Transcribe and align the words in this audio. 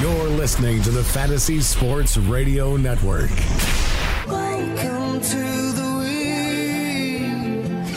You're 0.00 0.28
listening 0.28 0.82
to 0.82 0.90
the 0.90 1.02
Fantasy 1.02 1.62
Sports 1.62 2.18
Radio 2.18 2.76
Network. 2.76 3.30
Welcome 4.26 5.20
to 5.22 5.72
the 5.72 5.96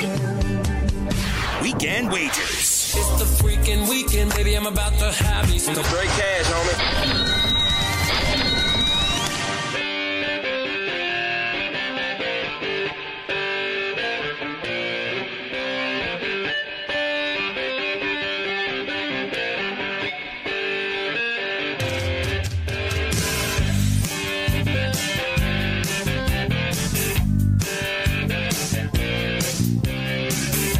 weekend. 0.01 1.61
Weekend 1.61 2.09
wagers. 2.09 2.95
It's 2.95 3.19
the 3.19 3.25
freaking 3.43 3.89
weekend, 3.89 4.33
baby. 4.33 4.55
I'm 4.55 4.65
about 4.65 4.97
to 4.99 5.11
have 5.11 5.49
me 5.49 5.59
some 5.59 5.73
great 5.73 6.07
cash, 6.07 6.45
homie. 6.45 7.28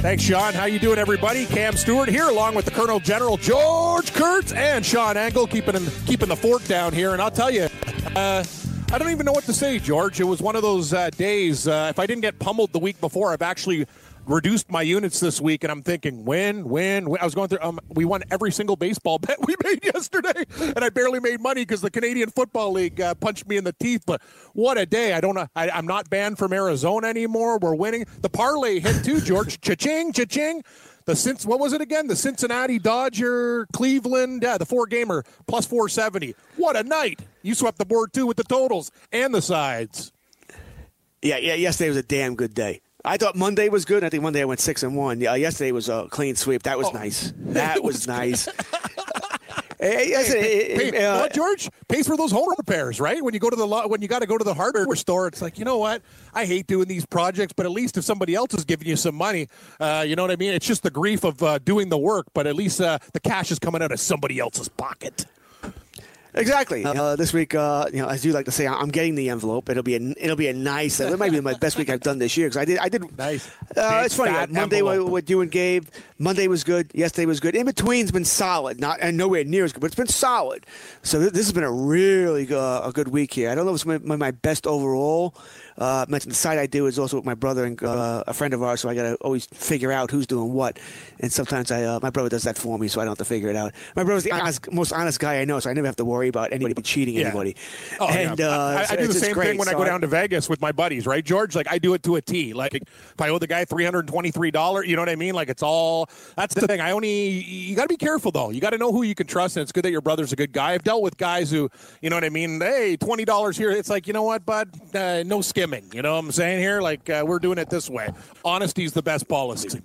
Thanks, 0.10 0.24
Sean. 0.24 0.56
How 0.56 0.66
you 0.66 0.80
doing, 0.80 0.98
everybody? 0.98 1.46
Cam 1.46 1.78
Stewart 1.78 2.10
here, 2.10 2.30
along 2.30 2.56
with 2.56 2.66
the 2.66 2.72
Colonel 2.72 3.00
General 3.00 3.38
George 3.38 4.12
Kurtz 4.12 4.52
and 4.54 4.84
Sean 4.84 5.18
Angle, 5.18 5.46
keeping 5.46 5.76
keeping 6.08 6.30
the 6.30 6.36
fork 6.36 6.66
down 6.66 6.94
here. 6.94 7.14
And 7.14 7.22
I'll 7.22 7.30
tell 7.30 7.52
you, 7.52 7.68
uh, 8.16 8.44
I 8.92 8.98
don't 8.98 9.12
even 9.12 9.28
know 9.28 9.32
what 9.32 9.44
to 9.44 9.54
say, 9.54 9.78
George. 9.78 10.20
It 10.20 10.24
was 10.24 10.42
one 10.42 10.56
of 10.56 10.64
those 10.64 10.94
uh, 10.94 11.12
days. 11.12 11.68
Uh, 11.68 11.90
if 11.92 12.00
I 12.00 12.08
didn't 12.08 12.24
get 12.24 12.40
pummeled 12.40 12.72
the 12.72 12.80
week 12.80 13.00
before, 13.00 13.34
I've 13.34 13.44
actually 13.44 13.86
reduced 14.30 14.72
my 14.72 14.82
units 14.82 15.20
this 15.20 15.42
week, 15.42 15.64
and 15.64 15.72
I'm 15.72 15.82
thinking, 15.82 16.24
win, 16.24 16.70
win, 16.70 17.10
win. 17.10 17.20
I 17.20 17.26
was 17.26 17.36
going 17.36 17.50
through. 17.50 17.60
Um, 17.62 17.80
we 17.90 18.06
won 18.06 18.24
every 18.32 18.52
single 18.52 18.76
baseball 18.76 19.18
bet 19.20 19.38
we 19.46 19.56
made 19.64 19.84
yesterday, 19.84 20.46
and 20.60 20.80
I 20.80 20.90
barely 20.90 21.20
made 21.20 21.42
money 21.42 21.62
because 21.62 21.82
the 21.82 21.92
Canadian 21.92 22.30
Football 22.30 22.72
League 22.72 23.02
uh, 23.02 23.16
punched 23.16 23.48
me 23.48 23.58
in 23.58 23.64
the 23.64 23.74
teeth. 23.74 24.04
But 24.06 24.22
what 24.54 24.78
a 24.78 24.86
day! 24.86 25.14
I 25.14 25.22
don't 25.22 25.36
know. 25.36 25.48
I, 25.56 25.78
am 25.78 25.88
not 25.88 26.10
banned 26.10 26.38
from 26.38 26.54
Arizona 26.54 27.08
anymore. 27.08 27.58
We're 27.58 27.76
winning. 27.76 28.06
The 28.22 28.30
parlay 28.30 28.80
hit 28.80 29.04
too, 29.04 29.20
George. 29.20 29.60
cha-ching, 29.62 30.14
cha-ching. 30.14 30.64
The 31.06 31.16
since 31.16 31.46
what 31.46 31.60
was 31.60 31.74
it 31.74 31.82
again? 31.82 32.08
The 32.08 32.16
Cincinnati 32.16 32.78
Dodger, 32.78 33.66
Cleveland, 33.74 34.44
yeah, 34.44 34.58
the 34.58 34.66
four 34.66 34.86
gamer 34.86 35.24
plus 35.48 35.66
four 35.66 35.90
seventy. 35.90 36.36
What 36.56 36.76
a 36.76 36.84
night! 36.84 37.20
You 37.42 37.56
swept 37.56 37.80
the 37.80 37.86
board 37.86 38.14
too 38.14 38.28
with 38.28 38.38
the 38.38 38.44
totals 38.44 38.92
and 39.12 39.34
the 39.34 39.42
sides. 39.42 40.12
Yeah, 41.22 41.38
yeah. 41.38 41.56
Yesterday 41.56 41.90
was 41.90 41.98
a 41.98 42.04
damn 42.04 42.36
good 42.36 42.54
day. 42.54 42.82
I 43.05 43.17
thought 43.17 43.36
Monday 43.36 43.69
was 43.69 43.86
good. 43.86 44.03
I 44.03 44.09
think 44.09 44.23
Monday 44.23 44.42
I 44.42 44.45
went 44.45 44.59
six 44.59 44.83
and 44.83 44.95
one. 44.95 45.22
Yeah, 45.22 45.36
yesterday 45.36 45.72
was 45.72 45.88
a 45.89 46.08
clean 46.09 46.36
sweep. 46.36 46.64
That 46.64 46.78
was 46.78 46.88
oh. 46.88 46.92
nice. 46.92 47.33
That 47.50 47.83
was, 47.83 48.08
nice. 48.08 48.47
Hey, 49.81 50.11
hey, 50.11 50.92
hey, 50.92 51.05
uh, 51.05 51.30
George 51.30 51.70
pays 51.88 52.05
for 52.05 52.17
those 52.17 52.33
home 52.33 52.53
repairs, 52.58 53.00
right? 53.00 53.23
When 53.23 53.33
you 53.33 53.39
go 53.39 53.50
to 53.50 53.55
the 53.55 53.66
when 53.66 54.02
you 54.02 54.09
got 54.09 54.20
to 54.20 54.27
go 54.27 54.38
to 54.38 54.44
the 54.44 54.53
hardware 54.53 54.94
store, 54.97 55.25
it's 55.27 55.42
like 55.42 55.58
you 55.58 55.64
know 55.64 55.77
what? 55.77 56.02
I 56.33 56.44
hate 56.44 56.67
doing 56.67 56.89
these 56.89 57.05
projects, 57.05 57.53
but 57.53 57.66
at 57.66 57.72
least 57.72 57.95
if 57.95 58.03
somebody 58.03 58.36
else 58.36 58.53
is 58.53 58.66
giving 58.66 58.89
you 58.89 58.98
some 58.98 59.15
money, 59.15 59.48
uh, 59.80 60.04
you 60.05 60.17
know 60.17 60.23
what 60.23 60.32
I 60.32 60.36
mean. 60.36 60.52
It's 60.52 60.67
just 60.67 60.83
the 60.83 60.92
grief 60.92 61.23
of 61.23 61.42
uh, 61.42 61.59
doing 61.59 61.88
the 61.88 61.98
work, 61.98 62.27
but 62.33 62.45
at 62.45 62.55
least 62.55 62.82
uh, 62.82 62.99
the 63.14 63.21
cash 63.21 63.52
is 63.52 63.59
coming 63.59 63.82
out 63.82 63.93
of 63.93 64.02
somebody 64.02 64.38
else's 64.38 64.67
pocket. 64.67 65.26
Exactly. 66.39 66.86
Uh, 66.86 67.16
this 67.16 67.33
week, 67.33 67.54
uh, 67.54 67.86
you 67.92 68.02
know, 68.02 68.08
as 68.08 68.26
you 68.26 68.32
like 68.32 68.45
to 68.45 68.52
say, 68.52 68.67
I'm 68.67 68.89
getting 68.89 69.16
the 69.16 69.30
envelope. 69.30 69.70
It'll 69.70 69.83
be 69.83 69.95
a, 69.95 70.00
it'll 70.17 70.36
be 70.36 70.48
a 70.48 70.54
nice. 70.54 71.00
It 71.00 71.17
might 71.20 71.32
be 71.32 71.42
my 71.42 71.54
best 71.54 71.77
week 71.77 71.89
I've 71.89 72.00
done 72.00 72.17
this 72.17 72.38
year 72.38 72.48
because 72.48 72.58
I 72.58 72.66
did, 72.66 72.77
I 72.80 72.89
did. 72.89 73.17
Nice. 73.17 73.50
Uh, 73.76 74.04
it's 74.05 74.16
funny. 74.16 74.52
Monday 74.52 74.82
with 74.82 75.30
you 75.30 75.42
and 75.42 75.52
Gabe. 75.52 75.86
Monday 76.17 76.48
was 76.48 76.64
good. 76.64 76.92
Yesterday 76.94 77.26
was 77.26 77.39
good. 77.39 77.55
In 77.55 77.66
between's 77.66 78.11
been 78.11 78.26
solid. 78.26 78.80
Not 78.80 79.00
and 79.02 79.17
nowhere 79.17 79.44
near 79.44 79.64
as 79.64 79.73
good, 79.73 79.82
but 79.82 79.88
it's 79.88 79.95
been 79.95 80.08
solid. 80.08 80.66
So 81.04 81.20
this 81.20 81.45
has 81.45 81.54
been 81.54 81.64
a 81.64 81.72
really 81.72 82.45
good, 82.45 82.82
a 82.83 82.92
good 82.92 83.10
week 83.10 83.33
here. 83.33 83.50
I 83.50 83.56
don't 83.56 83.66
know 83.66 83.73
if 83.73 83.86
it's 83.86 84.04
my, 84.04 84.16
my 84.16 84.32
best 84.32 84.67
overall. 84.67 85.36
Uh, 85.80 86.06
mentioned 86.10 86.32
the 86.32 86.36
site 86.36 86.60
I 86.60 86.67
do 86.67 86.88
is 86.88 87.00
also 87.00 87.16
with 87.16 87.26
my 87.26 87.36
brother 87.36 87.64
and 87.64 87.82
uh, 87.82 88.23
a 88.28 88.34
friend 88.34 88.54
of 88.54 88.62
ours, 88.62 88.82
so 88.82 88.90
I 88.90 88.95
got 88.95 89.04
to 89.04 89.16
always 89.16 89.45
figure 89.45 89.92
out 89.92 90.12
who's 90.12 90.28
doing 90.28 90.54
what. 90.54 90.78
And 91.22 91.32
sometimes 91.32 91.72
I, 91.72 91.84
uh, 91.84 92.00
my 92.04 92.10
brother 92.10 92.28
does 92.28 92.44
that 92.44 92.58
for 92.58 92.78
me, 92.78 92.90
so 92.90 93.00
I 93.00 93.06
don't 93.06 93.12
have 93.12 93.17
to 93.20 93.26
figure 93.26 93.50
it 93.50 93.56
out. 93.56 93.73
My 93.95 94.04
brother's 94.04 94.26
the 94.26 94.34
honest, 94.34 94.72
most 94.73 94.92
honest 94.92 95.20
guy 95.20 95.39
I 95.39 95.45
know, 95.45 95.60
so 95.62 95.70
I 95.70 95.73
never 95.73 95.88
have 95.88 95.95
to 95.95 96.06
worry 96.06 96.28
about 96.28 96.52
anybody 96.52 96.82
cheating 96.82 97.16
yeah. 97.16 97.28
anybody. 97.28 97.56
Oh, 98.00 98.10
and, 98.10 98.38
yeah. 98.38 98.50
Uh, 98.50 98.86
I, 98.89 98.94
I, 98.94 98.95
do 98.98 99.08
the 99.08 99.14
same 99.14 99.36
thing 99.36 99.58
when 99.58 99.68
so 99.68 99.72
I 99.72 99.78
go 99.78 99.86
down 99.86 100.02
to 100.02 100.08
Vegas 100.08 100.50
with 100.50 100.60
my 100.60 100.72
buddies, 100.73 101.08
right, 101.08 101.23
George? 101.23 101.56
Like 101.56 101.72
I 101.72 101.78
do 101.80 101.94
it 101.94 102.04
to 102.04 102.18
a 102.18 102.22
T. 102.22 102.54
Like 102.54 102.76
if 102.76 103.20
I 103.20 103.30
owe 103.30 103.39
the 103.39 103.48
guy 103.48 103.64
three 103.64 103.86
hundred 103.86 104.08
twenty-three 104.08 104.52
dollars, 104.52 104.88
you 104.88 104.95
know 104.98 105.02
what 105.02 105.10
I 105.10 105.16
mean? 105.16 105.34
Like 105.34 105.50
it's 105.50 105.64
all. 105.64 106.10
That's 106.36 106.54
the 106.54 106.68
thing. 106.68 106.82
I 106.82 106.92
only 106.92 107.30
you 107.30 107.76
got 107.76 107.84
to 107.84 107.89
be 107.89 107.98
careful 107.98 108.32
though. 108.32 108.50
You 108.50 108.60
got 108.60 108.72
to 108.72 108.78
know 108.78 108.92
who 108.92 109.04
you 109.04 109.16
can 109.16 109.28
trust, 109.28 109.56
and 109.56 109.64
it's 109.64 109.72
good 109.72 109.86
that 109.86 109.92
your 109.92 110.02
brother's 110.02 110.34
a 110.34 110.36
good 110.36 110.52
guy. 110.52 110.73
I've 110.73 110.84
dealt 110.84 111.02
with 111.02 111.18
guys 111.18 111.50
who, 111.50 111.70
you 112.02 112.10
know 112.10 112.16
what 112.16 112.26
I 112.26 112.30
mean? 112.30 112.60
Hey, 112.60 112.98
twenty 112.98 113.26
dollars 113.26 113.58
here. 113.58 113.72
It's 113.72 113.89
like 113.89 114.08
you 114.08 114.14
know 114.14 114.23
what, 114.23 114.45
bud? 114.45 114.70
Uh, 114.94 115.23
no 115.26 115.42
skimming. 115.70 115.92
You 115.94 116.02
know 116.02 116.14
what 116.14 116.20
I'm 116.20 116.32
saying? 116.32 116.50
saying 116.50 116.60
here? 116.60 116.82
Like 116.82 117.10
uh, 117.10 117.24
we're 117.26 117.40
doing 117.40 117.58
it 117.58 117.70
this 117.70 117.90
way. 117.90 118.10
Honesty's 118.44 118.94
the 118.94 119.02
best 119.02 119.28
policy. 119.28 119.82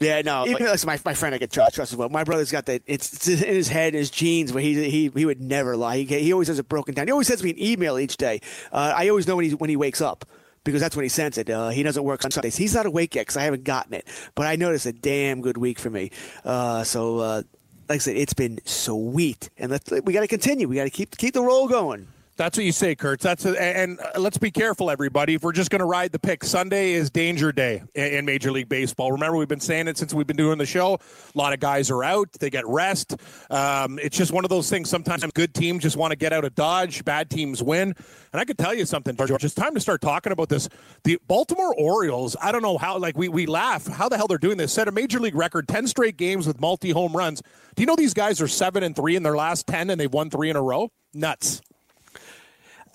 Yeah, 0.00 0.20
no. 0.22 0.46
Even 0.46 0.66
like, 0.66 0.84
my, 0.84 1.00
my 1.04 1.14
friend 1.14 1.34
I 1.34 1.38
get 1.38 1.52
trust, 1.52 1.76
trust 1.76 1.92
as 1.92 1.96
well. 1.96 2.08
My 2.08 2.24
brother's 2.24 2.50
got 2.50 2.66
that. 2.66 2.82
It's, 2.84 3.28
it's, 3.28 3.42
in 3.42 3.54
his 3.54 3.68
head, 3.68 3.94
his 3.94 4.10
genes, 4.10 4.52
where 4.52 4.62
he 4.62 4.90
he 4.90 5.10
he 5.14 5.24
would 5.24 5.40
never 5.40 5.76
lie. 5.76 5.98
He, 5.98 6.04
he 6.04 6.32
always 6.32 6.48
has 6.48 6.58
it 6.58 6.68
broken 6.68 6.94
down. 6.94 7.06
He 7.06 7.12
always 7.12 7.28
sends 7.28 7.42
me 7.42 7.50
an 7.50 7.62
email 7.62 7.98
each 7.98 8.16
day. 8.16 8.40
Uh, 8.72 8.92
I 8.96 9.08
always 9.08 9.26
know 9.26 9.36
when 9.36 9.46
he 9.46 9.54
when 9.54 9.70
he 9.70 9.76
wakes 9.76 10.00
up 10.00 10.24
because 10.64 10.80
that's 10.80 10.96
when 10.96 11.04
he 11.04 11.08
sends 11.08 11.38
it. 11.38 11.48
Uh, 11.48 11.68
he 11.68 11.82
doesn't 11.82 12.04
work 12.04 12.24
on 12.24 12.30
Sundays. 12.30 12.56
He's 12.56 12.74
not 12.74 12.86
awake 12.86 13.14
yet 13.14 13.22
because 13.22 13.36
I 13.36 13.42
haven't 13.44 13.64
gotten 13.64 13.94
it. 13.94 14.06
But 14.34 14.46
I 14.46 14.56
noticed 14.56 14.86
a 14.86 14.92
damn 14.92 15.40
good 15.40 15.56
week 15.56 15.78
for 15.78 15.90
me. 15.90 16.10
Uh, 16.44 16.84
so, 16.84 17.18
uh, 17.18 17.42
like 17.88 17.96
I 17.96 17.98
said, 17.98 18.16
it's 18.16 18.34
been 18.34 18.60
sweet, 18.64 19.50
and 19.58 19.70
let's, 19.70 19.90
we 19.90 20.12
got 20.12 20.22
to 20.22 20.26
continue. 20.26 20.68
We 20.68 20.76
got 20.76 20.84
to 20.84 20.90
keep 20.90 21.16
keep 21.16 21.34
the 21.34 21.42
roll 21.42 21.68
going. 21.68 22.08
That's 22.36 22.58
what 22.58 22.64
you 22.64 22.72
say, 22.72 22.96
Kurtz. 22.96 23.22
That's 23.22 23.44
a, 23.44 23.60
and 23.60 24.00
let's 24.18 24.38
be 24.38 24.50
careful, 24.50 24.90
everybody. 24.90 25.34
If 25.34 25.44
we're 25.44 25.52
just 25.52 25.70
going 25.70 25.78
to 25.80 25.84
ride 25.86 26.10
the 26.10 26.18
pick, 26.18 26.42
Sunday 26.42 26.94
is 26.94 27.08
danger 27.08 27.52
day 27.52 27.84
in 27.94 28.24
Major 28.24 28.50
League 28.50 28.68
Baseball. 28.68 29.12
Remember, 29.12 29.36
we've 29.36 29.46
been 29.46 29.60
saying 29.60 29.86
it 29.86 29.96
since 29.96 30.12
we've 30.12 30.26
been 30.26 30.36
doing 30.36 30.58
the 30.58 30.66
show. 30.66 30.94
A 30.94 31.38
lot 31.38 31.52
of 31.52 31.60
guys 31.60 31.92
are 31.92 32.02
out; 32.02 32.32
they 32.40 32.50
get 32.50 32.66
rest. 32.66 33.16
Um, 33.50 34.00
it's 34.02 34.16
just 34.16 34.32
one 34.32 34.44
of 34.44 34.48
those 34.48 34.68
things. 34.68 34.90
Sometimes 34.90 35.24
good 35.32 35.54
teams 35.54 35.84
just 35.84 35.96
want 35.96 36.10
to 36.10 36.16
get 36.16 36.32
out 36.32 36.44
of 36.44 36.56
Dodge. 36.56 37.04
Bad 37.04 37.30
teams 37.30 37.62
win. 37.62 37.94
And 38.32 38.40
I 38.40 38.44
could 38.44 38.58
tell 38.58 38.74
you 38.74 38.84
something, 38.84 39.16
George. 39.16 39.44
It's 39.44 39.54
time 39.54 39.74
to 39.74 39.80
start 39.80 40.00
talking 40.00 40.32
about 40.32 40.48
this. 40.48 40.68
The 41.04 41.20
Baltimore 41.28 41.72
Orioles. 41.76 42.34
I 42.42 42.50
don't 42.50 42.62
know 42.62 42.78
how. 42.78 42.98
Like 42.98 43.16
we 43.16 43.28
we 43.28 43.46
laugh. 43.46 43.86
How 43.86 44.08
the 44.08 44.16
hell 44.16 44.26
they're 44.26 44.38
doing 44.38 44.56
this? 44.56 44.72
Set 44.72 44.88
a 44.88 44.92
major 44.92 45.20
league 45.20 45.36
record, 45.36 45.68
ten 45.68 45.86
straight 45.86 46.16
games 46.16 46.48
with 46.48 46.60
multi 46.60 46.90
home 46.90 47.16
runs. 47.16 47.42
Do 47.76 47.82
you 47.82 47.86
know 47.86 47.94
these 47.94 48.14
guys 48.14 48.40
are 48.40 48.48
seven 48.48 48.82
and 48.82 48.96
three 48.96 49.14
in 49.14 49.22
their 49.22 49.36
last 49.36 49.68
ten, 49.68 49.88
and 49.88 50.00
they've 50.00 50.12
won 50.12 50.30
three 50.30 50.50
in 50.50 50.56
a 50.56 50.62
row? 50.62 50.90
Nuts 51.12 51.60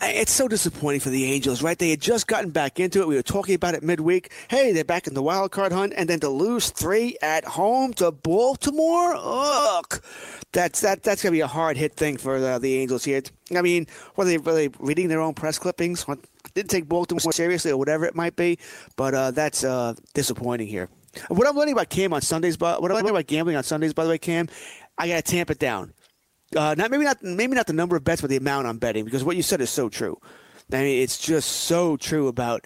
it's 0.02 0.32
so 0.32 0.48
disappointing 0.48 1.02
for 1.02 1.10
the 1.10 1.26
Angels, 1.26 1.62
right? 1.62 1.78
They 1.78 1.90
had 1.90 2.02
just 2.02 2.28
gotten 2.28 2.52
back 2.52 2.80
into 2.80 3.02
it. 3.02 3.08
We 3.08 3.16
were 3.16 3.22
talking 3.22 3.56
about 3.56 3.74
it 3.74 3.84
midweek. 3.84 4.32
Hey, 4.50 4.72
they're 4.72 4.84
back 4.84 5.08
in 5.08 5.14
the 5.14 5.22
wild 5.22 5.52
card 5.52 5.72
hunt, 5.72 5.94
and 5.96 6.10
then 6.10 6.20
to 6.22 6.30
lose 6.30 6.70
three 6.70 7.18
at 7.22 7.44
home 7.46 7.94
to 7.96 8.12
Baltimore, 8.12 9.16
ugh, 9.18 10.02
that's 10.52 10.82
that 10.82 11.04
that's 11.04 11.22
gonna 11.22 11.34
be 11.34 11.42
a 11.42 11.48
hard 11.48 11.78
hit 11.78 11.94
thing 11.94 12.18
for 12.18 12.40
the, 12.40 12.60
the 12.60 12.78
Angels 12.78 13.04
here. 13.04 13.22
I 13.56 13.62
mean, 13.62 13.88
were 14.16 14.26
they, 14.26 14.38
they 14.38 14.70
reading 14.80 15.10
their 15.10 15.22
own 15.22 15.34
press 15.34 15.60
clippings? 15.60 16.06
Didn't 16.54 16.70
take 16.70 16.88
Baltimore 16.88 17.32
seriously, 17.32 17.72
or 17.72 17.78
whatever 17.78 18.06
it 18.06 18.16
might 18.16 18.36
be, 18.36 18.58
but 18.96 19.14
uh, 19.14 19.32
that's 19.32 19.64
uh, 19.64 19.94
disappointing 20.14 20.68
here. 20.68 20.90
What 21.28 21.48
I'm 21.48 21.56
learning 21.56 21.74
about 21.74 21.90
Cam 21.90 22.14
on 22.14 22.22
Sundays, 22.22 22.56
but 22.56 22.82
what 22.82 22.92
I'm 22.92 22.96
learning 22.96 23.12
about 23.12 23.28
gambling 23.28 23.56
on 23.56 23.64
Sundays, 23.64 23.94
by 23.94 24.04
the 24.04 24.12
way, 24.12 24.18
Cam, 24.18 24.48
I 24.98 25.08
gotta 25.08 25.22
tamp 25.22 25.50
it 25.50 25.60
down. 25.60 25.94
Uh, 26.56 26.76
not 26.78 26.90
maybe 26.92 27.04
not 27.04 27.22
maybe 27.22 27.56
not 27.56 27.68
the 27.68 27.74
number 27.74 27.96
of 27.96 28.04
bets, 28.04 28.22
but 28.22 28.30
the 28.30 28.38
amount 28.38 28.68
I'm 28.68 28.78
betting 28.78 29.06
because 29.06 29.24
what 29.24 29.36
you 29.36 29.44
said 29.44 29.62
is 29.62 29.70
so 29.70 29.90
true. 29.90 30.20
I 30.72 30.78
mean, 30.78 31.02
it's 31.02 31.18
just 31.18 31.50
so 31.50 31.98
true 31.98 32.28
about 32.28 32.66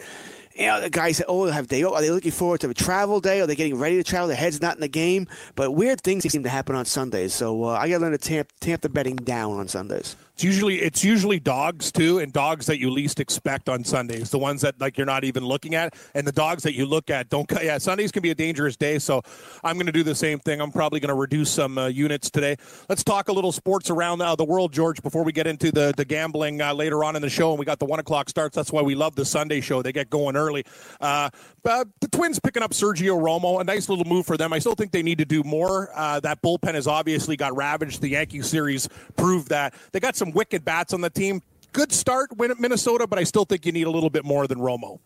you 0.56 0.68
know, 0.68 0.82
the 0.82 0.90
guys 0.90 1.18
say, 1.18 1.24
oh, 1.28 1.46
have 1.46 1.68
they, 1.68 1.84
are 1.84 2.02
they 2.02 2.12
looking 2.12 2.32
forward 2.32 2.62
to 2.62 2.70
a 2.70 2.74
travel 2.74 3.20
day? 3.20 3.42
Are 3.42 3.48
they 3.48 3.56
getting 3.56 3.78
ready 3.78 3.98
to 3.98 4.04
travel? 4.04 4.28
Their 4.28 4.38
head's 4.38 4.62
not 4.62 4.76
in 4.76 4.82
the 4.82 4.88
game. 4.88 5.28
But 5.56 5.72
weird 5.72 6.02
things 6.02 6.30
seem 6.32 6.44
to 6.44 6.50
happen 6.50 6.76
on 6.76 6.86
Sundays. 6.86 7.34
So 7.34 7.64
uh, 7.64 7.70
I 7.70 7.90
got 7.90 7.98
to 7.98 8.04
learn 8.04 8.12
to 8.12 8.18
tamp, 8.18 8.50
tamp 8.60 8.82
the 8.82 8.90
betting 8.90 9.16
down 9.16 9.60
on 9.60 9.68
Sundays. 9.68 10.16
Usually 10.44 10.82
it's 10.82 11.04
usually 11.04 11.40
dogs 11.40 11.92
too, 11.92 12.20
and 12.20 12.34
dogs 12.34 12.66
that 12.66 12.80
you 12.80 12.90
least 12.90 13.20
expect 13.20 13.70
on 13.70 13.84
Sundays. 13.84 14.30
The 14.30 14.40
ones 14.40 14.62
that 14.62 14.80
like 14.80 14.98
you're 14.98 15.06
not 15.06 15.24
even 15.24 15.46
looking 15.46 15.76
at, 15.76 15.96
and 16.14 16.28
the 16.28 16.32
dogs 16.32 16.64
that 16.64 16.74
you 16.74 16.86
look 16.86 17.10
at 17.10 17.30
don't. 17.30 17.50
Yeah, 17.62 17.78
Sundays 17.78 18.12
can 18.12 18.22
be 18.22 18.32
a 18.32 18.36
dangerous 18.36 18.76
day, 18.76 19.00
so 19.00 19.22
I'm 19.64 19.76
going 19.76 19.86
to 19.86 19.92
do 19.92 20.04
the 20.04 20.16
same 20.16 20.40
thing. 20.40 20.60
I'm 20.60 20.72
probably 20.72 21.00
going 21.00 21.10
to 21.10 21.16
reduce 21.16 21.50
some 21.50 21.78
uh, 21.78 21.88
units 21.88 22.30
today. 22.30 22.58
Let's 22.90 23.04
talk 23.04 23.30
a 23.30 23.32
little 23.32 23.52
sports 23.52 23.90
around 23.90 24.22
uh, 24.22 24.36
the 24.36 24.44
world, 24.44 24.74
George, 24.74 25.02
before 25.02 25.24
we 25.24 25.32
get 25.32 25.48
into 25.48 25.72
the 25.72 25.94
the 25.96 26.06
gambling 26.06 26.62
uh, 26.62 26.74
later 26.74 27.04
on 27.04 27.16
in 27.16 27.22
the 27.22 27.30
show. 27.30 27.52
And 27.52 27.60
we 27.60 27.66
got 27.66 27.80
the 27.80 27.86
one 27.86 28.00
o'clock 28.00 28.30
starts. 28.30 28.56
That's 28.56 28.72
why 28.72 28.82
we 28.82 28.96
love 28.96 29.16
the 29.16 29.26
Sunday 29.26 29.62
show. 29.62 29.82
They 29.82 29.94
get 29.94 30.10
going 30.10 30.36
early. 30.36 30.66
Uh, 31.00 31.30
but 31.64 31.88
the 32.02 32.10
Twins 32.10 32.40
picking 32.40 32.62
up 32.62 32.72
Sergio 32.72 33.18
Romo, 33.18 33.62
a 33.62 33.64
nice 33.64 33.88
little 33.88 34.06
move 34.06 34.26
for 34.26 34.36
them. 34.36 34.52
I 34.52 34.60
still 34.60 34.76
think 34.76 34.92
they 34.92 35.04
need 35.04 35.20
to 35.20 35.26
do 35.26 35.44
more. 35.44 35.90
Uh, 35.96 36.20
that 36.20 36.42
bullpen 36.42 36.74
has 36.74 36.88
obviously 36.88 37.38
got 37.38 37.56
ravaged. 37.56 38.02
The 38.02 38.10
Yankee 38.10 38.42
series 38.42 38.90
proved 39.16 39.48
that. 39.50 39.74
They 39.94 40.02
got 40.02 40.18
some 40.18 40.33
wicked 40.34 40.66
bats 40.66 40.94
on 40.94 41.02
the 41.02 41.10
team. 41.10 41.42
Good 41.72 41.92
start 41.92 42.38
win 42.38 42.52
at 42.52 42.60
Minnesota, 42.60 43.08
but 43.08 43.18
I 43.18 43.24
still 43.24 43.46
think 43.46 43.66
you 43.66 43.72
need 43.72 43.88
a 43.88 43.92
little 43.92 44.10
bit 44.10 44.26
more 44.26 44.48
than 44.48 44.60
Romo. 44.60 45.00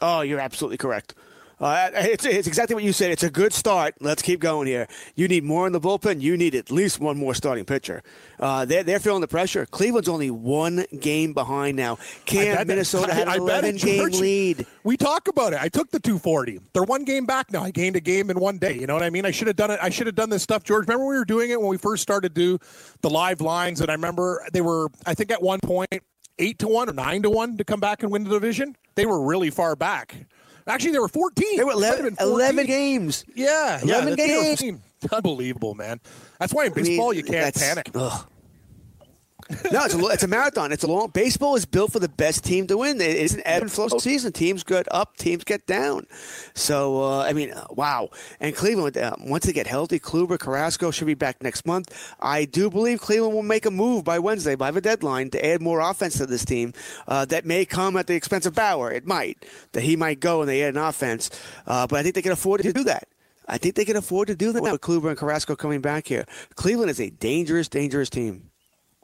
Oh, 0.00 0.20
you're 0.20 0.40
absolutely 0.40 0.78
correct. 0.78 1.14
Uh, 1.60 1.90
it's, 1.94 2.24
it's 2.24 2.48
exactly 2.48 2.74
what 2.74 2.82
you 2.82 2.92
said. 2.92 3.10
It's 3.10 3.22
a 3.22 3.30
good 3.30 3.52
start. 3.52 3.94
Let's 4.00 4.22
keep 4.22 4.40
going 4.40 4.66
here. 4.66 4.88
You 5.14 5.28
need 5.28 5.44
more 5.44 5.66
in 5.66 5.72
the 5.72 5.80
bullpen. 5.80 6.20
You 6.20 6.36
need 6.36 6.54
at 6.54 6.70
least 6.70 7.00
one 7.00 7.16
more 7.16 7.34
starting 7.34 7.64
pitcher. 7.64 8.02
Uh, 8.40 8.64
they're, 8.64 8.82
they're 8.82 9.00
feeling 9.00 9.20
the 9.20 9.28
pressure. 9.28 9.66
Cleveland's 9.66 10.08
only 10.08 10.30
one 10.30 10.84
game 10.98 11.32
behind 11.32 11.76
now. 11.76 11.98
Cam, 12.24 12.66
Minnesota 12.66 13.14
had 13.14 13.28
an 13.28 13.36
11 13.36 13.76
game 13.76 14.08
lead. 14.10 14.66
We 14.82 14.96
talk 14.96 15.28
about 15.28 15.52
it. 15.52 15.62
I 15.62 15.68
took 15.68 15.90
the 15.90 16.00
240. 16.00 16.58
They're 16.72 16.82
one 16.82 17.04
game 17.04 17.26
back 17.26 17.52
now. 17.52 17.62
I 17.62 17.70
gained 17.70 17.96
a 17.96 18.00
game 18.00 18.30
in 18.30 18.40
one 18.40 18.58
day. 18.58 18.74
You 18.74 18.86
know 18.86 18.94
what 18.94 19.02
I 19.02 19.10
mean? 19.10 19.24
I 19.24 19.30
should 19.30 19.46
have 19.46 19.56
done 19.56 19.70
it. 19.70 19.78
I 19.80 19.90
should 19.90 20.06
have 20.06 20.16
done 20.16 20.30
this 20.30 20.42
stuff, 20.42 20.64
George. 20.64 20.88
Remember 20.88 21.06
we 21.06 21.16
were 21.16 21.24
doing 21.24 21.50
it 21.50 21.60
when 21.60 21.68
we 21.68 21.78
first 21.78 22.02
started 22.02 22.34
to 22.34 22.40
do 22.40 22.58
the 23.02 23.10
live 23.10 23.40
lines, 23.40 23.80
and 23.80 23.90
I 23.90 23.94
remember 23.94 24.44
they 24.52 24.60
were, 24.60 24.88
I 25.06 25.14
think 25.14 25.30
at 25.30 25.42
one 25.42 25.60
point, 25.60 25.90
eight 26.38 26.58
to 26.58 26.68
one 26.68 26.88
or 26.88 26.92
nine 26.92 27.22
to 27.22 27.30
one 27.30 27.56
to 27.58 27.64
come 27.64 27.80
back 27.80 28.02
and 28.02 28.10
win 28.10 28.24
the 28.24 28.30
division. 28.30 28.76
They 28.94 29.06
were 29.06 29.22
really 29.24 29.50
far 29.50 29.76
back. 29.76 30.26
Actually, 30.66 30.92
there 30.92 31.02
were 31.02 31.08
14. 31.08 31.56
There 31.56 31.66
were 31.66 31.72
11, 31.72 32.16
11 32.20 32.66
games. 32.66 33.24
Yeah, 33.34 33.80
11 33.82 34.16
yeah, 34.16 34.26
games. 34.26 34.80
Unbelievable, 35.12 35.74
man. 35.74 36.00
That's 36.38 36.54
why 36.54 36.66
in 36.66 36.72
baseball 36.72 37.10
I 37.10 37.14
mean, 37.14 37.26
you 37.26 37.32
can't 37.32 37.54
panic. 37.54 37.90
Ugh. 37.94 38.26
No, 39.72 39.84
it's 39.84 39.94
a, 39.94 40.06
it's 40.06 40.22
a 40.22 40.28
marathon. 40.28 40.72
It's 40.72 40.82
a 40.82 40.86
long. 40.86 41.10
Baseball 41.10 41.54
is 41.56 41.64
built 41.64 41.92
for 41.92 41.98
the 41.98 42.08
best 42.08 42.44
team 42.44 42.66
to 42.68 42.78
win. 42.78 43.00
It's 43.00 43.34
an 43.34 43.42
ebb 43.44 43.62
and 43.62 43.72
flow 43.72 43.88
season. 43.88 44.32
Teams 44.32 44.62
get 44.64 44.86
up, 44.90 45.16
teams 45.16 45.44
get 45.44 45.66
down. 45.66 46.06
So 46.54 47.02
uh, 47.02 47.22
I 47.22 47.32
mean, 47.32 47.52
uh, 47.52 47.66
wow. 47.70 48.10
And 48.40 48.54
Cleveland, 48.54 48.96
uh, 48.96 49.16
once 49.20 49.46
they 49.46 49.52
get 49.52 49.66
healthy, 49.66 49.98
Kluber, 49.98 50.38
Carrasco 50.38 50.90
should 50.90 51.06
be 51.06 51.14
back 51.14 51.42
next 51.42 51.66
month. 51.66 52.14
I 52.20 52.44
do 52.44 52.70
believe 52.70 53.00
Cleveland 53.00 53.34
will 53.34 53.42
make 53.42 53.66
a 53.66 53.70
move 53.70 54.04
by 54.04 54.18
Wednesday, 54.18 54.54
by 54.54 54.70
the 54.70 54.80
deadline, 54.80 55.30
to 55.30 55.44
add 55.44 55.60
more 55.60 55.80
offense 55.80 56.18
to 56.18 56.26
this 56.26 56.44
team. 56.44 56.72
Uh, 57.06 57.24
that 57.26 57.44
may 57.44 57.64
come 57.64 57.96
at 57.96 58.06
the 58.06 58.14
expense 58.14 58.46
of 58.46 58.54
Bauer. 58.54 58.90
It 58.90 59.06
might 59.06 59.44
that 59.72 59.82
he 59.82 59.96
might 59.96 60.20
go 60.20 60.40
and 60.40 60.48
they 60.48 60.62
add 60.62 60.74
an 60.74 60.82
offense. 60.82 61.30
Uh, 61.66 61.86
but 61.86 61.98
I 61.98 62.02
think 62.02 62.14
they 62.14 62.22
can 62.22 62.32
afford 62.32 62.62
to 62.62 62.72
do 62.72 62.84
that. 62.84 63.08
I 63.48 63.58
think 63.58 63.74
they 63.74 63.84
can 63.84 63.96
afford 63.96 64.28
to 64.28 64.36
do 64.36 64.52
that 64.52 64.62
with 64.62 64.80
Kluber 64.80 65.08
and 65.08 65.18
Carrasco 65.18 65.56
coming 65.56 65.80
back 65.80 66.06
here. 66.06 66.26
Cleveland 66.54 66.90
is 66.90 67.00
a 67.00 67.10
dangerous, 67.10 67.68
dangerous 67.68 68.08
team. 68.08 68.51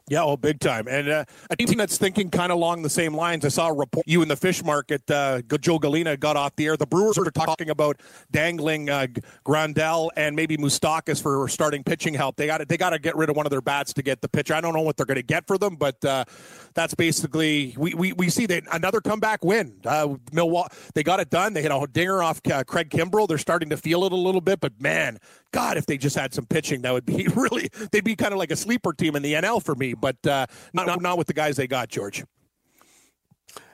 Yeah, 0.09 0.23
oh, 0.23 0.37
big 0.37 0.59
time. 0.59 0.87
And 0.87 1.07
uh, 1.07 1.25
a 1.51 1.55
team 1.55 1.77
that's 1.77 1.97
thinking 1.97 2.31
kind 2.31 2.51
of 2.51 2.57
along 2.57 2.81
the 2.81 2.89
same 2.89 3.13
lines. 3.13 3.45
I 3.45 3.49
saw 3.49 3.67
a 3.67 3.73
report 3.73 4.07
you 4.07 4.21
in 4.23 4.27
the 4.27 4.35
fish 4.35 4.63
market. 4.63 5.09
Uh, 5.09 5.41
Joe 5.61 5.77
Galena 5.77 6.17
got 6.17 6.35
off 6.35 6.55
the 6.55 6.65
air. 6.65 6.77
The 6.77 6.87
Brewers 6.87 7.17
are 7.17 7.29
talking 7.29 7.69
about 7.69 8.01
dangling 8.31 8.89
uh, 8.89 9.07
Grandal 9.45 10.09
and 10.17 10.35
maybe 10.35 10.57
Moustakas 10.57 11.21
for 11.21 11.47
starting 11.47 11.83
pitching 11.83 12.15
help. 12.15 12.37
They 12.37 12.47
got 12.47 12.67
They 12.67 12.77
got 12.77 12.89
to 12.89 12.99
get 12.99 13.15
rid 13.15 13.29
of 13.29 13.35
one 13.35 13.45
of 13.45 13.51
their 13.51 13.61
bats 13.61 13.93
to 13.93 14.01
get 14.01 14.21
the 14.21 14.27
pitcher. 14.27 14.55
I 14.55 14.61
don't 14.61 14.73
know 14.73 14.81
what 14.81 14.97
they're 14.97 15.05
going 15.05 15.15
to 15.15 15.23
get 15.23 15.45
for 15.45 15.57
them, 15.57 15.75
but 15.75 16.03
uh, 16.03 16.25
that's 16.73 16.95
basically 16.95 17.75
we, 17.77 17.93
we, 17.93 18.13
we 18.13 18.29
see 18.29 18.47
that 18.47 18.63
another 18.71 19.01
comeback 19.01 19.43
win. 19.43 19.75
Uh, 19.85 20.15
Milwaukee, 20.33 20.75
they 20.95 21.03
got 21.03 21.19
it 21.19 21.29
done. 21.29 21.53
They 21.53 21.61
hit 21.61 21.71
a 21.71 21.87
dinger 21.91 22.23
off 22.23 22.41
uh, 22.51 22.63
Craig 22.63 22.89
Kimbrel. 22.89 23.27
They're 23.27 23.37
starting 23.37 23.69
to 23.69 23.77
feel 23.77 24.05
it 24.05 24.11
a 24.11 24.15
little 24.15 24.41
bit, 24.41 24.59
but 24.59 24.73
man, 24.81 25.19
God, 25.51 25.77
if 25.77 25.85
they 25.85 25.97
just 25.97 26.15
had 26.15 26.33
some 26.33 26.45
pitching, 26.45 26.81
that 26.83 26.93
would 26.93 27.05
be 27.05 27.27
really. 27.35 27.69
They'd 27.91 28.03
be 28.03 28.15
kind 28.15 28.33
of 28.33 28.39
like 28.39 28.51
a 28.51 28.55
sleeper 28.55 28.93
team 28.93 29.15
in 29.15 29.21
the 29.21 29.33
NL 29.33 29.63
for 29.63 29.75
me, 29.75 29.93
but 29.99 30.25
uh, 30.25 30.47
not 30.73 31.01
not 31.01 31.17
with 31.17 31.27
the 31.27 31.33
guys 31.33 31.55
they 31.55 31.67
got, 31.67 31.89
George. 31.89 32.23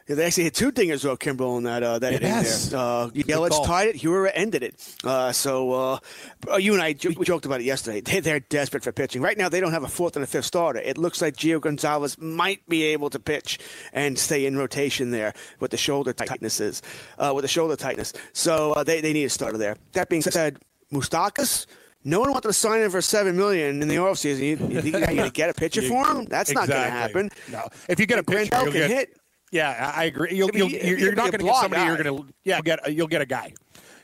Yeah, 0.07 0.15
they 0.15 0.25
actually 0.25 0.43
hit 0.43 0.53
two 0.53 0.71
dingers 0.71 1.09
off 1.09 1.17
Kimbrel 1.17 1.57
in 1.57 1.63
that 1.63 1.81
uh, 1.81 1.97
that 1.97 2.21
yes. 2.21 2.69
there. 2.69 2.79
Uh, 2.79 3.07
Yelich 3.07 3.65
tied 3.65 3.87
it. 3.87 3.95
Hiura 3.95 4.29
ended 4.35 4.61
it. 4.61 4.95
Uh, 5.03 5.31
so 5.31 5.71
uh, 5.71 5.99
uh 6.51 6.57
you 6.57 6.73
and 6.73 6.81
I 6.81 6.95
we 7.17 7.25
joked 7.25 7.47
about 7.47 7.59
it 7.59 7.63
yesterday. 7.63 8.01
They, 8.01 8.19
they're 8.19 8.39
desperate 8.39 8.83
for 8.83 8.91
pitching 8.91 9.23
right 9.23 9.35
now. 9.35 9.49
They 9.49 9.59
don't 9.59 9.71
have 9.71 9.83
a 9.83 9.87
fourth 9.87 10.15
and 10.15 10.21
a 10.21 10.27
fifth 10.27 10.45
starter. 10.45 10.79
It 10.79 10.99
looks 10.99 11.23
like 11.23 11.37
Gio 11.37 11.59
Gonzalez 11.59 12.19
might 12.19 12.67
be 12.69 12.83
able 12.83 13.09
to 13.09 13.19
pitch 13.19 13.57
and 13.93 14.19
stay 14.19 14.45
in 14.45 14.55
rotation 14.55 15.09
there 15.09 15.33
with 15.59 15.71
the 15.71 15.77
shoulder 15.77 16.13
tightnesses, 16.13 16.81
uh, 17.17 17.31
with 17.33 17.41
the 17.41 17.49
shoulder 17.49 17.75
tightness. 17.75 18.13
So 18.33 18.73
uh, 18.73 18.83
they 18.83 19.01
they 19.01 19.11
need 19.11 19.25
a 19.25 19.29
starter 19.29 19.57
there. 19.57 19.75
That 19.93 20.09
being 20.09 20.21
said, 20.21 20.59
Moustakas. 20.93 21.65
No 22.07 22.19
one 22.19 22.31
wanted 22.31 22.47
to 22.49 22.53
sign 22.53 22.81
him 22.81 22.91
for 22.91 23.01
seven 23.01 23.35
million 23.35 23.81
in 23.81 23.87
the 23.87 23.95
offseason. 23.95 24.39
You, 24.39 24.67
you 24.69 24.81
think 24.81 24.93
you're 24.93 25.05
going 25.07 25.17
to 25.23 25.31
get 25.31 25.49
a 25.49 25.53
pitcher 25.55 25.81
for 25.81 26.05
him? 26.05 26.25
That's 26.25 26.51
exactly. 26.51 26.75
not 26.75 26.81
going 26.81 26.91
to 26.91 26.97
happen. 26.97 27.29
No, 27.51 27.67
if 27.89 27.99
you 27.99 28.05
get 28.05 28.19
a 28.19 28.23
pitcher, 28.23 28.55
you'll 28.61 28.71
get, 28.71 28.89
hit. 28.91 29.17
Yeah, 29.51 29.93
I 29.95 30.05
agree. 30.05 30.35
You'll, 30.35 30.51
you'll, 30.53 30.69
you're, 30.69 30.99
you're 30.99 31.15
not 31.15 31.31
going 31.31 31.39
to 31.39 31.45
get 31.45 31.55
somebody. 31.55 31.81
Guy. 31.81 31.87
You're 31.87 32.03
going 32.03 32.27
to 32.27 32.33
yeah, 32.43 32.61
get 32.61 32.93
you'll 32.93 33.07
get 33.07 33.21
a 33.21 33.25
guy. 33.25 33.53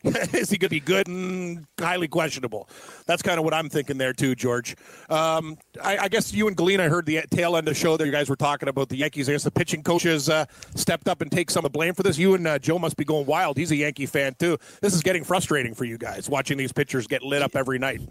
Is 0.33 0.50
he 0.50 0.57
going 0.57 0.69
to 0.69 0.69
be 0.69 0.80
good 0.80 1.07
and 1.07 1.65
highly 1.80 2.07
questionable? 2.07 2.68
That's 3.06 3.21
kind 3.21 3.38
of 3.38 3.45
what 3.45 3.53
I'm 3.53 3.69
thinking 3.69 3.98
there 3.98 4.13
too, 4.13 4.33
George. 4.33 4.75
Um, 5.09 5.57
I, 5.83 5.98
I, 6.00 6.07
guess 6.07 6.33
you 6.33 6.48
and 6.48 6.57
Galena 6.57 6.89
heard 6.89 7.06
the 7.06 7.21
tail 7.30 7.56
end 7.56 7.68
of 7.68 7.74
the 7.74 7.80
show 7.80 7.98
that 7.98 8.06
you 8.06 8.12
guys 8.12 8.30
were 8.30 8.36
talking 8.36 8.68
about 8.68 8.89
the 8.89 8.98
Yankees. 8.98 9.30
I 9.30 9.33
guess 9.33 9.44
the 9.44 9.51
pitching 9.51 9.83
coaches 9.83 10.27
uh, 10.27 10.45
stepped 10.75 11.07
up 11.07 11.21
and 11.21 11.31
take 11.31 11.51
some 11.51 11.65
of 11.65 11.71
the 11.71 11.77
blame 11.77 11.94
for 11.94 12.01
this. 12.01 12.18
You 12.18 12.33
and 12.33 12.48
uh, 12.48 12.57
Joe 12.57 12.80
must 12.80 12.98
be 12.98 13.06
going 13.06 13.27
wild. 13.27 13.57
He's 13.57 13.71
a 13.71 13.75
Yankee 13.75 14.07
fan 14.07 14.33
too. 14.39 14.57
This 14.81 14.95
is 14.95 15.03
getting 15.03 15.24
frustrating 15.24 15.75
for 15.75 15.86
you 15.86 16.00
guys 16.00 16.30
watching 16.30 16.57
these 16.57 16.71
pitchers 16.71 17.06
get 17.06 17.21
lit 17.21 17.44
up 17.44 17.56
every 17.56 17.77
night. 17.77 18.01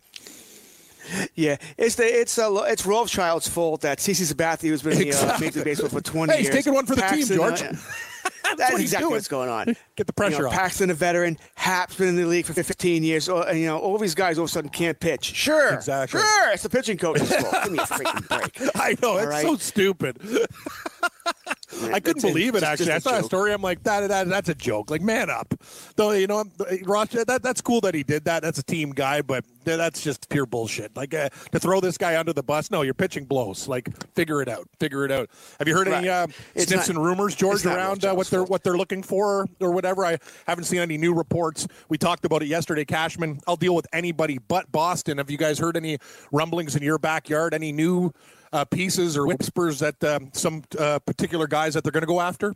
Yeah, 1.34 1.56
it's 1.76 1.96
the 1.96 2.04
it's 2.04 2.38
uh, 2.38 2.64
it's 2.68 2.86
Rothschild's 2.86 3.48
fault 3.48 3.80
that 3.80 3.98
CC 3.98 4.32
Sabathia, 4.32 4.68
who's 4.68 4.82
been 4.82 5.00
in 5.00 5.10
the 5.10 5.34
uh, 5.34 5.38
Major 5.38 5.58
League 5.58 5.64
Baseball 5.64 5.88
for 5.88 6.00
twenty 6.00 6.32
hey, 6.34 6.42
years, 6.42 6.54
he's 6.54 6.64
taking 6.64 6.74
one 6.74 6.86
for 6.86 6.94
the 6.94 7.02
Paxton, 7.02 7.26
team, 7.26 7.36
George. 7.36 7.62
Uh, 7.62 8.29
That's 8.56 8.78
exactly 8.78 9.10
what's 9.10 9.28
going 9.28 9.48
on. 9.48 9.76
Get 9.96 10.06
the 10.06 10.12
pressure 10.12 10.36
you 10.36 10.42
know, 10.42 10.48
off. 10.48 10.54
Paxton, 10.54 10.90
a 10.90 10.94
veteran, 10.94 11.38
Happ's 11.54 11.96
been 11.96 12.08
in 12.08 12.16
the 12.16 12.24
league 12.24 12.46
for 12.46 12.52
15 12.52 13.02
years. 13.02 13.24
So, 13.24 13.50
you 13.50 13.66
know, 13.66 13.78
all 13.78 13.98
these 13.98 14.14
guys 14.14 14.38
all 14.38 14.44
of 14.44 14.50
a 14.50 14.52
sudden 14.52 14.70
can't 14.70 14.98
pitch. 14.98 15.24
Sure, 15.24 15.74
exactly. 15.74 16.20
Sure, 16.20 16.52
it's 16.52 16.62
the 16.62 16.70
pitching 16.70 16.98
coach's 16.98 17.34
fault. 17.36 17.64
Give 17.64 17.72
me 17.72 17.78
a 17.78 17.82
freaking 17.82 18.28
break. 18.28 18.76
I 18.76 18.96
know 19.02 19.18
it's 19.18 19.26
right? 19.26 19.42
so 19.44 19.56
stupid. 19.56 20.18
I 21.82 22.00
couldn't 22.00 22.22
believe 22.22 22.54
it. 22.54 22.62
Actually, 22.62 22.92
I 22.92 22.98
saw 22.98 23.18
a 23.18 23.22
story. 23.22 23.52
I'm 23.52 23.62
like, 23.62 23.82
that, 23.84 24.08
that 24.08 24.28
that's 24.28 24.48
a 24.48 24.54
joke. 24.54 24.90
Like, 24.90 25.02
man 25.02 25.30
up. 25.30 25.54
Though 25.96 26.12
you 26.12 26.26
know, 26.26 26.44
Ross, 26.84 27.08
that 27.10 27.42
that's 27.42 27.60
cool 27.60 27.80
that 27.82 27.94
he 27.94 28.02
did 28.02 28.24
that. 28.24 28.42
That's 28.42 28.58
a 28.58 28.62
team 28.62 28.90
guy, 28.90 29.22
but 29.22 29.44
that's 29.64 30.02
just 30.02 30.28
pure 30.28 30.46
bullshit. 30.46 30.96
Like 30.96 31.14
uh, 31.14 31.28
to 31.52 31.58
throw 31.58 31.80
this 31.80 31.98
guy 31.98 32.18
under 32.18 32.32
the 32.32 32.42
bus. 32.42 32.70
No, 32.70 32.82
your 32.82 32.94
pitching 32.94 33.24
blows. 33.24 33.68
Like, 33.68 33.88
figure 34.14 34.42
it 34.42 34.48
out. 34.48 34.68
Figure 34.78 35.04
it 35.04 35.12
out. 35.12 35.30
Have 35.58 35.68
you 35.68 35.74
heard 35.74 35.88
right. 35.88 35.98
any 35.98 36.08
uh, 36.08 36.26
sniffs 36.56 36.88
and 36.88 37.02
rumors, 37.02 37.34
George, 37.34 37.64
around 37.64 38.04
uh, 38.04 38.14
what 38.14 38.26
they're 38.28 38.44
what 38.44 38.62
they're 38.62 38.76
looking 38.76 39.02
for 39.02 39.46
or 39.60 39.72
whatever? 39.72 40.04
I 40.04 40.18
haven't 40.46 40.64
seen 40.64 40.80
any 40.80 40.98
new 40.98 41.14
reports. 41.14 41.66
We 41.88 41.98
talked 41.98 42.24
about 42.24 42.42
it 42.42 42.48
yesterday, 42.48 42.84
Cashman. 42.84 43.40
I'll 43.46 43.56
deal 43.56 43.74
with 43.74 43.86
anybody 43.92 44.38
but 44.38 44.70
Boston. 44.72 45.18
Have 45.18 45.30
you 45.30 45.38
guys 45.38 45.58
heard 45.58 45.76
any 45.76 45.98
rumblings 46.32 46.76
in 46.76 46.82
your 46.82 46.98
backyard? 46.98 47.54
Any 47.54 47.72
new 47.72 48.12
uh, 48.52 48.64
pieces 48.64 49.16
or 49.16 49.26
whispers 49.26 49.78
that 49.80 50.02
um, 50.04 50.30
some 50.32 50.62
uh, 50.78 50.98
particular 51.00 51.46
guys 51.46 51.74
that 51.74 51.84
they're 51.84 51.92
going 51.92 52.02
to 52.02 52.06
go 52.06 52.20
after? 52.20 52.54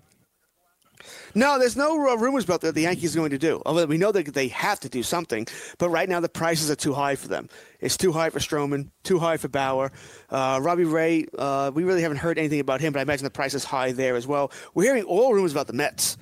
No, 1.34 1.58
there's 1.58 1.76
no 1.76 2.08
uh, 2.08 2.14
rumors 2.16 2.44
about 2.44 2.60
that 2.62 2.74
the 2.74 2.82
Yankees 2.82 3.14
are 3.14 3.18
going 3.18 3.30
to 3.30 3.38
do. 3.38 3.60
Although 3.66 3.86
we 3.86 3.98
know 3.98 4.12
that 4.12 4.32
they 4.32 4.48
have 4.48 4.80
to 4.80 4.88
do 4.88 5.02
something, 5.02 5.46
but 5.78 5.90
right 5.90 6.08
now 6.08 6.20
the 6.20 6.28
prices 6.28 6.70
are 6.70 6.76
too 6.76 6.92
high 6.92 7.16
for 7.16 7.28
them. 7.28 7.48
It's 7.80 7.96
too 7.96 8.12
high 8.12 8.30
for 8.30 8.38
Stroman, 8.38 8.90
too 9.02 9.18
high 9.18 9.36
for 9.36 9.48
Bauer. 9.48 9.92
Uh, 10.30 10.60
Robbie 10.62 10.84
Ray, 10.84 11.26
uh, 11.36 11.72
we 11.74 11.84
really 11.84 12.02
haven't 12.02 12.18
heard 12.18 12.38
anything 12.38 12.60
about 12.60 12.80
him, 12.80 12.92
but 12.92 13.00
I 13.00 13.02
imagine 13.02 13.24
the 13.24 13.30
price 13.30 13.54
is 13.54 13.64
high 13.64 13.92
there 13.92 14.16
as 14.16 14.26
well. 14.26 14.52
We're 14.74 14.84
hearing 14.84 15.04
all 15.04 15.34
rumors 15.34 15.52
about 15.52 15.66
the 15.66 15.72
Mets. 15.72 16.16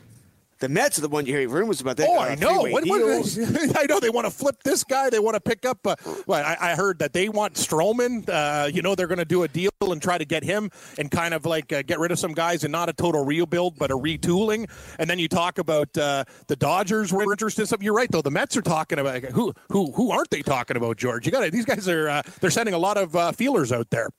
The 0.63 0.69
Mets 0.69 0.97
are 0.97 1.01
the 1.01 1.09
one 1.09 1.27
you 1.27 1.37
hear 1.37 1.49
rumors 1.49 1.81
about. 1.81 1.97
They, 1.97 2.07
oh, 2.07 2.19
uh, 2.19 2.21
I 2.21 2.35
know. 2.37 2.61
What, 2.61 2.87
what, 2.87 3.01
I 3.77 3.87
know 3.87 3.99
they 3.99 4.11
want 4.11 4.29
to 4.29 4.31
flip 4.31 4.63
this 4.63 4.85
guy. 4.85 5.11
They 5.11 5.19
want 5.19 5.35
to 5.35 5.41
pick 5.41 5.67
up. 5.67 5.85
Uh, 5.85 5.97
well, 6.25 6.41
I, 6.41 6.57
I, 6.71 6.77
heard 6.77 7.01
that 7.01 7.13
they 7.13 7.29
want 7.29 7.55
Stroman. 7.55 8.29
Uh, 8.29 8.69
you 8.69 8.81
know, 8.81 8.95
they're 8.95 9.09
going 9.09 9.19
to 9.19 9.25
do 9.25 9.43
a 9.43 9.49
deal 9.49 9.73
and 9.81 10.01
try 10.01 10.19
to 10.19 10.25
get 10.25 10.45
him 10.45 10.71
and 10.99 11.11
kind 11.11 11.35
of 11.35 11.47
like 11.47 11.73
uh, 11.73 11.83
get 11.83 11.99
rid 11.99 12.13
of 12.13 12.21
some 12.21 12.33
guys 12.33 12.63
and 12.63 12.71
not 12.71 12.89
a 12.89 12.93
total 12.93 13.25
rebuild, 13.25 13.77
but 13.77 13.91
a 13.91 13.97
retooling. 13.97 14.71
And 15.01 15.11
then 15.11 15.19
you 15.19 15.27
talk 15.27 15.59
about 15.59 15.99
uh, 15.99 16.27
the 16.47 16.55
Dodgers 16.55 17.13
were 17.13 17.25
interested 17.33 17.63
in 17.63 17.67
something. 17.67 17.85
You're 17.85 17.97
right, 17.97 18.09
though. 18.09 18.23
The 18.23 18.31
Mets 18.31 18.57
are 18.57 18.63
talking 18.63 19.01
about 19.01 19.25
who 19.25 19.53
who 19.71 19.91
who 19.91 20.13
aren't 20.13 20.31
they 20.31 20.43
talking 20.43 20.77
about? 20.77 20.97
George, 20.97 21.27
you 21.27 21.33
got 21.33 21.51
these 21.51 21.65
guys 21.65 21.89
are 21.89 22.09
uh, 22.09 22.23
they're 22.41 22.51
sending 22.51 22.75
a 22.75 22.79
lot 22.79 22.97
of 22.99 23.35
feelers 23.35 23.73
out 23.73 23.91
there. 23.91 24.11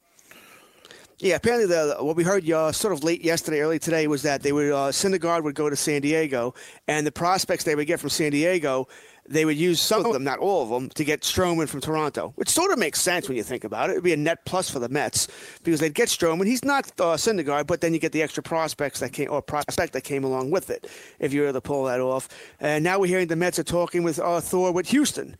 Yeah, 1.19 1.35
apparently 1.35 1.67
the 1.67 1.97
what 1.99 2.15
we 2.15 2.23
heard 2.23 2.49
uh, 2.49 2.71
sort 2.71 2.93
of 2.93 3.03
late 3.03 3.23
yesterday, 3.23 3.61
early 3.61 3.79
today 3.79 4.07
was 4.07 4.23
that 4.23 4.41
they 4.41 4.51
would 4.51 4.71
uh, 4.71 4.91
Syndergaard 4.91 5.43
would 5.43 5.55
go 5.55 5.69
to 5.69 5.75
San 5.75 6.01
Diego, 6.01 6.53
and 6.87 7.05
the 7.05 7.11
prospects 7.11 7.63
they 7.63 7.75
would 7.75 7.87
get 7.87 7.99
from 7.99 8.09
San 8.09 8.31
Diego 8.31 8.87
they 9.27 9.45
would 9.45 9.57
use 9.57 9.81
some 9.81 10.05
of 10.05 10.13
them, 10.13 10.23
not 10.23 10.39
all 10.39 10.63
of 10.63 10.69
them, 10.69 10.89
to 10.89 11.03
get 11.03 11.21
Stroman 11.21 11.67
from 11.67 11.81
Toronto, 11.81 12.33
which 12.35 12.49
sort 12.49 12.71
of 12.71 12.79
makes 12.79 12.99
sense 12.99 13.27
when 13.27 13.37
you 13.37 13.43
think 13.43 13.63
about 13.63 13.89
it. 13.89 13.93
It'd 13.93 14.03
be 14.03 14.13
a 14.13 14.17
net 14.17 14.45
plus 14.45 14.69
for 14.69 14.79
the 14.79 14.89
Mets 14.89 15.27
because 15.63 15.79
they'd 15.79 15.93
get 15.93 16.09
Stroman. 16.09 16.45
He's 16.45 16.65
not 16.65 16.87
uh, 16.99 17.15
Syndergaard, 17.15 17.67
but 17.67 17.81
then 17.81 17.93
you 17.93 17.99
get 17.99 18.11
the 18.11 18.21
extra 18.21 18.43
prospects 18.43 18.99
that 18.99 19.13
came 19.13 19.31
or 19.31 19.41
prospect 19.41 19.93
that 19.93 20.01
came 20.01 20.23
along 20.23 20.51
with 20.51 20.69
it 20.69 20.89
if 21.19 21.33
you 21.33 21.41
were 21.41 21.47
able 21.47 21.57
to 21.57 21.61
pull 21.61 21.85
that 21.85 22.01
off. 22.01 22.27
And 22.59 22.83
now 22.83 22.99
we're 22.99 23.07
hearing 23.07 23.27
the 23.27 23.35
Mets 23.35 23.59
are 23.59 23.63
talking 23.63 24.03
with 24.03 24.19
uh, 24.19 24.41
Thor 24.41 24.71
with 24.71 24.89
Houston. 24.89 25.37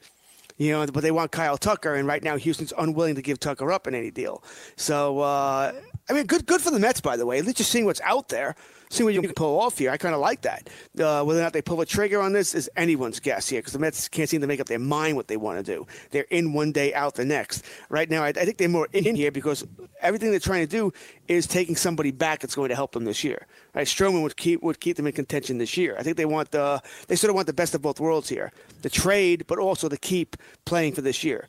You 0.57 0.71
know, 0.71 0.85
but 0.85 1.01
they 1.01 1.11
want 1.11 1.31
Kyle 1.31 1.57
Tucker, 1.57 1.95
and 1.95 2.07
right 2.07 2.23
now 2.23 2.37
Houston's 2.37 2.73
unwilling 2.77 3.15
to 3.15 3.21
give 3.21 3.39
Tucker 3.39 3.71
up 3.71 3.87
in 3.87 3.95
any 3.95 4.11
deal. 4.11 4.43
So, 4.75 5.19
uh, 5.19 5.73
I 6.09 6.13
mean, 6.13 6.25
good 6.25 6.45
good 6.45 6.61
for 6.61 6.71
the 6.71 6.79
Mets, 6.79 7.01
by 7.01 7.17
the 7.17 7.25
way. 7.25 7.39
At 7.39 7.45
least 7.45 7.57
just 7.57 7.71
seeing 7.71 7.85
what's 7.85 8.01
out 8.01 8.29
there, 8.29 8.55
seeing 8.93 9.05
what 9.05 9.13
you 9.13 9.21
can 9.21 9.33
pull 9.35 9.59
off 9.59 9.77
here. 9.77 9.91
I 9.91 9.97
kind 9.97 10.15
of 10.15 10.21
like 10.21 10.41
that. 10.41 10.69
Uh, 10.97 11.23
whether 11.23 11.39
or 11.39 11.43
not 11.43 11.53
they 11.53 11.61
pull 11.61 11.81
a 11.81 11.85
trigger 11.85 12.21
on 12.21 12.33
this 12.33 12.53
is 12.53 12.69
anyone's 12.75 13.19
guess 13.19 13.49
here, 13.49 13.59
because 13.59 13.73
the 13.73 13.79
Mets 13.79 14.07
can't 14.07 14.29
seem 14.29 14.41
to 14.41 14.47
make 14.47 14.59
up 14.59 14.67
their 14.67 14.79
mind 14.79 15.15
what 15.15 15.27
they 15.27 15.37
want 15.37 15.63
to 15.63 15.75
do. 15.75 15.87
They're 16.11 16.27
in 16.29 16.53
one 16.53 16.71
day, 16.71 16.93
out 16.93 17.15
the 17.15 17.25
next. 17.25 17.65
Right 17.89 18.09
now, 18.09 18.23
I, 18.23 18.29
I 18.29 18.33
think 18.33 18.57
they're 18.57 18.69
more 18.69 18.87
in 18.93 19.15
here 19.15 19.31
because 19.31 19.65
everything 20.01 20.31
they're 20.31 20.39
trying 20.39 20.65
to 20.65 20.71
do 20.71 20.93
is 21.27 21.47
taking 21.47 21.75
somebody 21.75 22.11
back 22.11 22.39
that's 22.39 22.55
going 22.55 22.69
to 22.69 22.75
help 22.75 22.91
them 22.91 23.05
this 23.05 23.23
year. 23.23 23.47
Right? 23.73 23.87
Stroman 23.87 24.21
would 24.23 24.37
keep 24.37 24.61
would 24.61 24.79
keep 24.79 24.97
them 24.97 25.07
in 25.07 25.13
contention 25.13 25.57
this 25.57 25.77
year. 25.77 25.95
I 25.97 26.03
think 26.03 26.17
they 26.17 26.25
want 26.25 26.51
the 26.51 26.81
they 27.07 27.15
sort 27.15 27.29
of 27.29 27.35
want 27.35 27.47
the 27.47 27.53
best 27.53 27.73
of 27.73 27.81
both 27.81 27.99
worlds 27.99 28.29
here: 28.29 28.51
the 28.81 28.89
trade, 28.89 29.45
but 29.47 29.59
also 29.59 29.89
to 29.89 29.97
keep 29.97 30.37
playing 30.65 30.93
for 30.93 31.01
this 31.01 31.23
year. 31.23 31.47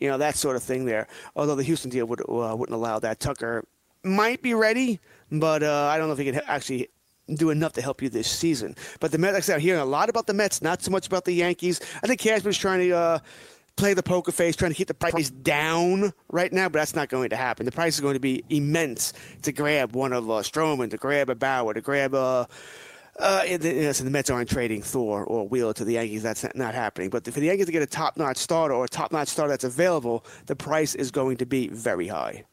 You 0.00 0.08
know 0.08 0.18
that 0.18 0.36
sort 0.36 0.56
of 0.56 0.62
thing 0.62 0.84
there. 0.84 1.06
Although 1.36 1.54
the 1.54 1.62
Houston 1.62 1.90
deal 1.90 2.06
would 2.06 2.20
uh, 2.20 2.54
wouldn't 2.56 2.74
allow 2.74 2.98
that. 2.98 3.20
Tucker 3.20 3.64
might 4.04 4.42
be 4.42 4.54
ready, 4.54 5.00
but 5.32 5.62
uh, 5.62 5.88
I 5.90 5.98
don't 5.98 6.08
know 6.08 6.12
if 6.12 6.18
he 6.18 6.30
can 6.30 6.40
actually 6.46 6.88
do 7.34 7.50
enough 7.50 7.72
to 7.74 7.82
help 7.82 8.02
you 8.02 8.08
this 8.08 8.30
season. 8.30 8.76
But 9.00 9.12
the 9.12 9.18
Mets, 9.18 9.34
like 9.34 9.42
I 9.42 9.46
said, 9.46 9.54
I'm 9.54 9.60
hearing 9.60 9.80
a 9.80 9.86
lot 9.86 10.08
about 10.08 10.26
the 10.26 10.34
Mets, 10.34 10.60
not 10.60 10.82
so 10.82 10.90
much 10.90 11.06
about 11.06 11.24
the 11.24 11.32
Yankees. 11.32 11.80
I 12.02 12.06
think 12.06 12.20
Cashman's 12.20 12.58
trying 12.58 12.80
to 12.80 12.92
uh, 12.92 13.18
play 13.76 13.94
the 13.94 14.02
poker 14.02 14.32
face, 14.32 14.56
trying 14.56 14.72
to 14.72 14.76
keep 14.76 14.88
the 14.88 14.94
price 14.94 15.30
down 15.30 16.12
right 16.28 16.52
now, 16.52 16.68
but 16.68 16.80
that's 16.80 16.94
not 16.94 17.08
going 17.08 17.30
to 17.30 17.36
happen. 17.36 17.64
The 17.64 17.72
price 17.72 17.94
is 17.94 18.00
going 18.00 18.14
to 18.14 18.20
be 18.20 18.44
immense 18.50 19.12
to 19.42 19.52
grab 19.52 19.94
one 19.94 20.12
of 20.12 20.28
uh, 20.30 20.34
Stroman, 20.34 20.90
to 20.90 20.96
grab 20.96 21.30
a 21.30 21.34
Bauer, 21.34 21.74
to 21.74 21.80
grab 21.80 22.14
a. 22.14 22.48
Uh, 23.18 23.42
and 23.46 23.62
the, 23.62 23.92
so 23.92 24.04
the 24.04 24.10
Mets 24.10 24.30
aren't 24.30 24.48
trading 24.48 24.82
Thor 24.82 25.22
or 25.24 25.46
Wheeler 25.46 25.74
to 25.74 25.84
the 25.84 25.92
Yankees. 25.92 26.22
That's 26.22 26.42
not, 26.42 26.56
not 26.56 26.74
happening. 26.74 27.10
But 27.10 27.24
for 27.24 27.40
the 27.40 27.46
Yankees 27.46 27.66
to 27.66 27.72
get 27.72 27.82
a 27.82 27.86
top-notch 27.86 28.38
starter 28.38 28.74
or 28.74 28.86
a 28.86 28.88
top-notch 28.88 29.28
starter 29.28 29.50
that's 29.50 29.64
available, 29.64 30.24
the 30.46 30.56
price 30.56 30.94
is 30.94 31.10
going 31.10 31.36
to 31.36 31.46
be 31.46 31.68
very 31.68 32.08
high. 32.08 32.44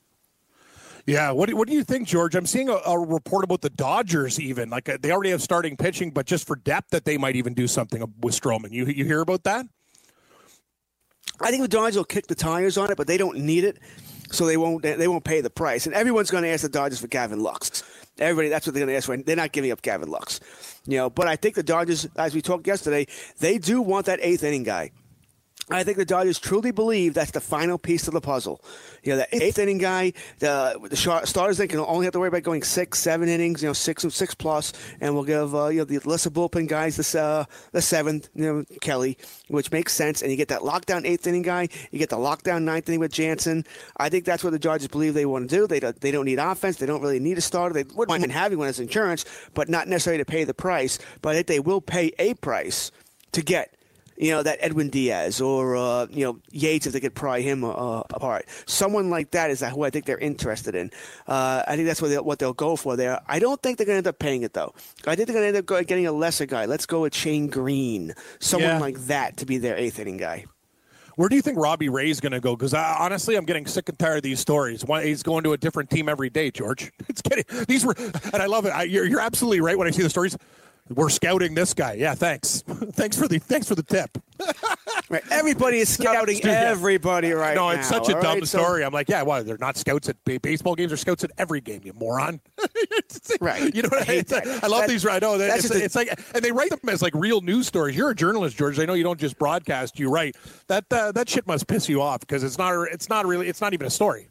Yeah, 1.10 1.32
what 1.32 1.50
do, 1.50 1.56
what 1.56 1.68
do 1.68 1.74
you 1.74 1.84
think, 1.84 2.08
George? 2.08 2.36
I'm 2.36 2.46
seeing 2.46 2.70
a, 2.70 2.75
a 2.86 3.00
report 3.00 3.44
about 3.44 3.62
the 3.62 3.72
Dodgers 3.72 4.39
even 4.39 4.70
like 4.70 4.88
uh, 4.88 5.00
they 5.01 5.12
already 5.12 5.32
have 5.32 5.42
starting 5.42 5.75
pitching, 5.75 6.12
but 6.12 6.28
just 6.28 6.46
for 6.46 6.56
depth 6.56 6.92
that 6.92 7.04
they 7.04 7.18
might 7.18 7.36
even 7.36 7.56
do 7.56 7.66
something 7.68 8.01
with 8.22 8.39
Stroman. 8.39 8.72
You 8.72 8.86
you 8.86 9.06
hear 9.06 9.22
about 9.22 9.44
that? 9.46 9.66
I 11.42 11.50
think 11.50 11.63
the 11.63 11.68
Dodgers 11.68 11.96
will 11.96 12.04
kick 12.04 12.28
the 12.28 12.36
tires 12.36 12.78
on 12.78 12.92
it, 12.92 12.98
but 12.98 13.08
they 13.08 13.18
don't 13.18 13.39
need 13.39 13.63
it, 13.63 13.80
so 14.30 14.46
they 14.46 14.56
won't 14.56 14.84
they 14.84 15.08
won't 15.08 15.24
pay 15.24 15.42
the 15.42 15.50
price. 15.50 15.88
And 15.88 15.96
everyone's 15.96 16.30
going 16.30 16.44
to 16.44 16.50
ask 16.50 16.62
the 16.62 16.70
Dodgers 16.70 17.00
for 17.00 17.08
Gavin 17.08 17.39
Lux. 17.39 17.82
Everybody, 18.20 18.50
that's 18.50 18.68
what 18.68 18.75
they're 18.75 18.86
going 18.86 18.94
to 18.94 18.98
ask 18.98 19.08
for. 19.08 19.18
They're 19.18 19.36
not 19.36 19.51
giving 19.51 19.72
up 19.72 19.82
Gavin 19.82 20.10
Lux, 20.10 20.39
you 20.86 20.98
know. 20.98 21.10
But 21.10 21.25
I 21.25 21.38
think 21.38 21.56
the 21.56 21.63
Dodgers, 21.63 22.08
as 22.18 22.36
we 22.36 22.44
talked 22.44 22.68
yesterday, 22.68 23.08
they 23.39 23.58
do 23.58 23.82
want 23.82 24.06
that 24.06 24.20
eighth 24.22 24.44
inning 24.44 24.62
guy. 24.62 24.92
I 25.72 25.84
think 25.84 25.98
the 25.98 26.06
Dodgers 26.06 26.40
truly 26.40 26.72
believe 26.72 27.14
that's 27.14 27.32
the 27.32 27.42
final 27.42 27.78
piece 27.78 28.08
of 28.08 28.14
the 28.14 28.22
puzzle. 28.22 28.62
You 29.04 29.14
know, 29.14 29.18
the 29.18 29.44
eighth 29.44 29.60
inning 29.60 29.78
guy, 29.78 30.14
the 30.40 30.80
the 30.90 30.98
starters 30.98 31.58
they 31.58 31.68
can 31.68 31.80
only 31.80 32.06
have 32.06 32.14
to 32.14 32.20
worry 32.20 32.30
about 32.30 32.44
going 32.44 32.64
six, 32.64 33.00
seven 33.00 33.30
innings. 33.30 33.62
You 33.62 33.70
know, 33.70 33.74
six 33.74 34.04
and 34.04 34.12
six 34.12 34.34
plus, 34.34 34.74
and 35.00 35.14
we'll 35.14 35.24
give 35.24 35.56
uh, 35.56 35.68
you 35.68 35.80
know 35.80 35.86
the 35.86 36.00
lesser 36.00 36.30
bullpen 36.30 36.68
guys 36.68 36.98
the 36.98 37.20
uh, 37.20 37.46
the 37.72 37.82
seventh, 37.82 38.30
you 38.36 38.46
know, 38.46 38.66
Kelly, 38.82 39.18
which 39.48 39.72
makes 39.72 39.94
sense. 39.94 40.22
And 40.22 40.32
you 40.32 40.38
get 40.38 40.50
that 40.50 40.62
lockdown 40.62 41.06
eighth 41.06 41.28
inning 41.28 41.42
guy, 41.42 41.70
you 41.92 42.00
get 42.00 42.10
the 42.10 42.18
lockdown 42.18 42.64
ninth 42.64 42.88
inning 42.90 43.00
with 43.00 43.12
Jansen. 43.12 43.66
I 43.98 44.10
think 44.10 44.26
that's 44.26 44.44
what 44.44 44.52
the 44.52 44.60
Dodgers 44.60 44.88
believe 44.88 45.14
they 45.14 45.26
want 45.26 45.50
to 45.50 45.56
do. 45.56 45.68
They 45.68 45.80
don't, 45.80 46.00
they 46.00 46.12
don't 46.12 46.26
need 46.26 46.40
offense. 46.40 46.78
They 46.78 46.86
don't 46.86 47.02
really 47.02 47.20
need 47.20 47.38
a 47.38 47.42
starter. 47.42 47.74
They 47.74 47.84
wouldn't 47.84 48.10
mind 48.10 48.32
having 48.32 48.58
one 48.58 48.68
as 48.68 48.80
insurance, 48.80 49.26
but 49.54 49.70
not 49.70 49.88
necessarily 49.88 50.24
to 50.24 50.26
pay 50.26 50.44
the 50.44 50.54
price. 50.54 51.00
But 51.22 51.30
I 51.30 51.34
think 51.36 51.48
they 51.48 51.60
will 51.60 51.82
pay 51.82 52.14
a 52.20 52.34
price 52.36 52.92
to 53.32 53.42
get 53.42 53.74
you 54.20 54.32
know, 54.32 54.44
that 54.44 54.58
Edwin 54.62 54.90
Diaz 54.90 55.40
or, 55.40 55.78
uh, 55.78 56.06
you 56.12 56.26
know, 56.26 56.40
Yates 56.52 56.86
if 56.86 56.92
they 56.94 57.00
could 57.00 57.16
pry 57.16 57.40
him 57.40 57.64
uh, 57.64 58.02
apart. 58.02 58.46
Someone 58.68 59.10
like 59.10 59.32
that 59.32 59.50
is 59.50 59.62
who 59.62 59.84
I 59.84 59.90
think 59.90 60.06
they're 60.06 60.18
interested 60.18 60.76
in. 60.76 60.92
Uh, 61.26 61.64
I 61.66 61.76
think 61.78 61.88
that's 61.88 62.02
what 62.02 62.10
they'll, 62.10 62.24
what 62.24 62.38
they'll 62.38 62.54
go 62.54 62.76
for 62.76 62.98
there. 62.98 63.22
I 63.28 63.40
don't 63.40 63.62
think 63.64 63.78
they're 63.78 63.86
going 63.86 63.96
to 63.96 64.00
end 64.00 64.08
up 64.08 64.20
paying 64.20 64.44
it, 64.44 64.54
though. 64.54 64.74
I 65.08 65.16
think 65.16 65.28
they're 65.28 65.34
going 65.40 65.54
to 65.54 65.58
end 65.58 65.70
up 65.72 65.88
getting 65.88 66.06
a 66.06 66.12
lesser 66.12 66.46
guy. 66.46 66.66
Let's 66.66 66.86
go 66.86 67.02
with 67.04 67.16
Shane 67.16 67.48
Greene, 67.48 68.14
someone 68.40 68.72
Yeah. 68.72 68.80
like 68.80 68.98
that 69.08 69.38
to 69.38 69.46
be 69.46 69.58
their 69.58 69.78
eighth 69.78 70.00
inning 70.00 70.18
guy. 70.18 70.46
Where 71.16 71.28
do 71.28 71.36
you 71.36 71.42
think 71.42 71.58
Robbie 71.58 71.90
Ray's 71.90 72.20
going 72.22 72.32
to 72.32 72.40
go? 72.40 72.56
Because 72.56 72.74
honestly, 72.74 73.36
I'm 73.36 73.44
getting 73.46 73.66
sick 73.66 73.90
and 73.90 74.00
tired 74.00 74.18
of 74.18 74.24
these 74.24 74.40
stories. 74.40 74.86
One, 74.86 75.04
he's 75.04 75.22
going 75.22 75.44
to 75.44 75.52
a 75.52 75.58
different 75.58 75.90
team 75.90 76.08
every 76.08 76.30
day, 76.30 76.52
George. 76.52 76.92
It's 77.10 77.22
getting 77.22 77.44
these 77.68 77.86
were, 77.86 77.96
and 78.34 78.42
I 78.42 78.46
love 78.46 78.66
it. 78.66 78.70
I, 78.70 78.84
you're, 78.84 79.04
you're 79.06 79.20
absolutely 79.20 79.60
right 79.60 79.78
when 79.78 79.88
I 79.88 79.92
see 79.92 80.04
the 80.04 80.10
stories. 80.10 80.38
We're 80.89 81.10
scouting 81.10 81.53
this 81.53 81.74
guy. 81.74 81.93
Yeah, 81.93 82.15
thanks. 82.15 82.62
thanks 82.93 83.17
for 83.17 83.27
the 83.27 83.39
thanks 83.39 83.67
for 83.67 83.75
the 83.75 83.84
tip. 83.84 84.17
Right. 85.10 85.24
Everybody 85.31 85.79
is 85.79 85.89
scouting 85.89 86.39
everybody 86.46 87.31
right 87.31 87.55
no, 87.55 87.69
now. 87.69 87.74
No, 87.74 87.79
it's 87.79 87.89
such 87.89 88.10
a 88.10 88.15
all 88.15 88.22
dumb 88.22 88.39
right? 88.39 88.48
So- 88.48 88.60
story. 88.60 88.84
I'm 88.84 88.93
like, 88.93 89.10
yeah, 89.10 89.24
why? 89.24 89.41
They're 89.41 89.58
not 89.58 89.75
scouts 89.77 90.08
at 90.10 90.17
baseball 90.24 90.75
games. 90.75 90.91
They're 90.91 90.98
scouts 90.98 91.24
at 91.24 91.31
every 91.38 91.62
game. 91.62 91.81
You 91.84 91.93
moron. 91.93 92.41
Right. 93.41 93.74
You 93.74 93.84
know 93.84 93.89
what 93.89 94.00
I, 94.00 94.01
I 94.01 94.05
hate 94.05 94.31
mean? 94.31 94.41
that. 94.43 94.63
I 94.63 94.67
love 94.67 94.81
That- 94.81 94.89
these. 94.89 95.05
I 95.05 95.19
know 95.19 95.38
that 95.38 95.58
it's, 95.58 95.72
a- 95.72 95.84
it's 95.84 95.96
like, 95.96 96.10
and 96.36 96.43
they 96.43 96.51
write 96.51 96.69
them 96.69 96.89
as 96.89 97.01
like 97.01 97.13
real 97.15 97.41
news 97.41 97.67
stories. 97.67 97.96
You're 97.96 98.10
a 98.10 98.15
journalist, 98.15 98.58
George. 98.58 98.79
I 98.79 98.86
know 98.86 98.93
you 98.93 99.03
don't 99.03 99.19
just 99.19 99.38
broadcast. 99.39 100.00
You 100.00 100.10
write 100.12 100.36
that. 100.67 100.86
Uh, 100.91 101.12
that 101.13 101.29
shit 101.29 101.48
must 101.48 101.67
piss 101.67 101.88
you 101.89 102.01
off 102.01 102.19
because 102.22 102.43
it's 102.43 102.58
not. 102.58 102.74
It's 102.91 103.10
not 103.10 103.25
really. 103.25 103.48
It's 103.48 103.62
not 103.62 103.74
even 103.74 103.88
a 103.88 103.89
story. 103.89 104.27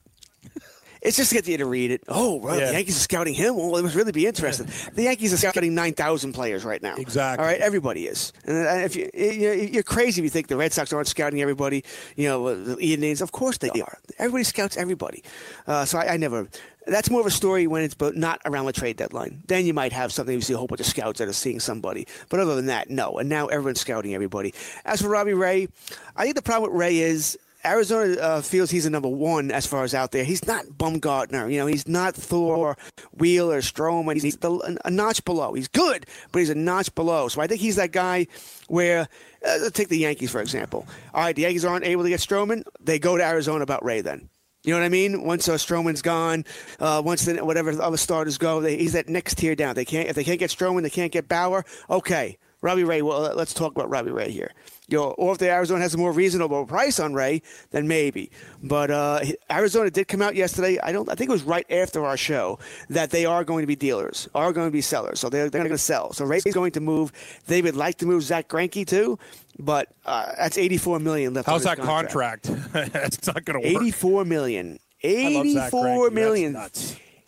It's 1.02 1.16
just 1.16 1.30
to 1.30 1.36
get 1.36 1.46
you 1.48 1.58
to 1.58 1.66
read 1.66 1.90
it. 1.90 2.02
Oh, 2.08 2.36
well, 2.36 2.58
Yeah. 2.58 2.66
the 2.66 2.72
Yankees 2.72 2.96
are 2.96 3.00
scouting 3.00 3.34
him. 3.34 3.56
Well, 3.56 3.76
it 3.76 3.82
must 3.82 3.94
really 3.94 4.12
be 4.12 4.26
interesting. 4.26 4.68
The 4.94 5.04
Yankees 5.04 5.32
are 5.32 5.36
scouting 5.36 5.74
9,000 5.74 6.32
players 6.32 6.64
right 6.64 6.82
now. 6.82 6.96
Exactly. 6.96 7.42
All 7.44 7.50
right, 7.50 7.60
everybody 7.60 8.06
is. 8.06 8.32
And 8.44 8.66
uh, 8.66 8.70
if 8.84 8.96
you, 8.96 9.08
you- 9.14 9.68
you're 9.72 9.82
crazy 9.82 10.20
if 10.20 10.24
you 10.24 10.30
think 10.30 10.48
the 10.48 10.56
Red 10.56 10.72
Sox 10.72 10.92
aren't 10.92 11.08
scouting 11.08 11.40
everybody, 11.40 11.84
you 12.16 12.28
know, 12.28 12.54
the 12.54 12.92
Indians, 12.94 13.20
of 13.20 13.32
course 13.32 13.58
they 13.58 13.68
are. 13.70 13.98
Everybody 14.18 14.44
scouts 14.44 14.76
everybody. 14.76 15.22
Uh, 15.66 15.84
so 15.84 15.98
I, 15.98 16.14
I 16.14 16.16
never. 16.16 16.48
That's 16.86 17.10
more 17.10 17.20
of 17.20 17.26
a 17.26 17.30
story 17.30 17.66
when 17.66 17.82
it's 17.82 17.94
but 17.94 18.16
not 18.16 18.40
around 18.46 18.64
the 18.64 18.72
trade 18.72 18.96
deadline. 18.96 19.42
Then 19.46 19.66
you 19.66 19.74
might 19.74 19.92
have 19.92 20.10
something. 20.10 20.34
You 20.34 20.40
see 20.40 20.54
a 20.54 20.56
whole 20.56 20.66
bunch 20.66 20.80
of 20.80 20.86
scouts 20.86 21.18
that 21.18 21.28
are 21.28 21.34
seeing 21.34 21.60
somebody. 21.60 22.06
But 22.30 22.40
other 22.40 22.54
than 22.56 22.66
that, 22.66 22.88
no. 22.88 23.18
And 23.18 23.28
now 23.28 23.46
everyone's 23.48 23.80
scouting 23.80 24.14
everybody. 24.14 24.54
As 24.86 25.02
for 25.02 25.08
Robbie 25.10 25.34
Ray, 25.34 25.68
I 26.16 26.22
think 26.24 26.34
the 26.36 26.42
problem 26.42 26.70
with 26.72 26.80
Ray 26.80 26.98
is 26.98 27.38
Arizona 27.64 28.14
uh, 28.20 28.40
feels 28.40 28.70
he's 28.70 28.86
a 28.86 28.90
number 28.90 29.08
one 29.08 29.50
as 29.50 29.66
far 29.66 29.84
as 29.84 29.94
out 29.94 30.12
there. 30.12 30.24
He's 30.24 30.46
not 30.46 30.64
Bumgartner. 30.66 31.50
You 31.50 31.58
know, 31.58 31.66
he's 31.66 31.88
not 31.88 32.14
Thor, 32.14 32.76
Wheeler, 33.12 33.60
Stroman. 33.60 34.20
He's 34.20 34.36
the, 34.36 34.78
a 34.84 34.90
notch 34.90 35.24
below. 35.24 35.54
He's 35.54 35.68
good, 35.68 36.06
but 36.30 36.38
he's 36.38 36.50
a 36.50 36.54
notch 36.54 36.94
below. 36.94 37.28
So 37.28 37.40
I 37.40 37.46
think 37.46 37.60
he's 37.60 37.76
that 37.76 37.92
guy 37.92 38.28
where, 38.68 39.08
uh, 39.46 39.70
take 39.70 39.88
the 39.88 39.98
Yankees, 39.98 40.30
for 40.30 40.40
example. 40.40 40.86
All 41.12 41.22
right, 41.22 41.34
the 41.34 41.42
Yankees 41.42 41.64
aren't 41.64 41.84
able 41.84 42.04
to 42.04 42.08
get 42.08 42.20
Stroman. 42.20 42.62
They 42.80 42.98
go 42.98 43.16
to 43.16 43.24
Arizona 43.24 43.62
about 43.62 43.84
Ray 43.84 44.02
then. 44.02 44.28
You 44.64 44.74
know 44.74 44.80
what 44.80 44.86
I 44.86 44.90
mean? 44.90 45.22
Once 45.22 45.48
uh, 45.48 45.54
Stroman's 45.54 46.02
gone, 46.02 46.44
uh, 46.80 47.00
once 47.04 47.24
the, 47.24 47.44
whatever 47.44 47.74
the 47.74 47.82
other 47.82 47.96
starters 47.96 48.38
go, 48.38 48.60
they, 48.60 48.76
he's 48.76 48.92
that 48.92 49.08
next 49.08 49.36
tier 49.36 49.54
down. 49.54 49.74
They 49.74 49.84
can't 49.84 50.08
if 50.08 50.16
they 50.16 50.24
can't 50.24 50.40
get 50.40 50.50
Stroman, 50.50 50.82
they 50.82 50.90
can't 50.90 51.12
get 51.12 51.28
Bauer. 51.28 51.64
Okay, 51.88 52.38
Robbie 52.60 52.84
Ray. 52.84 53.02
Well, 53.02 53.32
let's 53.34 53.54
talk 53.54 53.72
about 53.72 53.88
Robbie 53.88 54.10
Ray 54.10 54.30
here. 54.30 54.52
You 54.88 54.98
know, 54.98 55.04
or 55.12 55.32
if 55.32 55.38
the 55.38 55.50
Arizona 55.50 55.80
has 55.82 55.94
a 55.94 55.98
more 55.98 56.12
reasonable 56.12 56.64
price 56.64 56.98
on 56.98 57.12
Ray, 57.12 57.42
then 57.70 57.86
maybe. 57.86 58.30
But 58.62 58.90
uh, 58.90 59.20
Arizona 59.50 59.90
did 59.90 60.08
come 60.08 60.22
out 60.22 60.34
yesterday. 60.34 60.78
I 60.82 60.92
don't. 60.92 61.08
I 61.10 61.14
think 61.14 61.28
it 61.28 61.32
was 61.32 61.42
right 61.42 61.70
after 61.70 62.04
our 62.06 62.16
show 62.16 62.58
that 62.88 63.10
they 63.10 63.26
are 63.26 63.44
going 63.44 63.62
to 63.62 63.66
be 63.66 63.76
dealers, 63.76 64.28
are 64.34 64.52
going 64.52 64.66
to 64.66 64.72
be 64.72 64.80
sellers. 64.80 65.20
So 65.20 65.28
they're, 65.28 65.50
they're 65.50 65.62
going 65.62 65.70
to 65.70 65.78
sell. 65.78 66.12
So 66.14 66.24
Ray's 66.24 66.44
going 66.44 66.72
to 66.72 66.80
move. 66.80 67.12
They 67.46 67.60
would 67.60 67.76
like 67.76 67.98
to 67.98 68.06
move 68.06 68.22
Zack 68.22 68.48
Greinke 68.48 68.86
too, 68.86 69.18
but 69.58 69.88
uh, 70.06 70.32
that's 70.38 70.56
eighty-four 70.56 71.00
million 71.00 71.34
left. 71.34 71.48
How's 71.48 71.64
that 71.64 71.78
his 71.78 71.86
contract? 71.86 72.44
that's 72.72 73.26
not 73.26 73.44
going 73.44 73.62
to 73.62 73.68
work. 73.68 73.82
Eighty-four 73.82 74.24
million. 74.24 74.78
I 75.04 75.28
love 75.28 75.46
Zach 75.48 75.72
Eighty-four 75.72 76.10
million. 76.10 76.56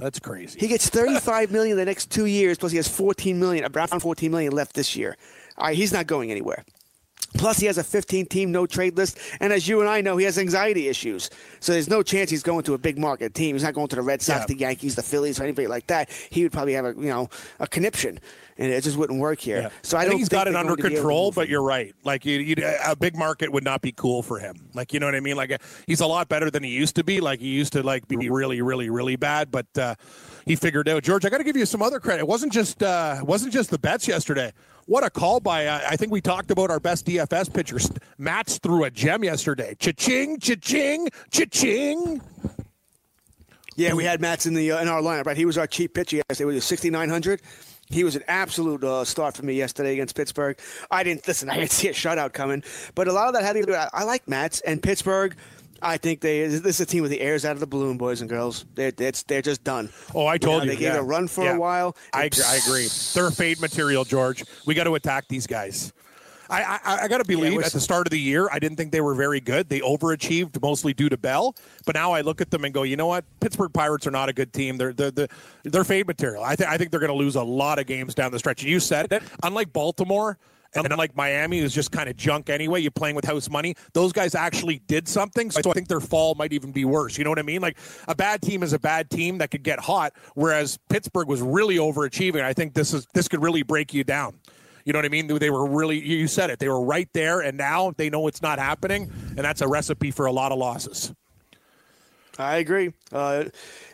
That's 0.00 0.18
crazy. 0.18 0.58
He 0.58 0.66
gets 0.68 0.88
35 0.88 1.52
million 1.52 1.76
the 1.76 1.84
next 1.84 2.10
two 2.10 2.26
years, 2.26 2.58
plus 2.58 2.72
he 2.72 2.76
has 2.76 2.88
14 2.88 3.38
million, 3.38 3.64
around 3.74 4.00
14 4.00 4.30
million 4.30 4.52
left 4.52 4.74
this 4.74 4.96
year. 4.96 5.16
All 5.58 5.66
right, 5.66 5.76
he's 5.76 5.92
not 5.92 6.06
going 6.06 6.30
anywhere. 6.30 6.64
Plus, 7.34 7.58
he 7.58 7.66
has 7.66 7.78
a 7.78 7.84
15 7.84 8.26
team 8.26 8.50
no 8.50 8.66
trade 8.66 8.96
list. 8.96 9.16
And 9.38 9.52
as 9.52 9.68
you 9.68 9.78
and 9.80 9.88
I 9.88 10.00
know, 10.00 10.16
he 10.16 10.24
has 10.24 10.36
anxiety 10.36 10.88
issues. 10.88 11.30
So 11.60 11.72
there's 11.72 11.88
no 11.88 12.02
chance 12.02 12.28
he's 12.28 12.42
going 12.42 12.64
to 12.64 12.74
a 12.74 12.78
big 12.78 12.98
market 12.98 13.34
team. 13.34 13.54
He's 13.54 13.62
not 13.62 13.72
going 13.74 13.86
to 13.88 13.94
the 13.96 14.02
Red 14.02 14.20
Sox, 14.20 14.40
Yeah. 14.40 14.46
the 14.46 14.56
Yankees, 14.58 14.96
the 14.96 15.02
Phillies, 15.02 15.38
or 15.38 15.44
anybody 15.44 15.68
like 15.68 15.86
that. 15.86 16.10
He 16.30 16.42
would 16.42 16.50
probably 16.50 16.72
have 16.72 16.86
a, 16.86 16.94
you 16.96 17.08
know, 17.08 17.28
a 17.60 17.68
conniption. 17.68 18.18
And 18.60 18.70
it 18.70 18.84
just 18.84 18.98
wouldn't 18.98 19.18
work 19.18 19.40
here. 19.40 19.62
Yeah. 19.62 19.68
So 19.80 19.96
I, 19.96 20.02
I 20.02 20.04
don't 20.04 20.10
think 20.10 20.20
he's 20.20 20.28
got 20.28 20.46
it 20.46 20.54
under 20.54 20.76
going 20.76 20.76
to 20.76 20.82
be 20.82 20.88
able 20.88 20.96
to 20.96 21.00
control, 21.00 21.32
but 21.32 21.48
you're 21.48 21.62
right. 21.62 21.94
Like 22.04 22.26
you, 22.26 22.38
you, 22.40 22.56
a 22.84 22.94
big 22.94 23.16
market 23.16 23.50
would 23.50 23.64
not 23.64 23.80
be 23.80 23.90
cool 23.90 24.22
for 24.22 24.38
him. 24.38 24.68
Like 24.74 24.92
you 24.92 25.00
know 25.00 25.06
what 25.06 25.14
I 25.14 25.20
mean. 25.20 25.34
Like 25.34 25.62
he's 25.86 26.00
a 26.00 26.06
lot 26.06 26.28
better 26.28 26.50
than 26.50 26.62
he 26.62 26.68
used 26.68 26.94
to 26.96 27.04
be. 27.04 27.20
Like 27.20 27.40
he 27.40 27.48
used 27.48 27.72
to 27.72 27.82
like 27.82 28.06
be 28.06 28.28
really, 28.28 28.60
really, 28.60 28.90
really 28.90 29.16
bad, 29.16 29.50
but 29.50 29.66
uh, 29.78 29.94
he 30.44 30.56
figured 30.56 30.90
out. 30.90 31.02
George, 31.02 31.24
I 31.24 31.30
got 31.30 31.38
to 31.38 31.44
give 31.44 31.56
you 31.56 31.64
some 31.64 31.80
other 31.80 31.98
credit. 32.00 32.20
It 32.20 32.28
wasn't 32.28 32.52
just 32.52 32.82
uh, 32.82 33.16
it 33.18 33.26
wasn't 33.26 33.54
just 33.54 33.70
the 33.70 33.78
bets 33.78 34.06
yesterday. 34.06 34.52
what 34.84 35.04
a 35.04 35.10
call 35.10 35.40
by, 35.40 35.64
uh, 35.64 35.80
I 35.88 35.96
think 35.96 36.12
we 36.12 36.20
talked 36.20 36.50
about 36.50 36.70
our 36.70 36.80
best 36.80 37.06
DFS 37.06 37.52
pitchers. 37.54 37.90
Matz 38.18 38.58
threw 38.58 38.84
a 38.84 38.90
gem 38.90 39.24
yesterday. 39.24 39.74
Cha-ching, 39.78 40.38
cha-ching, 40.38 41.08
cha-ching. 41.30 42.20
Yeah, 43.76 43.94
we 43.94 44.04
had 44.04 44.20
Matz 44.20 44.44
in 44.44 44.52
the 44.52 44.72
uh, 44.72 44.82
in 44.82 44.88
our 44.88 45.00
lineup, 45.00 45.24
right? 45.24 45.36
He 45.36 45.46
was 45.46 45.56
our 45.56 45.66
cheap 45.66 45.94
pitcher 45.94 46.20
yesterday. 46.28 46.44
Was 46.44 46.64
6,900. 46.66 47.40
He 47.90 48.04
was 48.04 48.16
an 48.16 48.22
absolute 48.28 48.82
uh, 48.84 49.04
start 49.04 49.36
for 49.36 49.44
me 49.44 49.54
yesterday 49.54 49.92
against 49.92 50.14
Pittsburgh. 50.16 50.58
I 50.90 51.02
didn't 51.02 51.26
listen. 51.26 51.50
I 51.50 51.56
didn't 51.56 51.70
see 51.72 51.88
a 51.88 51.92
shutout 51.92 52.32
coming, 52.32 52.62
but 52.94 53.08
a 53.08 53.12
lot 53.12 53.28
of 53.28 53.34
that 53.34 53.42
had 53.44 53.54
to 53.54 53.62
do. 53.62 53.74
I, 53.74 53.88
I 53.92 54.04
like 54.04 54.26
Matz 54.28 54.60
and 54.60 54.82
Pittsburgh. 54.82 55.36
I 55.82 55.96
think 55.96 56.20
they 56.20 56.46
this 56.46 56.62
is 56.78 56.80
a 56.80 56.86
team 56.86 57.00
with 57.02 57.10
the 57.10 57.20
airs 57.22 57.44
out 57.46 57.52
of 57.52 57.60
the 57.60 57.66
balloon, 57.66 57.96
boys 57.96 58.20
and 58.20 58.28
girls. 58.28 58.66
They're 58.74 58.92
it's, 58.98 59.22
they're 59.22 59.40
just 59.42 59.64
done. 59.64 59.90
Oh, 60.14 60.26
I 60.26 60.36
told 60.38 60.62
You 60.62 60.66
know, 60.66 60.72
you. 60.72 60.76
they 60.78 60.84
gave 60.84 60.92
yeah. 60.92 60.98
it 60.98 61.00
a 61.00 61.02
run 61.02 61.26
for 61.26 61.44
Yeah. 61.44 61.56
a 61.56 61.58
while. 61.58 61.96
I, 62.12 62.24
agree- 62.24 62.44
I 62.46 62.56
agree. 62.56 62.88
They're 63.14 63.30
fade 63.30 63.60
material, 63.60 64.04
George. 64.04 64.44
We 64.66 64.74
got 64.74 64.84
to 64.84 64.94
attack 64.94 65.26
these 65.28 65.46
guys. 65.46 65.92
I, 66.50 66.78
I, 66.84 66.98
I 67.02 67.08
got 67.08 67.18
to 67.18 67.24
believe 67.24 67.54
we're 67.54 67.62
at 67.62 67.72
the 67.72 67.80
start 67.80 68.06
of 68.06 68.10
the 68.10 68.20
year, 68.20 68.48
I 68.50 68.58
didn't 68.58 68.76
think 68.76 68.92
they 68.92 69.00
were 69.00 69.14
very 69.14 69.40
good. 69.40 69.68
They 69.68 69.80
overachieved 69.80 70.60
mostly 70.60 70.92
due 70.92 71.08
to 71.08 71.16
Bell. 71.16 71.54
But 71.86 71.94
now 71.94 72.12
I 72.12 72.20
look 72.22 72.40
at 72.40 72.50
them 72.50 72.64
and 72.64 72.74
go, 72.74 72.82
you 72.82 72.96
know 72.96 73.06
what? 73.06 73.24
Pittsburgh 73.40 73.72
Pirates 73.72 74.06
are 74.06 74.10
not 74.10 74.28
a 74.28 74.32
good 74.32 74.52
team. 74.52 74.76
They're 74.76 74.92
they're, 74.92 75.10
they're, 75.10 75.28
they're 75.64 75.84
fade 75.84 76.06
material. 76.06 76.42
I, 76.42 76.56
th- 76.56 76.68
I 76.68 76.76
think 76.76 76.90
they're 76.90 77.00
going 77.00 77.12
to 77.12 77.16
lose 77.16 77.36
a 77.36 77.42
lot 77.42 77.78
of 77.78 77.86
games 77.86 78.14
down 78.14 78.32
the 78.32 78.38
stretch. 78.38 78.62
And 78.62 78.70
you 78.70 78.80
said 78.80 79.12
it. 79.12 79.22
Unlike 79.42 79.72
Baltimore, 79.72 80.38
and 80.74 80.86
unlike 80.86 81.16
Miami, 81.16 81.60
who's 81.60 81.74
just 81.74 81.90
kind 81.90 82.08
of 82.08 82.16
junk 82.16 82.48
anyway, 82.48 82.80
you're 82.80 82.90
playing 82.90 83.16
with 83.16 83.24
house 83.24 83.50
money. 83.50 83.74
Those 83.92 84.12
guys 84.12 84.34
actually 84.34 84.80
did 84.86 85.08
something, 85.08 85.50
so 85.50 85.58
I 85.68 85.72
think 85.72 85.88
their 85.88 86.00
fall 86.00 86.34
might 86.36 86.52
even 86.52 86.70
be 86.70 86.84
worse. 86.84 87.18
You 87.18 87.24
know 87.24 87.30
what 87.30 87.38
I 87.38 87.42
mean? 87.42 87.60
Like 87.60 87.76
a 88.06 88.14
bad 88.14 88.40
team 88.40 88.62
is 88.62 88.72
a 88.72 88.78
bad 88.78 89.10
team 89.10 89.38
that 89.38 89.50
could 89.50 89.64
get 89.64 89.80
hot, 89.80 90.12
whereas 90.34 90.78
Pittsburgh 90.88 91.26
was 91.26 91.42
really 91.42 91.76
overachieving. 91.76 92.42
I 92.42 92.52
think 92.52 92.74
this 92.74 92.94
is 92.94 93.06
this 93.14 93.26
could 93.26 93.42
really 93.42 93.62
break 93.62 93.92
you 93.92 94.04
down. 94.04 94.38
You 94.90 94.92
know 94.92 94.98
what 94.98 95.06
I 95.06 95.10
mean? 95.10 95.28
They 95.28 95.50
were 95.50 95.68
really, 95.68 96.04
you 96.04 96.26
said 96.26 96.50
it, 96.50 96.58
they 96.58 96.68
were 96.68 96.84
right 96.84 97.08
there, 97.12 97.42
and 97.42 97.56
now 97.56 97.92
they 97.96 98.10
know 98.10 98.26
it's 98.26 98.42
not 98.42 98.58
happening, 98.58 99.08
and 99.28 99.38
that's 99.38 99.60
a 99.60 99.68
recipe 99.68 100.10
for 100.10 100.26
a 100.26 100.32
lot 100.32 100.50
of 100.50 100.58
losses. 100.58 101.14
I 102.40 102.56
agree. 102.56 102.92
Uh, 103.12 103.44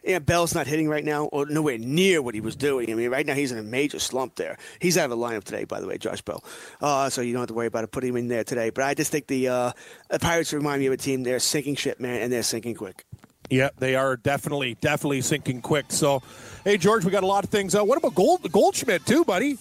yeah, 0.03 0.21
Bell's 0.21 0.55
not 0.55 0.67
hitting 0.67 0.89
right 0.89 1.05
now, 1.05 1.27
or 1.27 1.45
nowhere 1.45 1.77
near 1.77 2.23
what 2.23 2.35
he 2.35 2.41
was 2.41 2.57
doing. 2.57 2.91
I 2.91 2.95
mean, 2.95 3.11
right 3.11 3.27
now 3.27 3.35
he's 3.35 3.53
in 3.53 3.59
a 3.59 3.63
major 3.63 3.99
slump 3.99 4.37
there. 4.37 4.57
He's 4.81 4.97
out 4.97 5.05
of 5.05 5.11
the 5.11 5.19
lineup 5.19 5.45
today, 5.45 5.65
by 5.65 5.81
the 5.81 5.87
way, 5.87 5.99
Josh 5.99 6.23
Bell. 6.23 6.43
Uh, 6.81 7.11
so 7.11 7.21
you 7.21 7.35
don't 7.35 7.41
have 7.43 7.49
to 7.49 7.55
worry 7.55 7.67
about 7.67 7.85
it 7.85 7.91
putting 7.93 8.09
him 8.09 8.17
in 8.17 8.29
there 8.29 8.45
today. 8.45 8.71
But 8.71 8.85
I 8.85 8.95
just 8.95 9.13
think 9.13 9.27
the, 9.27 9.49
uh, 9.49 9.73
the 10.09 10.19
Pirates 10.19 10.55
remind 10.55 10.81
me 10.81 10.87
of 10.87 10.95
a 10.95 10.97
team. 10.97 11.25
They're 11.25 11.41
sinking 11.41 11.75
ship, 11.75 12.01
man, 12.01 12.23
and 12.23 12.33
they're 12.33 12.43
sinking 12.43 12.75
quick. 12.75 13.05
Yeah, 13.51 13.69
they 13.77 13.97
are 13.97 14.17
definitely, 14.17 14.79
definitely 14.81 15.21
sinking 15.21 15.61
quick. 15.61 15.87
So, 15.91 16.23
hey, 16.65 16.79
George, 16.79 17.05
we 17.05 17.11
got 17.11 17.23
a 17.23 17.27
lot 17.27 17.45
of 17.45 17.51
things. 17.51 17.75
Uh, 17.75 17.85
what 17.85 17.99
about 17.99 18.15
Gold 18.15 18.51
Goldschmidt 18.51 19.05
too, 19.05 19.27
buddy? 19.27 19.59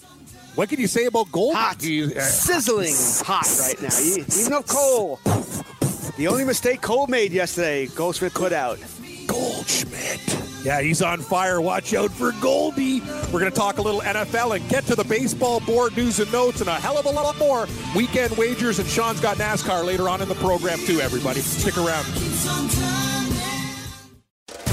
What 0.56 0.70
can 0.70 0.80
you 0.80 0.86
say 0.86 1.04
about 1.04 1.30
Gold? 1.30 1.54
Hot, 1.54 1.82
He's, 1.82 2.16
uh, 2.16 2.20
sizzling 2.22 2.94
hot 3.26 3.46
right 3.60 3.82
now. 3.82 3.98
Even 4.00 4.50
though 4.50 4.62
Cole, 4.62 5.20
the 6.16 6.26
only 6.28 6.44
mistake 6.44 6.80
Cole 6.80 7.06
made 7.08 7.30
yesterday, 7.30 7.86
Goldschmidt 7.88 8.32
put 8.32 8.54
out. 8.54 8.78
Goldschmidt. 9.26 10.64
Yeah, 10.64 10.80
he's 10.80 11.02
on 11.02 11.20
fire. 11.20 11.60
Watch 11.60 11.92
out 11.92 12.10
for 12.10 12.32
Goldie. 12.40 13.00
We're 13.32 13.38
going 13.38 13.52
to 13.52 13.56
talk 13.56 13.76
a 13.76 13.82
little 13.82 14.00
NFL 14.00 14.56
and 14.56 14.66
get 14.70 14.84
to 14.86 14.94
the 14.94 15.04
baseball 15.04 15.60
board 15.60 15.94
news 15.94 16.20
and 16.20 16.32
notes 16.32 16.60
and 16.62 16.70
a 16.70 16.74
hell 16.74 16.96
of 16.96 17.04
a 17.04 17.10
lot 17.10 17.36
more 17.38 17.68
weekend 17.94 18.34
wagers. 18.38 18.78
And 18.78 18.88
Sean's 18.88 19.20
got 19.20 19.36
NASCAR 19.36 19.84
later 19.84 20.08
on 20.08 20.22
in 20.22 20.28
the 20.28 20.34
program, 20.36 20.78
too, 20.78 21.00
everybody. 21.00 21.40
Stick 21.40 21.76
around. 21.76 22.06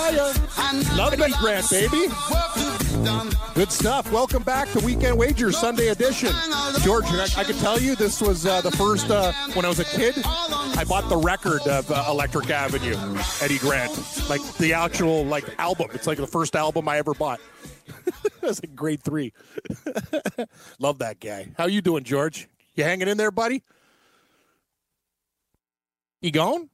Fire. 0.00 0.32
Love 0.96 1.12
it, 1.12 1.32
Grant, 1.40 1.68
baby. 1.68 2.06
Good 3.54 3.70
stuff. 3.70 4.10
Welcome 4.10 4.42
back 4.42 4.70
to 4.72 4.80
Weekend 4.80 5.18
Wagers 5.18 5.58
Sunday 5.58 5.88
edition. 5.88 6.30
George, 6.80 7.04
I, 7.04 7.28
I 7.36 7.44
can 7.44 7.56
tell 7.56 7.78
you 7.78 7.94
this 7.96 8.22
was 8.22 8.46
uh, 8.46 8.62
the 8.62 8.70
first, 8.70 9.10
uh, 9.10 9.32
when 9.52 9.66
I 9.66 9.68
was 9.68 9.78
a 9.78 9.84
kid, 9.84 10.14
I 10.24 10.84
bought 10.88 11.10
the 11.10 11.18
record 11.18 11.60
of 11.66 11.90
uh, 11.90 12.06
Electric 12.08 12.48
Avenue, 12.48 12.96
Eddie 13.42 13.58
Grant. 13.58 13.92
Like 14.30 14.40
the 14.56 14.72
actual 14.72 15.26
like 15.26 15.44
album. 15.58 15.90
It's 15.92 16.06
like 16.06 16.16
the 16.16 16.26
first 16.26 16.56
album 16.56 16.88
I 16.88 16.96
ever 16.96 17.12
bought. 17.12 17.40
Was 18.42 18.60
in 18.60 18.74
grade 18.74 19.02
three. 19.02 19.34
Love 20.78 20.98
that 21.00 21.20
guy. 21.20 21.48
How 21.58 21.66
you 21.66 21.82
doing, 21.82 22.04
George? 22.04 22.48
You 22.74 22.84
hanging 22.84 23.08
in 23.08 23.18
there, 23.18 23.30
buddy? 23.30 23.62
You 26.22 26.30
gone? 26.30 26.70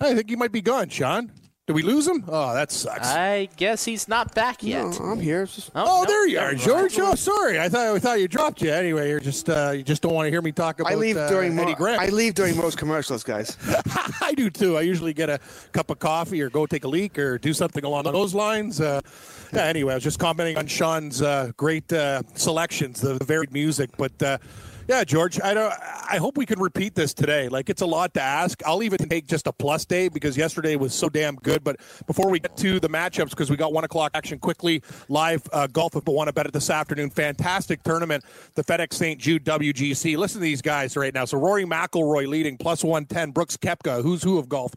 I 0.00 0.14
think 0.14 0.28
he 0.30 0.36
might 0.36 0.52
be 0.52 0.62
gone, 0.62 0.88
Sean. 0.88 1.30
Did 1.66 1.72
we 1.72 1.82
lose 1.82 2.06
him? 2.06 2.22
Oh, 2.28 2.52
that 2.52 2.70
sucks. 2.70 3.08
I 3.08 3.48
guess 3.56 3.86
he's 3.86 4.06
not 4.06 4.34
back 4.34 4.62
yet. 4.62 4.84
No, 5.00 5.06
I'm 5.06 5.18
here. 5.18 5.46
Just- 5.46 5.70
Oh, 5.74 6.02
no, 6.02 6.04
there 6.06 6.28
you 6.28 6.38
are, 6.38 6.48
mind. 6.48 6.58
George. 6.58 6.98
Oh, 6.98 7.14
sorry. 7.14 7.58
I 7.58 7.70
thought 7.70 7.96
I 7.96 7.98
thought 7.98 8.20
you 8.20 8.28
dropped 8.28 8.60
you. 8.60 8.70
Anyway, 8.70 9.08
you're 9.08 9.18
just 9.18 9.48
uh, 9.48 9.72
you 9.74 9.82
just 9.82 10.02
don't 10.02 10.12
want 10.12 10.26
to 10.26 10.30
hear 10.30 10.42
me 10.42 10.52
talk 10.52 10.78
about 10.80 10.92
I 10.92 10.96
leave 10.96 11.16
uh, 11.16 11.26
during 11.26 11.58
Eddie 11.58 11.70
mo- 11.70 11.76
Grant. 11.76 12.02
I 12.02 12.08
leave 12.10 12.34
during 12.34 12.54
most 12.58 12.76
commercials, 12.76 13.24
guys. 13.24 13.56
I 14.20 14.34
do 14.36 14.50
too. 14.50 14.76
I 14.76 14.82
usually 14.82 15.14
get 15.14 15.30
a 15.30 15.40
cup 15.72 15.88
of 15.88 15.98
coffee 16.00 16.42
or 16.42 16.50
go 16.50 16.66
take 16.66 16.84
a 16.84 16.88
leak 16.88 17.18
or 17.18 17.38
do 17.38 17.54
something 17.54 17.82
along 17.82 18.02
those 18.04 18.34
lines. 18.34 18.82
Uh, 18.82 19.00
yeah, 19.54 19.62
anyway, 19.64 19.92
I 19.92 19.96
was 19.96 20.04
just 20.04 20.18
commenting 20.18 20.58
on 20.58 20.66
Sean's 20.66 21.22
uh, 21.22 21.50
great 21.56 21.90
uh, 21.94 22.24
selections, 22.34 23.00
the 23.00 23.14
varied 23.24 23.54
music. 23.54 23.88
But 23.96 24.22
uh, 24.22 24.36
yeah, 24.88 25.04
George, 25.04 25.40
I 25.40 25.54
don't. 25.54 25.72
I 26.08 26.18
hope 26.18 26.36
we 26.36 26.46
can 26.46 26.60
repeat 26.60 26.94
this 26.94 27.14
today. 27.14 27.48
Like 27.48 27.70
it's 27.70 27.82
a 27.82 27.86
lot 27.86 28.14
to 28.14 28.20
ask. 28.20 28.62
I'll 28.66 28.82
even 28.82 28.98
take 29.08 29.26
just 29.26 29.46
a 29.46 29.52
plus 29.52 29.84
day 29.84 30.08
because 30.08 30.36
yesterday 30.36 30.76
was 30.76 30.94
so 30.94 31.08
damn 31.08 31.36
good. 31.36 31.64
But 31.64 31.80
before 32.06 32.30
we 32.30 32.40
get 32.40 32.56
to 32.58 32.78
the 32.78 32.88
matchups, 32.88 33.30
because 33.30 33.50
we 33.50 33.56
got 33.56 33.72
one 33.72 33.84
o'clock 33.84 34.12
action 34.14 34.38
quickly 34.38 34.82
live 35.08 35.42
uh, 35.52 35.66
golf 35.66 35.94
want 36.06 36.28
to 36.28 36.32
bet 36.32 36.52
this 36.52 36.70
afternoon. 36.70 37.10
Fantastic 37.10 37.82
tournament, 37.82 38.24
the 38.54 38.62
FedEx 38.64 38.94
St. 38.94 39.20
Jude 39.20 39.44
WGC. 39.44 40.16
Listen 40.16 40.40
to 40.40 40.42
these 40.42 40.62
guys 40.62 40.96
right 40.96 41.12
now. 41.14 41.24
So 41.24 41.38
Rory 41.38 41.64
McIlroy 41.64 42.26
leading 42.26 42.56
plus 42.56 42.84
one 42.84 43.06
ten. 43.06 43.30
Brooks 43.30 43.56
Koepka, 43.56 44.02
who's 44.02 44.22
who 44.22 44.38
of 44.38 44.48
golf, 44.48 44.72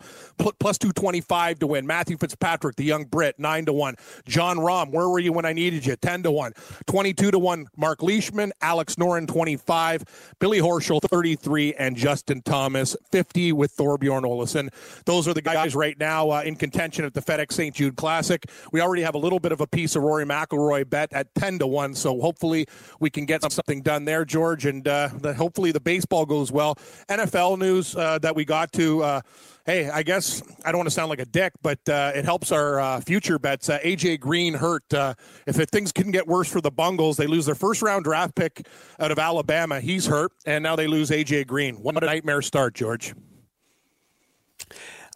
plus 0.59 0.77
two 0.77 0.91
twenty 0.91 1.21
five 1.21 1.59
to 1.59 1.67
win. 1.67 1.85
Matthew 1.85 2.17
Fitzpatrick, 2.17 2.75
the 2.75 2.83
young 2.83 3.05
Brit, 3.05 3.37
nine 3.37 3.65
to 3.65 3.73
one. 3.73 3.95
Jon 4.25 4.57
Rahm, 4.57 4.91
where 4.91 5.09
were 5.09 5.19
you 5.19 5.33
when 5.33 5.45
I 5.45 5.53
needed 5.53 5.85
you? 5.85 5.95
Ten 5.95 6.23
to 6.23 6.31
one. 6.31 6.53
Twenty 6.85 7.13
two 7.13 7.31
to 7.31 7.39
one. 7.39 7.67
Mark 7.75 8.01
Leishman, 8.01 8.51
Alex 8.61 8.95
Noren, 8.95 9.27
twenty 9.27 9.57
five. 9.57 9.96
Billy 10.39 10.59
Horschel, 10.59 11.01
thirty 11.01 11.35
three, 11.35 11.73
and 11.75 11.95
Justin 11.95 12.41
Thomas, 12.41 12.95
fifty 13.11 13.51
with 13.51 13.75
Thorbjorn 13.75 14.23
Olesen. 14.23 14.69
Those 15.05 15.27
are 15.27 15.33
the 15.33 15.41
guys 15.41 15.75
right 15.75 15.97
now 15.99 16.29
uh, 16.29 16.41
in 16.41 16.55
contention 16.55 17.05
at 17.05 17.13
the 17.13 17.21
FedEx 17.21 17.53
St. 17.53 17.75
Jude 17.75 17.95
Classic. 17.95 18.45
We 18.71 18.81
already 18.81 19.03
have 19.03 19.15
a 19.15 19.19
little 19.19 19.39
bit 19.39 19.51
of 19.51 19.61
a 19.61 19.67
piece 19.67 19.95
of 19.95 20.03
Rory 20.03 20.25
McIlroy 20.25 20.89
bet 20.89 21.11
at 21.13 21.33
ten 21.35 21.59
to 21.59 21.67
one, 21.67 21.93
so 21.93 22.19
hopefully 22.19 22.67
we 22.99 23.09
can 23.09 23.25
get 23.25 23.41
something 23.51 23.81
done 23.81 24.05
there, 24.05 24.25
George, 24.25 24.65
and 24.65 24.87
uh, 24.87 25.09
that 25.21 25.35
hopefully 25.35 25.71
the 25.71 25.79
baseball 25.79 26.25
goes 26.25 26.51
well. 26.51 26.75
NFL 27.09 27.59
news 27.59 27.95
uh, 27.95 28.19
that 28.19 28.35
we 28.35 28.45
got 28.45 28.71
to. 28.73 29.21
Hey, 29.67 29.89
I 29.89 30.01
guess 30.01 30.41
I 30.63 30.71
don't 30.71 30.79
want 30.79 30.87
to 30.87 30.91
sound 30.91 31.09
like 31.09 31.19
a 31.19 31.25
dick, 31.25 31.51
but 31.61 31.77
uh, 31.89 32.13
it 32.15 32.23
helps 32.23 32.53
our 32.53 32.79
uh, 32.79 33.01
future 33.01 33.37
bets. 33.37 33.67
Uh, 33.67 33.79
AJ 33.79 34.21
Green 34.21 34.53
hurt. 34.53 34.93
Uh, 34.93 35.13
if 35.45 35.59
it, 35.59 35.69
things 35.69 35.91
can 35.91 36.09
get 36.09 36.25
worse 36.25 36.49
for 36.49 36.61
the 36.61 36.71
Bungles, 36.71 37.17
they 37.17 37.27
lose 37.27 37.45
their 37.45 37.53
first 37.53 37.81
round 37.81 38.05
draft 38.05 38.33
pick 38.33 38.65
out 38.97 39.11
of 39.11 39.19
Alabama. 39.19 39.81
He's 39.81 40.05
hurt, 40.05 40.31
and 40.45 40.63
now 40.63 40.77
they 40.77 40.87
lose 40.87 41.09
AJ 41.09 41.47
Green. 41.47 41.75
What 41.75 42.01
a 42.01 42.05
nightmare 42.05 42.41
start, 42.41 42.75
George. 42.75 43.13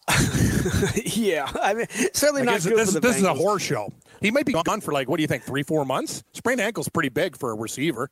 yeah, 1.05 1.49
I 1.61 1.73
mean, 1.73 1.87
certainly 2.11 2.41
I 2.41 2.45
not 2.45 2.61
good 2.61 2.77
this, 2.77 2.89
for 2.89 2.99
the 2.99 2.99
this 2.99 3.15
is 3.15 3.23
a 3.23 3.33
horror 3.33 3.57
show. 3.59 3.93
He 4.19 4.31
might 4.31 4.45
be 4.45 4.51
gone 4.51 4.81
for 4.81 4.91
like 4.91 5.07
what 5.07 5.15
do 5.15 5.21
you 5.21 5.27
think, 5.27 5.43
three, 5.43 5.63
four 5.63 5.85
months? 5.85 6.23
Sprained 6.33 6.59
ankle's 6.59 6.89
pretty 6.89 7.07
big 7.07 7.37
for 7.37 7.51
a 7.51 7.55
receiver. 7.55 8.09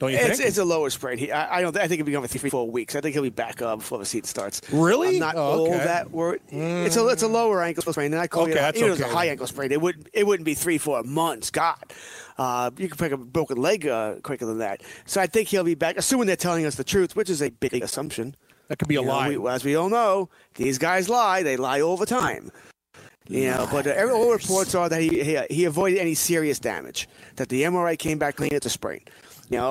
Don't 0.00 0.10
you 0.12 0.16
It's, 0.18 0.38
think? 0.38 0.48
it's 0.48 0.56
a 0.58 0.64
lower 0.64 0.88
sprain. 0.88 1.18
He, 1.18 1.30
I, 1.30 1.58
I 1.58 1.60
don't. 1.60 1.76
I 1.76 1.80
think 1.86 1.98
he'll 1.98 2.06
be 2.06 2.12
gone 2.12 2.22
for 2.22 2.28
three, 2.38 2.48
four 2.48 2.68
weeks. 2.70 2.96
I 2.96 3.02
think 3.02 3.12
he'll 3.12 3.22
be 3.22 3.28
back 3.28 3.60
uh, 3.60 3.76
before 3.76 3.98
the 3.98 4.06
season 4.06 4.24
starts. 4.24 4.62
Really? 4.72 5.08
I'm 5.16 5.18
not 5.20 5.36
Oh, 5.36 5.66
all 5.66 5.70
that 5.70 6.10
worried. 6.10 6.40
It's 6.48 6.96
a 6.96 7.06
it's 7.08 7.22
a 7.22 7.28
lower 7.28 7.62
ankle 7.62 7.82
sprain, 7.92 8.12
and 8.12 8.20
I 8.20 8.26
call 8.26 8.44
Okay, 8.44 8.52
it. 8.52 8.54
that's 8.54 8.78
Even 8.78 8.92
if 8.92 8.98
it 8.98 9.02
was 9.04 9.12
a 9.12 9.14
high 9.14 9.26
ankle 9.26 9.46
sprain, 9.46 9.70
it 9.72 9.80
would 9.80 10.08
it 10.14 10.26
wouldn't 10.26 10.46
be 10.46 10.54
three, 10.54 10.78
four 10.78 11.02
months. 11.02 11.50
God, 11.50 11.76
uh, 12.38 12.70
you 12.78 12.88
can 12.88 12.96
pick 12.96 13.12
a 13.12 13.18
broken 13.18 13.58
leg 13.58 13.86
uh, 13.86 14.14
quicker 14.22 14.46
than 14.46 14.58
that. 14.58 14.80
So 15.04 15.20
I 15.20 15.26
think 15.26 15.48
he'll 15.48 15.64
be 15.64 15.74
back, 15.74 15.98
assuming 15.98 16.26
they're 16.28 16.34
telling 16.36 16.64
us 16.64 16.76
the 16.76 16.84
truth, 16.84 17.14
which 17.14 17.28
is 17.28 17.42
a 17.42 17.50
big 17.50 17.74
assumption. 17.82 18.34
that 18.68 18.78
could 18.78 18.88
be 18.88 18.96
a 18.96 19.00
You 19.00 19.06
know, 19.06 19.12
lie. 19.12 19.36
we- 19.36 19.50
as 19.50 19.64
we 19.64 19.76
all 19.76 19.90
know, 19.90 20.30
these 20.54 20.78
guys 20.78 21.10
lie. 21.10 21.42
They 21.42 21.58
lie 21.58 21.82
all 21.82 21.98
the 21.98 22.06
time. 22.06 22.50
You 23.28 23.50
know, 23.50 23.68
but 23.70 23.86
uh, 23.86 24.08
all 24.12 24.32
reports 24.32 24.74
are 24.74 24.88
that 24.88 25.00
he, 25.02 25.22
he 25.22 25.38
he 25.50 25.64
avoided 25.66 25.98
any 26.00 26.14
serious 26.14 26.58
damage. 26.58 27.06
That 27.36 27.48
the 27.50 27.62
MRI 27.62 27.96
came 27.98 28.18
back 28.18 28.36
clean. 28.36 28.50
It's 28.52 28.66
a 28.66 28.70
sprain. 28.70 29.02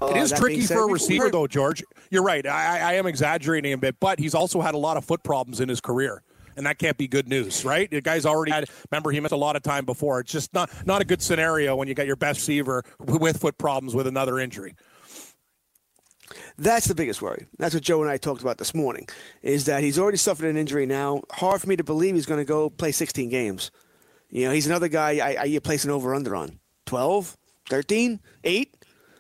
It 0.09 0.17
is 0.17 0.31
tricky 0.31 0.61
for 0.61 0.83
a 0.83 0.91
receiver, 0.91 1.29
though, 1.31 1.47
George. 1.47 1.83
You're 2.11 2.23
right. 2.23 2.45
I, 2.45 2.79
I 2.79 2.93
am 2.95 3.07
exaggerating 3.07 3.73
a 3.73 3.77
bit, 3.77 3.99
but 3.99 4.19
he's 4.19 4.35
also 4.35 4.61
had 4.61 4.75
a 4.75 4.77
lot 4.77 4.97
of 4.97 5.05
foot 5.05 5.23
problems 5.23 5.59
in 5.61 5.69
his 5.69 5.79
career. 5.81 6.21
And 6.57 6.65
that 6.65 6.77
can't 6.77 6.97
be 6.97 7.07
good 7.07 7.29
news, 7.29 7.63
right? 7.63 7.89
The 7.89 8.01
guy's 8.01 8.25
already 8.25 8.51
had. 8.51 8.65
Remember, 8.91 9.11
he 9.11 9.21
missed 9.21 9.31
a 9.31 9.37
lot 9.37 9.55
of 9.55 9.63
time 9.63 9.85
before. 9.85 10.19
It's 10.19 10.31
just 10.31 10.53
not 10.53 10.69
not 10.85 11.01
a 11.01 11.05
good 11.05 11.21
scenario 11.21 11.73
when 11.77 11.87
you 11.87 11.93
got 11.93 12.05
your 12.05 12.17
best 12.17 12.39
receiver 12.39 12.83
with 12.99 13.39
foot 13.39 13.57
problems 13.57 13.95
with 13.95 14.07
another 14.07 14.39
injury. 14.39 14.75
That's 16.57 16.85
the 16.85 16.95
biggest 16.95 17.21
worry. 17.21 17.47
That's 17.57 17.73
what 17.73 17.83
Joe 17.83 18.01
and 18.01 18.11
I 18.11 18.17
talked 18.17 18.41
about 18.41 18.57
this 18.57 18.75
morning. 18.75 19.07
Is 19.41 19.65
that 19.65 19.83
he's 19.83 19.97
already 19.97 20.17
suffered 20.17 20.47
an 20.47 20.57
injury 20.57 20.85
now. 20.85 21.21
Hard 21.31 21.61
for 21.61 21.67
me 21.67 21.77
to 21.77 21.83
believe 21.83 22.15
he's 22.15 22.25
going 22.25 22.41
to 22.41 22.45
go 22.45 22.69
play 22.69 22.91
16 22.91 23.29
games. 23.29 23.71
You 24.29 24.45
know, 24.45 24.51
he's 24.51 24.67
another 24.67 24.89
guy 24.89 25.11
I, 25.25 25.37
I 25.39 25.43
you 25.45 25.61
place 25.61 25.85
an 25.85 25.91
over 25.91 26.13
under 26.13 26.35
on 26.35 26.59
12, 26.85 27.37
13, 27.69 28.19
8. 28.43 28.75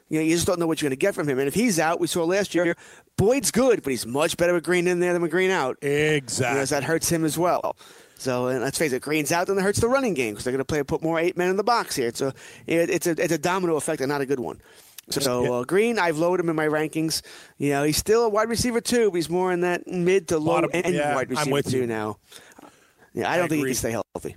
You 0.09 0.19
know, 0.19 0.25
you 0.25 0.35
just 0.35 0.47
don't 0.47 0.59
know 0.59 0.67
what 0.67 0.81
you're 0.81 0.89
going 0.89 0.97
to 0.97 0.99
get 0.99 1.15
from 1.15 1.27
him. 1.29 1.39
And 1.39 1.47
if 1.47 1.53
he's 1.53 1.79
out, 1.79 1.99
we 1.99 2.07
saw 2.07 2.23
last 2.23 2.53
year, 2.55 2.75
Boyd's 3.15 3.51
good, 3.51 3.83
but 3.83 3.91
he's 3.91 4.05
much 4.05 4.37
better 4.37 4.53
with 4.53 4.63
Green 4.63 4.87
in 4.87 4.99
there 4.99 5.13
than 5.13 5.21
with 5.21 5.31
Green 5.31 5.51
out. 5.51 5.77
Exactly. 5.83 6.55
Because 6.55 6.69
that 6.71 6.83
hurts 6.83 7.09
him 7.09 7.23
as 7.25 7.37
well. 7.37 7.77
So 8.17 8.47
and 8.47 8.61
let's 8.61 8.77
face 8.77 8.91
it, 8.91 9.01
Green's 9.01 9.31
out, 9.31 9.47
then 9.47 9.57
it 9.57 9.61
hurts 9.61 9.79
the 9.79 9.87
running 9.87 10.13
game 10.13 10.33
because 10.33 10.43
they're 10.43 10.51
going 10.51 10.59
to 10.59 10.65
play 10.65 10.83
put 10.83 11.01
more 11.01 11.17
eight 11.19 11.37
men 11.37 11.49
in 11.49 11.55
the 11.55 11.63
box 11.63 11.95
here. 11.95 12.07
It's 12.07 12.19
a 12.21 12.33
it, 12.67 12.89
it's 12.89 13.07
a 13.07 13.11
it's 13.11 13.31
a 13.31 13.37
domino 13.37 13.77
effect 13.77 14.01
and 14.01 14.09
not 14.09 14.19
a 14.19 14.25
good 14.25 14.41
one. 14.41 14.59
So 15.09 15.53
uh, 15.53 15.63
Green, 15.63 15.97
I've 15.97 16.17
lowered 16.17 16.39
him 16.39 16.49
in 16.49 16.55
my 16.55 16.67
rankings. 16.67 17.21
You 17.57 17.69
know, 17.69 17.83
he's 17.83 17.97
still 17.97 18.25
a 18.25 18.29
wide 18.29 18.49
receiver 18.49 18.81
too, 18.81 19.09
but 19.09 19.15
he's 19.15 19.29
more 19.29 19.51
in 19.51 19.61
that 19.61 19.87
mid 19.87 20.27
to 20.27 20.37
low 20.37 20.55
Bottom- 20.55 20.71
end 20.73 20.93
yeah, 20.93 21.15
wide 21.15 21.29
receiver 21.29 21.77
you. 21.77 21.87
now. 21.87 22.17
Yeah, 23.13 23.29
I 23.31 23.37
don't 23.37 23.45
I 23.45 23.47
think 23.47 23.59
he 23.59 23.65
can 23.65 23.75
stay 23.75 23.91
healthy. 23.91 24.35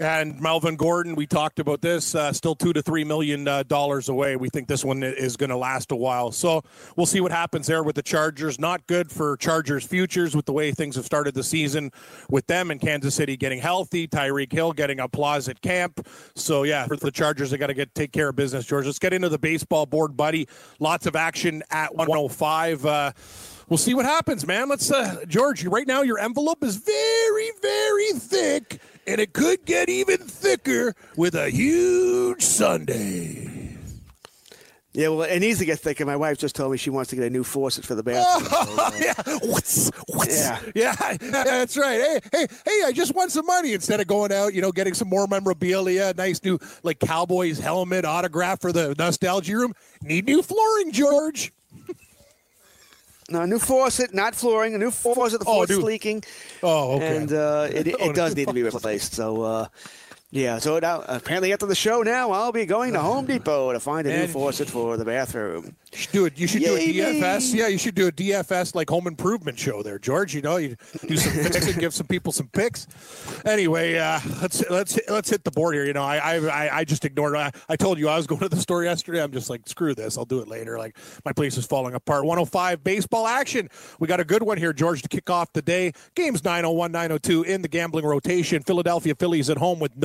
And 0.00 0.40
Melvin 0.40 0.76
Gordon, 0.76 1.14
we 1.14 1.26
talked 1.26 1.58
about 1.58 1.82
this, 1.82 2.14
uh, 2.14 2.32
still 2.32 2.54
two 2.54 2.72
to 2.72 2.80
three 2.80 3.04
million 3.04 3.46
uh, 3.46 3.64
dollars 3.64 4.08
away. 4.08 4.34
We 4.34 4.48
think 4.48 4.66
this 4.66 4.82
one 4.82 5.02
is 5.02 5.36
going 5.36 5.50
to 5.50 5.58
last 5.58 5.92
a 5.92 5.96
while. 5.96 6.32
So 6.32 6.62
we'll 6.96 7.04
see 7.04 7.20
what 7.20 7.32
happens 7.32 7.66
there 7.66 7.82
with 7.82 7.96
the 7.96 8.02
Chargers. 8.02 8.58
Not 8.58 8.86
good 8.86 9.10
for 9.12 9.36
Chargers 9.36 9.86
futures 9.86 10.34
with 10.34 10.46
the 10.46 10.54
way 10.54 10.72
things 10.72 10.96
have 10.96 11.04
started 11.04 11.34
the 11.34 11.42
season 11.42 11.92
with 12.30 12.46
them 12.46 12.70
and 12.70 12.80
Kansas 12.80 13.14
City 13.14 13.36
getting 13.36 13.60
healthy, 13.60 14.08
Tyreek 14.08 14.50
Hill 14.50 14.72
getting 14.72 15.00
applause 15.00 15.50
at 15.50 15.60
camp. 15.60 16.06
So 16.34 16.62
yeah, 16.62 16.86
for 16.86 16.96
the 16.96 17.10
Chargers, 17.10 17.50
they 17.50 17.58
got 17.58 17.66
to 17.66 17.74
get 17.74 17.94
take 17.94 18.12
care 18.12 18.30
of 18.30 18.36
business. 18.36 18.64
George, 18.64 18.86
let's 18.86 18.98
get 18.98 19.12
into 19.12 19.28
the 19.28 19.38
baseball 19.38 19.84
board, 19.84 20.16
buddy. 20.16 20.48
Lots 20.78 21.04
of 21.04 21.14
action 21.14 21.62
at 21.70 21.94
105. 21.94 22.86
Uh, 22.86 23.12
We'll 23.70 23.78
see 23.78 23.94
what 23.94 24.04
happens, 24.04 24.44
man. 24.44 24.68
Let's, 24.68 24.90
uh, 24.90 25.24
George. 25.28 25.64
Right 25.64 25.86
now, 25.86 26.02
your 26.02 26.18
envelope 26.18 26.64
is 26.64 26.74
very, 26.74 27.52
very 27.62 28.12
thick, 28.14 28.80
and 29.10 29.20
it 29.20 29.32
could 29.32 29.64
get 29.64 29.88
even 29.88 30.18
thicker 30.18 30.94
with 31.16 31.34
a 31.34 31.50
huge 31.50 32.42
Sunday. 32.42 33.48
Yeah, 34.92 35.08
well, 35.08 35.22
it 35.22 35.38
needs 35.38 35.60
to 35.60 35.64
get 35.64 35.78
thicker. 35.78 36.04
My 36.04 36.16
wife 36.16 36.38
just 36.38 36.56
told 36.56 36.72
me 36.72 36.78
she 36.78 36.90
wants 36.90 37.10
to 37.10 37.16
get 37.16 37.24
a 37.24 37.30
new 37.30 37.44
faucet 37.44 37.84
for 37.84 37.94
the 37.94 38.02
bathroom. 38.02 38.48
So, 38.48 38.56
uh, 38.82 38.90
yeah, 38.98 39.38
what's, 39.48 39.90
what's, 40.08 40.44
Yeah. 40.44 40.58
yeah, 40.74 41.16
that's 41.18 41.76
right. 41.76 42.00
Hey, 42.00 42.20
hey, 42.32 42.46
hey! 42.64 42.82
I 42.86 42.92
just 42.92 43.14
want 43.14 43.30
some 43.30 43.46
money 43.46 43.72
instead 43.72 44.00
of 44.00 44.08
going 44.08 44.32
out, 44.32 44.52
you 44.52 44.60
know, 44.60 44.72
getting 44.72 44.94
some 44.94 45.08
more 45.08 45.28
memorabilia, 45.28 46.12
nice 46.16 46.42
new 46.42 46.58
like 46.82 46.98
Cowboys 46.98 47.60
helmet 47.60 48.04
autograph 48.04 48.60
for 48.60 48.72
the 48.72 48.96
nostalgia 48.98 49.56
room. 49.56 49.74
Need 50.02 50.26
new 50.26 50.42
flooring, 50.42 50.90
George. 50.92 51.52
No, 53.30 53.42
a 53.42 53.46
new 53.46 53.58
faucet, 53.60 54.12
not 54.12 54.34
flooring. 54.34 54.74
A 54.74 54.78
new 54.78 54.90
faucet. 54.90 55.40
The 55.40 55.46
Oh, 55.46 55.60
faucet's 55.60 55.76
dude. 55.78 55.84
leaking. 55.84 56.24
Oh, 56.62 56.96
okay. 56.96 57.16
And 57.16 57.32
uh, 57.32 57.68
it, 57.72 57.94
Oh, 58.00 58.04
it 58.10 58.14
does 58.16 58.34
need 58.34 58.48
to 58.48 58.54
be 58.54 58.62
replaced. 58.64 59.14
So, 59.14 59.42
uh, 59.42 59.66
yeah. 60.30 60.58
So 60.58 60.78
now, 60.78 61.02
apparently, 61.08 61.52
after 61.52 61.66
the 61.66 61.74
show, 61.74 62.02
now 62.02 62.30
I'll 62.30 62.52
be 62.52 62.64
going 62.66 62.92
to 62.92 63.00
Home 63.00 63.26
Depot 63.26 63.72
to 63.72 63.80
find 63.80 64.06
a 64.06 64.16
new 64.20 64.26
faucet 64.28 64.68
for 64.68 64.96
the 64.96 65.04
bathroom. 65.04 65.74
You 65.92 65.98
should 65.98 66.12
do 66.12 66.24
it. 66.26 66.38
You 66.38 66.46
should 66.46 66.62
do 66.62 66.76
a 66.76 66.78
DFS. 66.78 67.52
Yeah, 67.52 67.66
you 67.66 67.78
should 67.78 67.96
do 67.96 68.06
a 68.06 68.12
DFS 68.12 68.74
like 68.76 68.88
home 68.88 69.06
improvement 69.08 69.58
show 69.58 69.82
there, 69.82 69.98
George. 69.98 70.34
You 70.34 70.42
know, 70.42 70.56
you 70.56 70.76
do 71.06 71.16
some 71.16 71.32
fixing, 71.52 71.78
give 71.80 71.92
some 71.92 72.06
people 72.06 72.32
some 72.32 72.46
picks. 72.48 72.86
Anyway, 73.44 73.98
uh, 73.98 74.20
let's 74.40 74.68
let's 74.70 74.98
let's 75.08 75.30
hit 75.30 75.42
the 75.42 75.50
board 75.50 75.74
here. 75.74 75.84
You 75.84 75.92
know, 75.94 76.02
I 76.04 76.18
I, 76.36 76.78
I- 76.78 76.84
just 76.84 77.04
ignored. 77.04 77.34
I, 77.36 77.50
I 77.68 77.76
told 77.76 77.98
you 77.98 78.08
I 78.08 78.16
was 78.16 78.26
going 78.28 78.40
to 78.40 78.48
the 78.48 78.56
store 78.56 78.84
yesterday. 78.84 79.22
I'm 79.22 79.32
just 79.32 79.50
like, 79.50 79.68
screw 79.68 79.94
this. 79.94 80.16
I'll 80.16 80.24
do 80.24 80.40
it 80.40 80.48
later. 80.48 80.78
Like 80.78 80.96
my 81.24 81.32
place 81.32 81.56
is 81.56 81.66
falling 81.66 81.94
apart. 81.94 82.24
105 82.24 82.82
baseball 82.84 83.26
action. 83.26 83.68
We 83.98 84.06
got 84.06 84.20
a 84.20 84.24
good 84.24 84.42
one 84.44 84.58
here, 84.58 84.72
George, 84.72 85.02
to 85.02 85.08
kick 85.08 85.28
off 85.28 85.52
the 85.52 85.62
day. 85.62 85.92
Games 86.14 86.44
901, 86.44 86.92
902 86.92 87.42
in 87.44 87.62
the 87.62 87.68
gambling 87.68 88.04
rotation. 88.04 88.62
Philadelphia 88.62 89.14
Phillies 89.16 89.50
at 89.50 89.58
home 89.58 89.78
with 89.80 89.96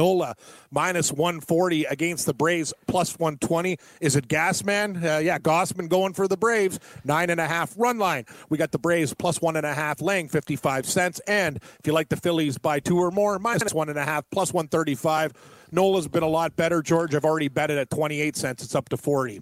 Minus 0.71 1.12
140 1.12 1.86
against 1.86 2.25
the 2.25 2.34
Braves 2.34 2.73
plus 2.88 3.17
120. 3.17 3.78
Is 4.01 4.15
it 4.15 4.28
Gasman? 4.28 4.97
Uh, 5.04 5.19
yeah, 5.19 5.39
Gausman 5.39 5.89
going 5.89 6.13
for 6.13 6.28
the 6.28 6.38
Braves. 6.38 6.80
Nine 7.04 7.30
and 7.30 7.39
a 7.39 7.47
half 7.47 7.73
run 7.78 7.97
line. 7.97 8.25
We 8.49 8.58
got 8.58 8.71
the 8.71 8.80
Braves 8.80 9.13
plus 9.13 9.41
one 9.41 9.56
and 9.56 9.65
a 9.65 9.73
half, 9.73 10.01
laying 10.01 10.28
55 10.28 10.86
cents. 10.86 11.19
And 11.28 11.58
if 11.58 11.82
you 11.86 11.93
like 11.93 12.10
the 12.10 12.17
Phillies 12.17 12.58
by 12.58 12.80
two 12.80 12.97
or 12.97 13.12
more, 13.12 13.39
minus 13.39 13.73
one 13.73 13.89
and 13.89 13.99
a 13.99 14.06
half, 14.06 14.23
plus 14.32 14.54
135. 14.54 15.34
Nola's 15.71 16.08
been 16.08 16.23
a 16.23 16.28
lot 16.28 16.56
better, 16.56 16.82
George. 16.82 17.15
I've 17.15 17.25
already 17.25 17.47
bet 17.47 17.71
it 17.71 17.78
at 17.78 17.89
28 17.89 18.36
cents. 18.36 18.63
It's 18.63 18.75
up 18.75 18.89
to 18.89 18.97
40. 18.97 19.41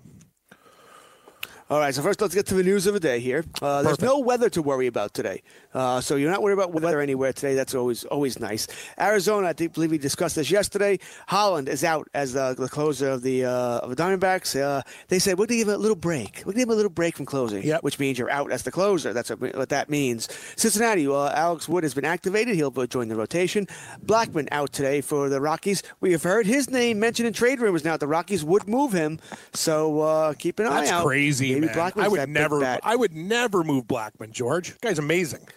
All 1.69 1.80
right, 1.80 1.95
so 1.95 2.02
first 2.04 2.19
let's 2.21 2.36
get 2.36 2.45
to 2.47 2.56
the 2.56 2.62
news 2.63 2.86
of 2.88 2.93
the 2.93 2.99
day 2.99 3.19
here. 3.19 3.43
Uh, 3.62 3.82
there's 3.84 4.02
no 4.02 4.19
weather 4.19 4.49
to 4.49 4.62
worry 4.62 4.86
about 4.86 5.13
today, 5.13 5.41
uh, 5.73 6.02
so 6.02 6.17
you're 6.17 6.30
not 6.30 6.41
worried 6.43 6.54
about 6.54 6.73
weather 6.73 6.99
anywhere 6.99 7.32
today. 7.34 7.56
That's 7.56 7.73
always 7.73 8.04
always 8.06 8.38
nice. 8.39 8.67
Arizona, 8.99 9.47
I 9.47 9.54
think, 9.54 9.73
believe 9.73 9.89
we 9.89 9.97
discussed 9.97 10.36
this 10.36 10.52
yesterday. 10.52 10.99
Holland 11.28 11.69
is 11.69 11.84
out 11.86 12.10
as 12.13 12.34
the, 12.34 12.54
the 12.54 12.67
closer 12.67 13.10
of 13.10 13.23
the 13.23 13.45
uh, 13.45 13.80
of 13.80 13.89
the 13.89 13.95
Diamondbacks. 13.95 14.60
Uh, 14.60 14.82
they 15.08 15.19
said 15.19 15.39
we're 15.39 15.47
going 15.47 15.58
to 15.60 15.63
give 15.63 15.67
him 15.69 15.76
a 15.76 15.78
little 15.78 15.95
break. 15.95 16.39
We're 16.45 16.52
going 16.52 16.56
to 16.56 16.60
give 16.60 16.67
him 16.67 16.73
a 16.73 16.76
little 16.76 16.91
break 16.91 17.15
from 17.15 17.26
closing, 17.26 17.63
Yep. 17.63 17.82
which 17.82 17.97
means 17.97 18.19
you're 18.19 18.30
out 18.30 18.52
as 18.52 18.63
the 18.63 18.71
closer. 18.71 19.13
That's 19.13 19.30
what, 19.30 19.56
what 19.56 19.69
that 19.69 19.89
means. 19.89 20.28
Cincinnati, 20.58 21.08
uh, 21.08 21.30
Alex 21.30 21.67
Wood 21.69 21.84
has 21.84 21.93
been 21.93 22.06
activated. 22.06 22.56
He'll 22.56 22.71
join 22.88 23.08
the 23.08 23.15
rotation. 23.15 23.67
Blackmon 24.06 24.49
out 24.52 24.73
today 24.73 24.99
for 25.02 25.30
the 25.30 25.39
Rockies. 25.39 25.82
We 26.02 26.12
have 26.12 26.23
heard 26.23 26.45
his 26.45 26.69
name 26.69 26.99
mentioned 26.99 27.28
in 27.28 27.34
trade 27.34 27.62
rumors 27.62 27.86
now. 27.86 27.95
The 27.97 28.08
Rockies 28.08 28.43
would 28.43 28.67
move 28.67 28.91
him, 28.91 29.19
so 29.54 30.02
uh, 30.02 30.34
keep 30.34 30.60
an 30.60 30.67
eye 30.67 30.82
That's 30.82 30.91
out. 30.91 31.06
crazy, 31.06 31.52
Maybe 31.55 31.67
man. 31.67 31.75
Blackmon's 31.75 32.05
I 32.05 32.07
would 32.07 32.29
never. 32.29 32.79
I 32.83 32.95
would 32.95 33.13
never 33.13 33.63
move 33.63 33.85
Blackmon, 33.85 34.31
George. 34.31 34.79
Guy's 34.81 34.99
amazing. 34.99 35.47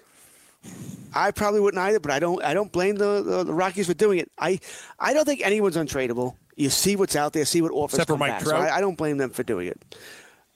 I 1.14 1.30
probably 1.30 1.60
wouldn't 1.60 1.80
either, 1.80 2.00
but 2.00 2.10
I 2.10 2.18
don't. 2.18 2.42
I 2.42 2.52
don't 2.54 2.70
blame 2.72 2.96
the, 2.96 3.22
the, 3.22 3.44
the 3.44 3.54
Rockies 3.54 3.86
for 3.86 3.94
doing 3.94 4.18
it. 4.18 4.30
I 4.38 4.58
I 4.98 5.14
don't 5.14 5.24
think 5.24 5.40
anyone's 5.44 5.76
untradeable. 5.76 6.34
You 6.56 6.70
see 6.70 6.96
what's 6.96 7.16
out 7.16 7.32
there, 7.32 7.44
see 7.44 7.62
what 7.62 7.70
offers 7.72 7.94
Except 7.94 8.08
for 8.08 8.16
Mike 8.16 8.32
back. 8.32 8.42
So 8.42 8.50
Trout. 8.50 8.62
I, 8.70 8.76
I 8.76 8.80
don't 8.80 8.96
blame 8.96 9.18
them 9.18 9.30
for 9.30 9.42
doing 9.42 9.68
it. 9.68 9.78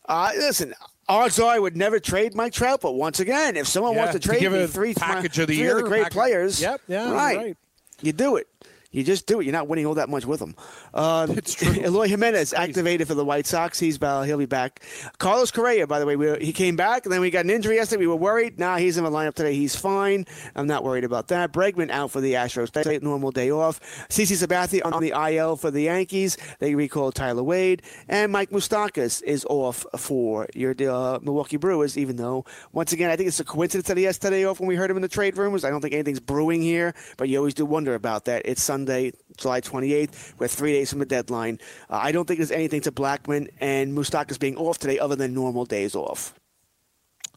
Uh, 0.08 0.30
listen, 0.36 0.74
odds 1.08 1.38
are 1.38 1.50
I 1.54 1.58
would 1.58 1.76
never 1.76 2.00
trade 2.00 2.34
Mike 2.34 2.52
Trout, 2.52 2.80
but 2.80 2.92
once 2.92 3.20
again, 3.20 3.56
if 3.56 3.66
someone 3.68 3.92
Yeah, 3.94 3.98
wants 3.98 4.12
to 4.14 4.18
to 4.18 4.28
trade 4.28 4.40
give 4.40 4.52
me 4.52 4.66
three 4.66 4.94
package 4.94 5.38
of 5.38 5.46
the 5.46 5.54
three 5.54 5.62
year, 5.62 5.78
other 5.78 5.86
great 5.86 6.02
package- 6.04 6.14
players, 6.14 6.60
Yep, 6.60 6.80
yeah, 6.88 7.12
right. 7.12 7.36
right. 7.36 7.56
You 8.02 8.12
do 8.12 8.36
it. 8.36 8.48
You 8.90 9.04
just 9.04 9.26
do 9.26 9.40
it. 9.40 9.44
You're 9.44 9.52
not 9.52 9.68
winning 9.68 9.86
all 9.86 9.94
that 9.94 10.08
much 10.08 10.24
with 10.26 10.40
them. 10.40 10.56
Uh, 10.94 11.26
It's 11.40 11.54
true. 11.54 11.72
Eloy 11.72 12.08
Jimenez 12.08 12.52
activated 12.52 13.08
for 13.08 13.14
the 13.14 13.24
White 13.24 13.46
Sox. 13.46 13.78
He's 13.78 13.98
he'll 13.98 14.36
be 14.38 14.46
back. 14.46 14.82
Carlos 15.18 15.50
Correa, 15.50 15.86
by 15.86 15.98
the 15.98 16.06
way, 16.06 16.16
we, 16.16 16.36
he 16.40 16.52
came 16.52 16.76
back, 16.76 17.06
and 17.06 17.12
then 17.12 17.20
we 17.20 17.30
got 17.30 17.44
an 17.44 17.50
injury 17.50 17.76
yesterday. 17.76 18.00
We 18.00 18.06
were 18.06 18.16
worried. 18.16 18.58
Now 18.58 18.76
he's 18.76 18.98
in 18.98 19.04
the 19.04 19.10
lineup 19.10 19.34
today. 19.34 19.54
He's 19.54 19.74
fine. 19.76 20.26
I'm 20.54 20.66
not 20.66 20.84
worried 20.84 21.04
about 21.04 21.28
that. 21.28 21.52
Bregman 21.52 21.90
out 21.90 22.10
for 22.10 22.20
the 22.20 22.34
Astros. 22.34 22.72
They 22.72 22.98
normal 22.98 23.30
day 23.30 23.50
off. 23.50 23.80
CC 24.08 24.36
Sabathia 24.36 24.84
on 24.84 25.00
the 25.00 25.12
IL 25.34 25.56
for 25.56 25.70
the 25.70 25.82
Yankees. 25.82 26.36
They 26.58 26.74
recall 26.74 27.12
Tyler 27.12 27.42
Wade, 27.42 27.82
and 28.08 28.32
Mike 28.32 28.50
Moustakas 28.50 29.22
is 29.22 29.46
off 29.48 29.86
for 29.96 30.46
your 30.54 30.74
uh, 30.90 31.18
Milwaukee 31.22 31.56
Brewers. 31.56 31.96
Even 31.96 32.16
though, 32.16 32.44
once 32.72 32.92
again, 32.92 33.10
I 33.10 33.16
think 33.16 33.28
it's 33.28 33.40
a 33.40 33.44
coincidence 33.44 33.88
that 33.88 33.96
he 33.96 34.04
has 34.04 34.18
today 34.18 34.44
off 34.44 34.60
when 34.60 34.68
we 34.68 34.76
heard 34.76 34.90
him 34.90 34.96
in 34.96 35.02
the 35.02 35.08
trade 35.08 35.36
rumors. 35.36 35.64
I 35.64 35.70
don't 35.70 35.80
think 35.80 35.94
anything's 35.94 36.20
brewing 36.20 36.62
here, 36.62 36.94
but 37.16 37.28
you 37.28 37.38
always 37.38 37.54
do 37.54 37.64
wonder 37.64 37.94
about 37.94 38.24
that. 38.26 38.42
It's 38.44 38.62
Sunday, 38.62 39.12
July 39.36 39.60
28th. 39.60 40.34
We're 40.38 40.48
three 40.48 40.72
days 40.72 40.79
from 40.88 41.00
the 41.00 41.06
deadline. 41.06 41.58
Uh, 41.90 41.98
I 42.02 42.12
don't 42.12 42.26
think 42.26 42.38
there's 42.38 42.50
anything 42.50 42.80
to 42.82 42.92
Blackmon 42.92 43.50
and 43.60 43.92
Moustakas 43.92 44.38
being 44.38 44.56
off 44.56 44.78
today 44.78 44.98
other 44.98 45.16
than 45.16 45.34
normal 45.34 45.66
days 45.66 45.94
off. 45.94 46.34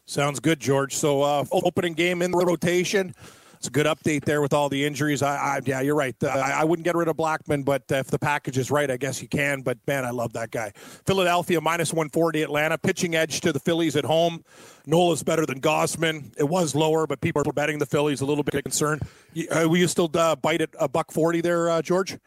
Sounds 0.06 0.40
good, 0.40 0.60
George. 0.60 0.94
So 0.94 1.22
uh, 1.22 1.44
opening 1.52 1.94
game 1.94 2.22
in 2.22 2.30
the 2.30 2.38
rotation. 2.38 3.14
It's 3.64 3.68
a 3.70 3.70
good 3.70 3.86
update 3.86 4.26
there 4.26 4.42
with 4.42 4.52
all 4.52 4.68
the 4.68 4.84
injuries. 4.84 5.22
I, 5.22 5.36
I 5.36 5.60
yeah, 5.64 5.80
you're 5.80 5.94
right. 5.94 6.14
Uh, 6.22 6.28
I, 6.28 6.50
I 6.50 6.64
wouldn't 6.64 6.84
get 6.84 6.94
rid 6.94 7.08
of 7.08 7.16
Blackmon, 7.16 7.64
but 7.64 7.90
uh, 7.90 7.94
if 7.94 8.08
the 8.08 8.18
package 8.18 8.58
is 8.58 8.70
right, 8.70 8.90
I 8.90 8.98
guess 8.98 9.22
you 9.22 9.28
can. 9.28 9.62
But 9.62 9.78
man, 9.86 10.04
I 10.04 10.10
love 10.10 10.34
that 10.34 10.50
guy. 10.50 10.72
Philadelphia 11.06 11.62
minus 11.62 11.90
140. 11.90 12.42
Atlanta 12.42 12.76
pitching 12.76 13.14
edge 13.14 13.40
to 13.40 13.52
the 13.54 13.60
Phillies 13.60 13.96
at 13.96 14.04
home. 14.04 14.44
Nola's 14.84 15.22
better 15.22 15.46
than 15.46 15.62
Gausman. 15.62 16.34
It 16.36 16.46
was 16.46 16.74
lower, 16.74 17.06
but 17.06 17.22
people 17.22 17.42
are 17.46 17.52
betting 17.54 17.78
the 17.78 17.86
Phillies. 17.86 18.20
A 18.20 18.26
little 18.26 18.44
bit 18.44 18.62
concerned. 18.62 19.00
Uh, 19.50 19.66
will 19.66 19.78
you 19.78 19.88
still 19.88 20.10
uh, 20.12 20.36
bite 20.36 20.60
at 20.60 20.68
a 20.78 20.86
buck 20.86 21.10
forty 21.10 21.40
there, 21.40 21.70
uh, 21.70 21.80
George? 21.80 22.18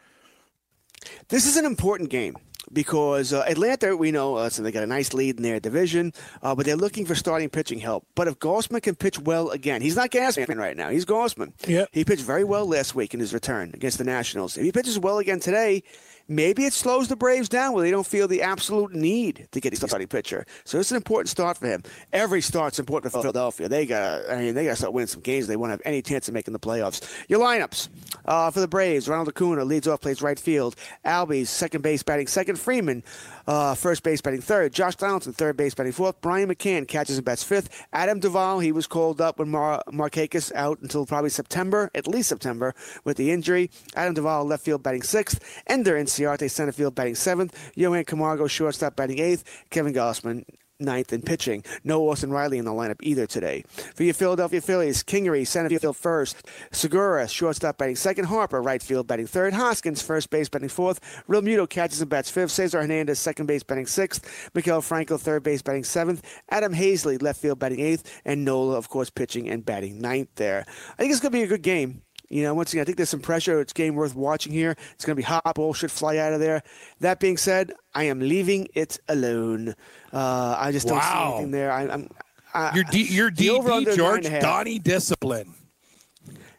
This 1.28 1.46
is 1.46 1.56
an 1.56 1.64
important 1.64 2.10
game 2.10 2.36
because 2.72 3.32
uh, 3.32 3.44
Atlanta, 3.48 3.96
we 3.96 4.10
know, 4.10 4.36
uh, 4.36 4.48
so 4.48 4.62
they 4.62 4.72
got 4.72 4.82
a 4.82 4.86
nice 4.86 5.12
lead 5.12 5.36
in 5.36 5.42
their 5.42 5.60
division, 5.60 6.12
uh, 6.42 6.54
but 6.54 6.66
they're 6.66 6.76
looking 6.76 7.06
for 7.06 7.14
starting 7.14 7.48
pitching 7.48 7.78
help. 7.78 8.06
But 8.14 8.28
if 8.28 8.38
Gausman 8.38 8.82
can 8.82 8.94
pitch 8.94 9.18
well 9.18 9.50
again, 9.50 9.82
he's 9.82 9.96
not 9.96 10.10
Gassman 10.10 10.56
right 10.56 10.76
now. 10.76 10.90
He's 10.90 11.04
Gausman. 11.04 11.52
Yeah. 11.66 11.86
He 11.92 12.04
pitched 12.04 12.22
very 12.22 12.44
well 12.44 12.66
last 12.66 12.94
week 12.94 13.14
in 13.14 13.20
his 13.20 13.32
return 13.32 13.70
against 13.74 13.98
the 13.98 14.04
Nationals. 14.04 14.56
If 14.56 14.64
he 14.64 14.72
pitches 14.72 14.98
well 14.98 15.18
again 15.18 15.40
today, 15.40 15.82
maybe 16.28 16.64
it 16.64 16.72
slows 16.72 17.08
the 17.08 17.16
Braves 17.16 17.48
down 17.48 17.72
where 17.72 17.82
they 17.82 17.90
don't 17.90 18.06
feel 18.06 18.28
the 18.28 18.42
absolute 18.42 18.94
need 18.94 19.48
to 19.52 19.60
get 19.60 19.72
a 19.72 19.76
starting 19.76 20.08
pitcher. 20.08 20.44
So 20.64 20.78
it's 20.78 20.90
an 20.90 20.96
important 20.96 21.28
start 21.28 21.56
for 21.56 21.66
him. 21.66 21.82
Every 22.12 22.40
start's 22.40 22.78
important 22.78 23.12
for 23.12 23.22
Philadelphia. 23.22 23.68
They 23.68 23.86
got, 23.86 24.28
I 24.30 24.36
mean, 24.36 24.54
they 24.54 24.64
got 24.64 24.70
to 24.70 24.76
start 24.76 24.92
winning 24.92 25.08
some 25.08 25.22
games. 25.22 25.46
They 25.46 25.56
won't 25.56 25.70
have 25.70 25.82
any 25.84 26.02
chance 26.02 26.28
of 26.28 26.34
making 26.34 26.52
the 26.52 26.60
playoffs. 26.60 27.02
Your 27.28 27.40
lineups 27.40 27.88
uh, 28.26 28.50
for 28.50 28.60
the 28.60 28.68
Braves: 28.68 29.08
Ronald 29.08 29.28
Acuna 29.28 29.64
leads 29.64 29.88
off, 29.88 30.00
plays 30.00 30.22
right 30.22 30.38
field. 30.38 30.76
Albies 31.04 31.46
second 31.48 31.82
base, 31.82 32.02
batting 32.02 32.26
second. 32.26 32.58
Freeman 32.58 33.02
uh, 33.46 33.74
first 33.74 34.02
base, 34.02 34.20
batting 34.20 34.42
third. 34.42 34.72
Josh 34.72 34.96
Donaldson 34.96 35.32
third 35.32 35.56
base, 35.56 35.74
batting 35.74 35.92
fourth. 35.92 36.20
Brian 36.20 36.48
McCann 36.48 36.86
catches 36.86 37.16
and 37.16 37.24
bats 37.24 37.42
fifth. 37.42 37.86
Adam 37.92 38.20
Duvall 38.20 38.58
he 38.60 38.72
was 38.72 38.86
called 38.86 39.20
up 39.20 39.38
when 39.38 39.48
Mar- 39.48 39.82
Markakis 39.90 40.52
out 40.54 40.80
until 40.80 41.06
probably 41.06 41.30
September, 41.30 41.90
at 41.94 42.06
least 42.06 42.28
September, 42.28 42.74
with 43.04 43.16
the 43.16 43.30
injury. 43.30 43.70
Adam 43.96 44.14
Duvall 44.14 44.44
left 44.44 44.64
field 44.64 44.82
batting 44.82 45.02
sixth. 45.02 45.40
Ender 45.66 45.96
Inciarte 46.18 46.50
center 46.50 46.72
field 46.72 46.94
batting 46.94 47.14
seventh. 47.14 47.72
Johan 47.76 48.04
Camargo 48.04 48.46
shortstop 48.46 48.96
batting 48.96 49.18
eighth. 49.18 49.44
Kevin 49.70 49.92
Gausman 49.92 50.44
ninth 50.80 51.12
in 51.12 51.20
pitching. 51.22 51.64
No 51.82 52.08
Austin 52.08 52.30
Riley 52.30 52.58
in 52.58 52.64
the 52.64 52.70
lineup 52.70 53.00
either 53.02 53.26
today. 53.26 53.64
For 53.96 54.04
your 54.04 54.14
Philadelphia 54.14 54.60
Phillies, 54.60 55.02
Kingery, 55.02 55.44
center 55.44 55.76
field 55.76 55.96
first. 55.96 56.46
Segura, 56.70 57.26
shortstop 57.26 57.78
batting 57.78 57.96
second. 57.96 58.26
Harper, 58.26 58.62
right 58.62 58.82
field 58.82 59.06
batting 59.08 59.26
third. 59.26 59.54
Hoskins, 59.54 60.02
first 60.02 60.30
base 60.30 60.48
batting 60.48 60.68
fourth. 60.68 61.00
Realmuto 61.28 61.68
catches 61.68 62.00
and 62.00 62.10
bats 62.10 62.30
fifth. 62.30 62.52
Cesar 62.52 62.80
Hernandez, 62.80 63.18
second 63.18 63.46
base 63.46 63.62
batting 63.62 63.86
sixth. 63.86 64.50
Maikel 64.54 64.82
Franco, 64.82 65.16
third 65.16 65.42
base 65.42 65.62
batting 65.62 65.84
seventh. 65.84 66.24
Adam 66.50 66.72
Haseley, 66.72 67.20
left 67.20 67.40
field 67.40 67.58
batting 67.58 67.80
eighth. 67.80 68.20
And 68.24 68.44
Nola, 68.44 68.76
of 68.76 68.88
course, 68.88 69.10
pitching 69.10 69.48
and 69.48 69.64
batting 69.64 70.00
ninth 70.00 70.28
there. 70.36 70.64
I 70.92 70.96
think 70.96 71.10
it's 71.10 71.20
going 71.20 71.32
to 71.32 71.38
be 71.38 71.44
a 71.44 71.48
good 71.48 71.62
game. 71.62 72.02
You 72.28 72.42
know, 72.42 72.54
once 72.54 72.72
again, 72.72 72.82
I 72.82 72.84
think 72.84 72.98
there's 72.98 73.08
some 73.08 73.20
pressure. 73.20 73.60
It's 73.60 73.72
a 73.72 73.74
game 73.74 73.94
worth 73.94 74.14
watching 74.14 74.52
here. 74.52 74.76
It's 74.94 75.04
going 75.04 75.14
to 75.14 75.20
be 75.20 75.22
hot. 75.22 75.54
Ball 75.54 75.72
should 75.72 75.90
fly 75.90 76.18
out 76.18 76.32
of 76.34 76.40
there. 76.40 76.62
That 77.00 77.20
being 77.20 77.38
said, 77.38 77.72
I 77.94 78.04
am 78.04 78.20
leaving 78.20 78.68
it 78.74 78.98
alone. 79.08 79.74
Uh, 80.12 80.56
I 80.58 80.70
just 80.72 80.86
don't 80.86 81.02
see 81.02 81.08
anything 81.08 81.50
there. 81.52 81.72
I, 81.72 81.88
I'm. 81.88 82.10
I, 82.54 82.74
Your 82.74 82.84
D, 82.84 83.02
your 83.02 83.30
DD, 83.30 83.94
George 83.96 83.98
nine 83.98 84.16
and 84.16 84.26
a 84.26 84.30
half. 84.30 84.42
Donnie 84.42 84.78
Discipline. 84.78 85.54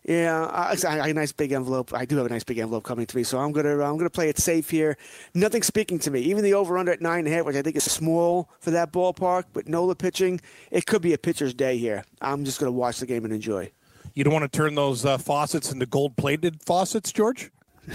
Yeah, 0.10 0.46
I, 0.46 0.76
I 0.88 0.96
have 0.96 1.06
a 1.06 1.14
nice 1.14 1.32
big 1.32 1.52
envelope. 1.52 1.94
I 1.94 2.06
do 2.06 2.18
have 2.18 2.26
a 2.26 2.30
nice 2.30 2.44
big 2.44 2.58
envelope 2.58 2.84
coming 2.84 3.06
to 3.06 3.16
me, 3.16 3.22
so 3.22 3.38
I'm 3.38 3.52
gonna 3.52 3.74
I'm 3.84 3.96
gonna 3.98 4.10
play 4.10 4.28
it 4.28 4.40
safe 4.40 4.68
here. 4.70 4.98
Nothing 5.36 5.62
speaking 5.62 6.00
to 6.00 6.10
me. 6.10 6.22
Even 6.22 6.44
the 6.44 6.56
over 6.56 6.80
under 6.80 6.92
at 6.92 7.00
nine 7.00 7.20
and 7.20 7.28
a 7.28 7.32
half, 7.32 7.46
which 7.46 7.56
I 7.56 7.62
think 7.62 7.76
is 7.76 7.84
small 7.84 8.50
for 8.60 8.72
that 8.72 8.92
ballpark, 8.92 9.44
but 9.54 9.68
Nola 9.68 9.94
pitching, 9.94 10.42
it 10.72 10.88
could 10.88 11.04
be 11.04 11.14
a 11.14 11.18
pitcher's 11.20 11.54
day 11.54 11.78
here. 11.78 12.04
I'm 12.22 12.44
just 12.44 12.60
gonna 12.60 12.72
watch 12.72 13.00
the 13.00 13.06
game 13.06 13.24
and 13.24 13.32
enjoy. 13.32 13.72
You 14.20 14.26
don't 14.26 14.34
want 14.34 14.52
to 14.52 14.58
turn 14.58 14.76
those 14.76 15.06
uh, 15.06 15.18
faucets 15.18 15.72
into 15.72 15.86
gold 15.86 16.18
plated 16.18 16.62
faucets, 16.62 17.14
George? 17.14 17.52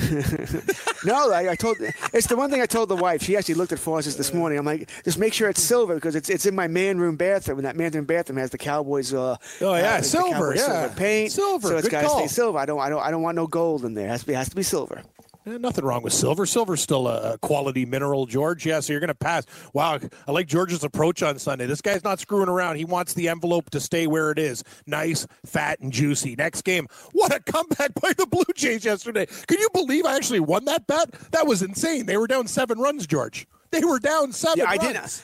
No, 1.04 1.30
I, 1.30 1.50
I 1.50 1.54
told 1.54 1.76
it's 2.14 2.28
the 2.28 2.34
one 2.36 2.50
thing 2.50 2.62
I 2.62 2.66
told 2.66 2.88
the 2.88 2.96
wife. 2.96 3.22
She 3.22 3.36
actually 3.36 3.56
looked 3.56 3.72
at 3.72 3.78
faucets 3.78 4.16
this 4.16 4.32
morning. 4.32 4.58
I'm 4.58 4.64
like, 4.64 4.90
just 5.04 5.18
make 5.18 5.34
sure 5.34 5.50
it's 5.50 5.62
silver 5.62 5.96
because 5.96 6.16
it's 6.16 6.30
it's 6.30 6.46
in 6.46 6.54
my 6.54 6.66
man 6.66 6.98
room 6.98 7.16
bathroom, 7.16 7.58
and 7.58 7.66
that 7.66 7.76
man 7.76 7.92
room 7.92 8.06
bathroom 8.06 8.38
has 8.38 8.48
the 8.48 8.56
Cowboys. 8.56 9.12
Uh, 9.12 9.36
Oh, 9.60 9.74
yeah, 9.74 9.96
uh, 9.96 10.00
silver, 10.00 10.54
yeah. 10.56 10.62
silver 10.62 10.94
paint, 10.96 11.32
Silver, 11.32 11.68
So 11.68 11.76
it's 11.76 11.88
got 11.90 12.00
to 12.04 12.08
stay 12.08 12.26
silver. 12.28 12.56
I 12.58 12.64
don't 12.64 12.80
I 12.80 12.88
don't 12.88 13.02
I 13.02 13.10
don't 13.10 13.20
want 13.20 13.36
no 13.36 13.46
gold 13.46 13.84
in 13.84 13.92
there. 13.92 14.06
It 14.06 14.12
has 14.12 14.20
to 14.22 14.26
be 14.28 14.32
has 14.32 14.48
to 14.48 14.56
be 14.56 14.62
silver. 14.62 15.02
Eh, 15.46 15.58
nothing 15.58 15.84
wrong 15.84 16.02
with 16.02 16.14
silver. 16.14 16.46
Silver's 16.46 16.80
still 16.80 17.06
a, 17.06 17.36
quality 17.38 17.84
mineral, 17.84 18.24
George. 18.24 18.64
Yeah, 18.64 18.80
so 18.80 18.92
you're 18.94 19.00
going 19.00 19.08
to 19.08 19.14
pass. 19.14 19.44
Wow, 19.74 19.98
I 20.26 20.32
like 20.32 20.46
George's 20.46 20.82
approach 20.84 21.22
on 21.22 21.38
Sunday. 21.38 21.66
This 21.66 21.82
guy's 21.82 22.02
not 22.02 22.18
screwing 22.18 22.48
around. 22.48 22.76
He 22.76 22.86
wants 22.86 23.12
the 23.12 23.28
envelope 23.28 23.68
to 23.70 23.80
stay 23.80 24.06
where 24.06 24.30
it 24.30 24.38
is 24.38 24.64
nice, 24.86 25.26
fat, 25.44 25.80
and 25.80 25.92
juicy. 25.92 26.34
Next 26.36 26.62
game, 26.62 26.86
what 27.12 27.34
a 27.34 27.40
comeback 27.40 27.92
by 28.00 28.12
the 28.14 28.26
Blue 28.26 28.44
Jays 28.54 28.84
yesterday. 28.86 29.26
Can 29.46 29.58
you 29.60 29.68
believe 29.74 30.06
I 30.06 30.16
actually 30.16 30.40
won 30.40 30.64
that 30.64 30.86
bet? 30.86 31.10
That 31.32 31.46
was 31.46 31.62
insane. 31.62 32.06
They 32.06 32.16
were 32.16 32.26
down 32.26 32.46
seven 32.46 32.78
runs, 32.78 33.06
George. 33.06 33.46
They 33.70 33.84
were 33.84 33.98
down 33.98 34.32
seven 34.32 34.58
Yeah, 34.60 34.70
I 34.70 34.76
runs. 34.76 34.82
didn't. 34.82 35.22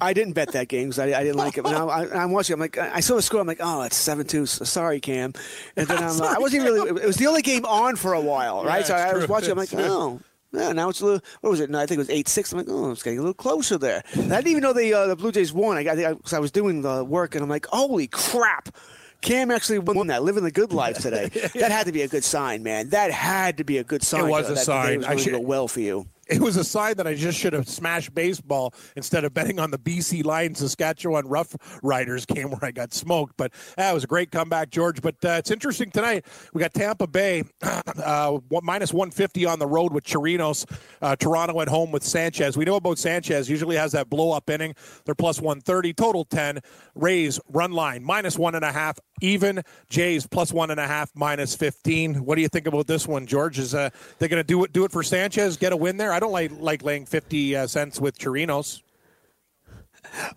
I 0.00 0.12
didn't 0.12 0.32
bet 0.34 0.52
that 0.52 0.68
game 0.68 0.88
because 0.88 0.98
I, 0.98 1.18
I 1.18 1.22
didn't 1.22 1.36
like 1.36 1.58
it. 1.58 1.62
But 1.62 1.72
now 1.72 1.88
I, 1.88 2.22
I'm 2.22 2.32
watching. 2.32 2.54
I'm 2.54 2.60
like, 2.60 2.78
I 2.78 3.00
saw 3.00 3.16
the 3.16 3.22
score. 3.22 3.40
I'm 3.40 3.46
like, 3.46 3.60
oh, 3.60 3.82
it's 3.82 3.96
seven 3.96 4.26
two. 4.26 4.46
Sorry, 4.46 5.00
Cam. 5.00 5.32
And 5.76 5.86
then 5.86 5.98
I'm, 5.98 6.16
like, 6.18 6.36
I 6.36 6.38
wasn't 6.38 6.62
even 6.62 6.74
really. 6.74 7.02
It 7.02 7.06
was 7.06 7.16
the 7.16 7.26
only 7.26 7.42
game 7.42 7.64
on 7.64 7.96
for 7.96 8.12
a 8.14 8.20
while, 8.20 8.64
right? 8.64 8.80
Yeah, 8.80 8.84
so 8.86 8.94
it's 8.96 9.04
I 9.04 9.14
was 9.14 9.28
watching. 9.28 9.50
I'm 9.50 9.58
like, 9.58 9.70
oh. 9.74 10.20
Yeah, 10.52 10.72
now 10.72 10.88
it's 10.88 11.00
a 11.00 11.04
little. 11.04 11.20
What 11.42 11.50
was 11.50 11.60
it? 11.60 11.70
No, 11.70 11.78
I 11.78 11.86
think 11.86 11.98
it 11.98 11.98
was 11.98 12.10
eight 12.10 12.26
six. 12.28 12.50
I'm 12.52 12.58
like, 12.58 12.66
oh, 12.68 12.90
it's 12.90 13.04
getting 13.04 13.20
a 13.20 13.22
little 13.22 13.34
closer 13.34 13.78
there. 13.78 14.02
And 14.14 14.32
I 14.32 14.36
didn't 14.38 14.50
even 14.50 14.62
know 14.64 14.72
the 14.72 14.92
uh, 14.92 15.06
the 15.06 15.14
Blue 15.14 15.30
Jays 15.30 15.52
won. 15.52 15.76
I, 15.76 15.82
I, 15.88 16.14
I 16.32 16.38
was 16.40 16.50
doing 16.50 16.82
the 16.82 17.04
work, 17.04 17.36
and 17.36 17.44
I'm 17.44 17.48
like, 17.48 17.66
holy 17.66 18.08
crap! 18.08 18.74
Cam 19.20 19.50
actually 19.50 19.78
won 19.78 20.06
that, 20.08 20.22
living 20.22 20.42
the 20.44 20.50
good 20.50 20.72
life 20.72 20.98
today. 20.98 21.28
That 21.54 21.70
had 21.70 21.86
to 21.86 21.92
be 21.92 22.02
a 22.02 22.08
good 22.08 22.24
sign, 22.24 22.62
man. 22.62 22.88
That 22.88 23.10
had 23.10 23.58
to 23.58 23.64
be 23.64 23.78
a 23.78 23.84
good 23.84 24.02
sign. 24.02 24.24
It 24.26 24.30
was 24.30 24.46
that 24.46 24.52
a 24.52 24.54
the 24.54 24.60
day 24.60 24.64
sign. 24.64 24.98
was 24.98 25.06
I 25.06 25.16
should- 25.16 25.32
go 25.32 25.40
well 25.40 25.68
for 25.68 25.80
you. 25.80 26.06
It 26.40 26.40
was 26.40 26.56
a 26.56 26.64
sign 26.64 26.96
that 26.96 27.08
I 27.08 27.14
just 27.14 27.38
should 27.38 27.52
have 27.54 27.68
smashed 27.68 28.14
baseball 28.14 28.72
instead 28.94 29.24
of 29.24 29.34
betting 29.34 29.58
on 29.58 29.72
the 29.72 29.78
BC 29.78 30.24
Lions 30.24 30.60
Saskatchewan 30.60 31.26
Rough 31.26 31.56
Riders 31.82 32.24
game 32.24 32.50
where 32.50 32.64
I 32.64 32.70
got 32.70 32.94
smoked. 32.94 33.36
But 33.36 33.52
that 33.76 33.92
was 33.92 34.04
a 34.04 34.06
great 34.06 34.30
comeback, 34.30 34.70
George. 34.70 35.02
But 35.02 35.16
uh, 35.24 35.30
it's 35.30 35.50
interesting 35.50 35.90
tonight. 35.90 36.24
We 36.54 36.60
got 36.60 36.72
Tampa 36.72 37.08
Bay 37.08 37.42
uh, 37.62 38.38
minus 38.62 38.92
150 38.92 39.44
on 39.44 39.58
the 39.58 39.66
road 39.66 39.92
with 39.92 40.04
Chirinos. 40.04 40.70
Uh, 41.02 41.16
Toronto 41.16 41.60
at 41.60 41.68
home 41.68 41.90
with 41.90 42.04
Sanchez. 42.04 42.56
We 42.56 42.64
know 42.64 42.76
about 42.76 42.98
Sanchez. 42.98 43.50
Usually 43.50 43.76
has 43.76 43.90
that 43.92 44.08
blow 44.08 44.30
up 44.30 44.48
inning. 44.48 44.74
They're 45.04 45.16
plus 45.16 45.40
130, 45.40 45.92
total 45.94 46.24
10. 46.24 46.60
Rays 46.94 47.40
run 47.48 47.72
line 47.72 48.04
minus 48.04 48.38
one 48.38 48.54
and 48.54 48.64
a 48.64 48.72
half. 48.72 48.98
Even 49.20 49.62
Jays 49.88 50.26
plus 50.26 50.52
one 50.52 50.70
and 50.70 50.80
a 50.80 50.86
half, 50.86 51.10
minus 51.14 51.54
15. 51.54 52.24
What 52.24 52.36
do 52.36 52.42
you 52.42 52.48
think 52.48 52.66
about 52.66 52.86
this 52.86 53.06
one, 53.06 53.26
George? 53.26 53.58
Is 53.58 53.74
uh, 53.74 53.90
they 54.18 54.28
going 54.28 54.42
to 54.42 54.46
do 54.46 54.64
it 54.64 54.72
do 54.72 54.84
it 54.84 54.92
for 54.92 55.02
Sanchez? 55.02 55.56
Get 55.56 55.72
a 55.72 55.76
win 55.76 55.96
there? 55.96 56.12
I 56.12 56.20
don't 56.20 56.32
like 56.32 56.52
like 56.58 56.82
laying 56.82 57.06
50 57.06 57.56
uh, 57.56 57.66
cents 57.66 58.00
with 58.00 58.18
Chirinos. 58.18 58.82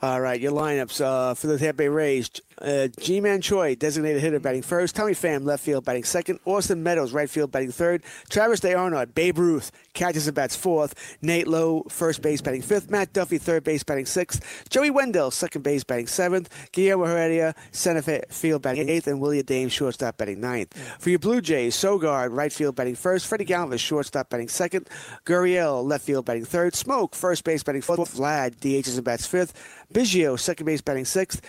All 0.02 0.22
right, 0.22 0.40
your 0.40 0.52
lineups 0.52 1.02
uh, 1.02 1.34
for 1.34 1.48
the 1.48 1.58
Tampa 1.58 1.78
Bay 1.78 1.88
Rays: 1.88 2.30
uh, 2.62 2.88
Ji-Man 3.00 3.42
Choi, 3.42 3.76
designated 3.76 4.22
hitter, 4.22 4.40
batting 4.40 4.62
first. 4.62 4.96
Tommy 4.96 5.14
Pham, 5.14 5.46
left 5.46 5.64
field, 5.64 5.86
batting 5.86 6.04
second. 6.04 6.40
Austin 6.46 6.84
Meadows, 6.84 7.12
right 7.14 7.30
field, 7.30 7.52
batting 7.52 7.72
third. 7.72 8.04
Travis 8.30 8.60
d'Arnaud, 8.60 9.08
Babe 9.08 9.38
Ruth, 9.38 9.72
catches 9.94 10.28
and 10.28 10.36
bats 10.36 10.56
fourth. 10.56 11.18
Nate 11.22 11.48
Lowe, 11.48 11.84
first 11.90 12.22
base, 12.22 12.42
batting 12.42 12.62
fifth. 12.62 12.90
Matt 12.90 13.14
Duffy, 13.14 13.38
third 13.38 13.64
base, 13.64 13.84
batting 13.84 14.06
sixth. 14.06 14.68
Joey 14.70 14.92
Wendle, 14.92 15.32
second 15.32 15.62
base, 15.64 15.84
batting 15.84 16.08
seventh. 16.08 16.50
Guillermo 16.72 17.06
Heredia, 17.06 17.56
center 17.72 18.02
fi- 18.02 18.24
field, 18.30 18.62
batting 18.62 18.90
eighth, 18.90 19.08
and 19.08 19.20
Willy 19.20 19.42
Adames, 19.42 19.72
shortstop, 19.72 20.18
batting 20.18 20.40
ninth. 20.40 20.74
For 21.00 21.10
your 21.10 21.20
Blue 21.20 21.42
Jays, 21.42 21.76
Sogard, 21.76 22.30
right 22.32 22.52
field, 22.54 22.76
batting 22.76 22.96
first. 22.96 23.28
Freddie 23.28 23.46
Galvis, 23.46 23.80
shortstop, 23.80 24.30
batting 24.30 24.50
second. 24.50 24.88
Gurriel, 25.26 25.84
left 25.84 26.06
field, 26.06 26.26
batting 26.26 26.46
third. 26.46 26.74
Smoak, 26.74 27.16
first 27.16 27.44
base, 27.44 27.64
batting 27.64 27.82
fourth. 27.82 28.16
Vlad, 28.16 28.56
DHs 28.58 28.96
and 28.96 29.04
bats 29.04 29.26
fifth. 29.26 29.54
Biggio, 29.94 30.40
second 30.40 30.66
base, 30.66 30.82
batting 30.82 31.06
sixth. 31.06 31.42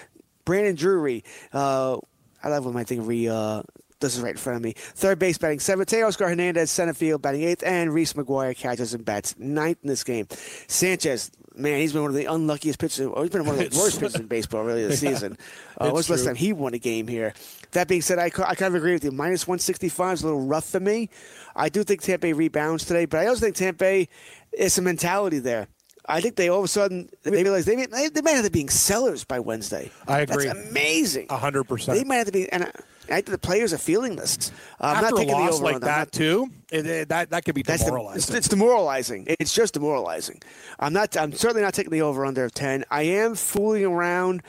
Brandon 0.45 0.75
Drury, 0.75 1.25
uh, 1.53 1.99
I 2.43 2.49
love 2.49 2.65
when 2.65 2.75
my 2.75 2.85
thing 2.85 3.07
re. 3.07 3.29
Uh, 3.29 3.63
this 4.01 4.17
is 4.17 4.23
right 4.23 4.33
in 4.33 4.37
front 4.37 4.57
of 4.57 4.63
me. 4.63 4.75
Third 4.77 5.19
base 5.19 5.39
batting 5.39 5.61
seventh. 5.61 5.89
Teoscar 5.89 6.29
Hernandez, 6.29 6.71
center 6.71 6.93
field 6.93 7.23
batting 7.23 7.43
eighth, 7.43 7.63
and 7.65 7.93
Reese 7.93 8.13
McGuire 8.13 8.55
catches 8.55 8.93
and 8.93 9.05
bats 9.05 9.35
ninth 9.39 9.79
in 9.83 9.89
this 9.89 10.05
game. 10.05 10.27
Sanchez, 10.67 11.31
man, 11.55 11.79
he's 11.79 11.93
been 11.93 12.03
one 12.03 12.11
of 12.11 12.17
the 12.17 12.27
unluckiest 12.27 12.79
pitchers. 12.79 13.07
Or 13.07 13.23
he's 13.23 13.31
been 13.31 13.47
one 13.47 13.59
of 13.59 13.71
the 13.71 13.79
worst 13.79 14.01
pitchers 14.01 14.17
in 14.17 14.27
baseball 14.27 14.63
really 14.63 14.87
this 14.87 15.01
season. 15.09 15.39
Uh, 15.79 15.91
what's 15.91 16.09
the 16.09 16.15
last 16.15 16.27
time 16.27 16.35
he 16.35 16.53
won 16.53 16.75
a 16.75 16.79
game 16.79 17.09
here? 17.09 17.33
That 17.73 17.89
being 17.89 18.03
said, 18.03 18.19
I, 18.19 18.27
I 18.27 18.31
kind 18.31 18.63
of 18.63 18.75
agree 18.75 18.93
with 18.93 19.05
you. 19.05 19.11
Minus 19.11 19.47
165 19.47 20.15
is 20.15 20.23
a 20.23 20.27
little 20.27 20.47
rough 20.47 20.69
for 20.69 20.81
me. 20.81 21.09
I 21.57 21.69
do 21.69 21.83
think 21.83 22.03
Tampa 22.03 22.35
rebounds 22.35 22.85
today, 22.85 23.07
but 23.07 23.21
I 23.21 23.27
also 23.27 23.41
think 23.41 23.57
Tampa 23.57 23.79
Bay 23.79 24.09
is 24.53 24.75
some 24.75 24.85
mentality 24.85 25.39
there. 25.39 25.69
I 26.07 26.21
think 26.21 26.37
they 26.37 26.49
all 26.49 26.59
of 26.59 26.65
a 26.65 26.69
sudden 26.69 27.09
they 27.23 27.31
realize 27.31 27.65
they 27.65 27.77
may, 27.77 27.87
they, 27.87 28.21
might 28.21 28.35
end 28.35 28.47
up 28.47 28.53
being 28.53 28.69
sellers 28.69 29.25
by 29.25 29.41
Wednesday. 29.41 29.91
I 30.07 30.21
agree. 30.21 30.47
That's 30.47 30.69
amazing. 30.69 31.27
A 31.31 31.37
hundred 31.37 31.65
percent. 31.65 31.97
They 31.99 32.05
might 32.05 32.17
have 32.17 32.27
to 32.27 32.33
be, 32.33 32.51
and 32.51 32.65
I, 32.65 32.71
I 33.07 33.15
think 33.17 33.27
the 33.27 33.39
players 33.39 33.73
are 33.73 33.79
feeling 33.79 34.17
this. 34.17 34.51
I'm 34.81 34.97
After 34.97 35.03
not 35.03 35.13
a 35.13 35.17
taking 35.17 35.35
the 35.35 35.41
loss 35.41 35.55
over 35.55 35.65
like 35.65 35.81
that 35.81 35.99
not- 35.99 36.13
too, 36.13 36.51
it, 36.71 36.87
it- 36.87 37.09
that 37.09 37.31
that 37.31 37.45
could 37.45 37.55
be 37.55 37.63
that's 37.63 37.85
the, 37.85 38.13
it's, 38.15 38.31
it's 38.31 38.49
demoralizing. 38.49 39.27
It's 39.29 39.55
just 39.55 39.75
demoralizing. 39.75 40.43
I'm 40.79 40.93
not. 40.93 41.17
I'm 41.17 41.33
certainly 41.33 41.63
not 41.63 41.75
taking 41.75 41.93
the 41.93 42.03
over 42.03 42.27
under 42.27 42.45
of 42.45 42.53
ten. 42.53 42.85
I 42.91 43.03
am 43.03 43.35
fooling 43.35 43.85
around 43.85 44.43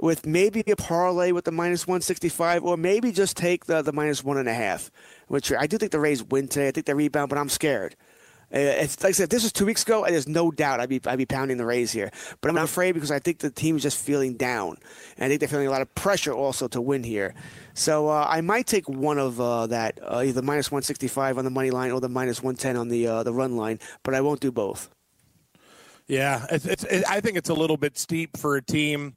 with 0.00 0.26
maybe 0.26 0.62
a 0.66 0.76
parlay 0.76 1.32
with 1.32 1.44
the 1.44 1.52
minus 1.52 1.86
165, 1.86 2.64
or 2.64 2.76
maybe 2.76 3.12
just 3.12 3.36
take 3.36 3.66
the, 3.66 3.80
the 3.80 3.92
minus 3.92 4.24
one 4.24 4.36
and 4.36 4.48
a 4.48 4.52
half, 4.54 4.90
which 5.28 5.52
I 5.52 5.66
do 5.66 5.78
think 5.78 5.92
the 5.92 6.00
Rays 6.00 6.22
win 6.22 6.48
today. 6.48 6.68
I 6.68 6.70
think 6.72 6.86
they 6.86 6.94
rebound, 6.94 7.28
but 7.28 7.38
I'm 7.38 7.48
scared. 7.48 7.94
It's, 8.56 9.02
like 9.02 9.10
I 9.10 9.12
said, 9.12 9.24
if 9.24 9.30
this 9.30 9.42
was 9.42 9.52
two 9.52 9.66
weeks 9.66 9.82
ago, 9.82 10.04
and 10.04 10.14
there's 10.14 10.28
no 10.28 10.52
doubt 10.52 10.78
I'd 10.78 10.88
be 10.88 11.00
I'd 11.06 11.18
be 11.18 11.26
pounding 11.26 11.56
the 11.56 11.66
Rays 11.66 11.90
here. 11.90 12.10
But 12.40 12.50
I'm 12.50 12.56
afraid 12.56 12.92
because 12.92 13.10
I 13.10 13.18
think 13.18 13.38
the 13.38 13.50
team's 13.50 13.82
just 13.82 13.98
feeling 13.98 14.36
down, 14.36 14.76
and 15.16 15.24
I 15.24 15.28
think 15.28 15.40
they're 15.40 15.48
feeling 15.48 15.66
a 15.66 15.70
lot 15.70 15.82
of 15.82 15.92
pressure 15.96 16.32
also 16.32 16.68
to 16.68 16.80
win 16.80 17.02
here. 17.02 17.34
So 17.74 18.08
uh, 18.08 18.26
I 18.28 18.42
might 18.42 18.68
take 18.68 18.88
one 18.88 19.18
of 19.18 19.40
uh, 19.40 19.66
that, 19.66 19.98
uh, 20.00 20.22
either 20.24 20.40
minus 20.40 20.70
165 20.70 21.38
on 21.38 21.44
the 21.44 21.50
money 21.50 21.72
line 21.72 21.90
or 21.90 22.00
the 22.00 22.08
minus 22.08 22.42
110 22.42 22.76
on 22.76 22.88
the 22.88 23.06
uh, 23.08 23.22
the 23.24 23.32
run 23.32 23.56
line. 23.56 23.80
But 24.04 24.14
I 24.14 24.20
won't 24.20 24.38
do 24.38 24.52
both. 24.52 24.88
Yeah, 26.06 26.46
it's, 26.50 26.66
it's, 26.66 26.84
it, 26.84 27.04
I 27.08 27.20
think 27.20 27.36
it's 27.36 27.48
a 27.48 27.54
little 27.54 27.78
bit 27.78 27.98
steep 27.98 28.36
for 28.36 28.56
a 28.56 28.62
team 28.62 29.16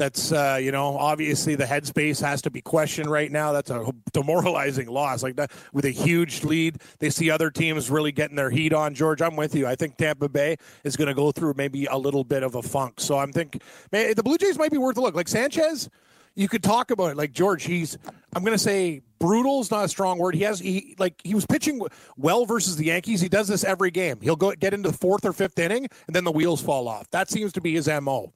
that's, 0.00 0.32
uh, 0.32 0.58
you 0.60 0.72
know, 0.72 0.96
obviously 0.96 1.56
the 1.56 1.64
headspace 1.64 2.22
has 2.22 2.40
to 2.42 2.50
be 2.50 2.62
questioned 2.62 3.10
right 3.10 3.30
now. 3.30 3.52
That's 3.52 3.70
a 3.70 3.92
demoralizing 4.14 4.88
loss. 4.88 5.22
Like 5.22 5.36
that, 5.36 5.52
with 5.74 5.84
a 5.84 5.90
huge 5.90 6.42
lead, 6.42 6.78
they 7.00 7.10
see 7.10 7.30
other 7.30 7.50
teams 7.50 7.90
really 7.90 8.10
getting 8.10 8.34
their 8.34 8.48
heat 8.48 8.72
on. 8.72 8.94
George, 8.94 9.20
I'm 9.20 9.36
with 9.36 9.54
you. 9.54 9.66
I 9.66 9.74
think 9.74 9.98
Tampa 9.98 10.30
Bay 10.30 10.56
is 10.84 10.96
going 10.96 11.08
to 11.08 11.14
go 11.14 11.32
through 11.32 11.52
maybe 11.58 11.84
a 11.84 11.98
little 11.98 12.24
bit 12.24 12.42
of 12.42 12.54
a 12.54 12.62
funk. 12.62 12.98
So 12.98 13.18
I'm 13.18 13.30
think 13.30 13.62
man, 13.92 14.14
the 14.16 14.22
Blue 14.22 14.38
Jays 14.38 14.58
might 14.58 14.70
be 14.70 14.78
worth 14.78 14.96
a 14.96 15.02
look. 15.02 15.14
Like 15.14 15.28
Sanchez, 15.28 15.90
you 16.34 16.48
could 16.48 16.62
talk 16.62 16.90
about 16.90 17.10
it. 17.10 17.18
Like 17.18 17.32
George, 17.32 17.64
he's 17.64 17.98
I'm 18.34 18.42
going 18.42 18.56
to 18.56 18.58
say 18.58 19.02
brutal 19.18 19.60
is 19.60 19.70
not 19.70 19.84
a 19.84 19.88
strong 19.88 20.16
word. 20.16 20.34
He 20.34 20.44
has 20.44 20.60
he 20.60 20.94
like 20.98 21.20
he 21.22 21.34
was 21.34 21.44
pitching 21.44 21.82
well 22.16 22.46
versus 22.46 22.76
the 22.76 22.86
Yankees. 22.86 23.20
He 23.20 23.28
does 23.28 23.48
this 23.48 23.64
every 23.64 23.90
game. 23.90 24.18
He'll 24.22 24.34
go 24.34 24.52
get 24.52 24.72
into 24.72 24.90
the 24.90 24.96
fourth 24.96 25.26
or 25.26 25.34
fifth 25.34 25.58
inning, 25.58 25.86
and 26.06 26.16
then 26.16 26.24
the 26.24 26.32
wheels 26.32 26.62
fall 26.62 26.88
off. 26.88 27.10
That 27.10 27.28
seems 27.28 27.52
to 27.52 27.60
be 27.60 27.74
his 27.74 27.86
mo. 27.86 28.32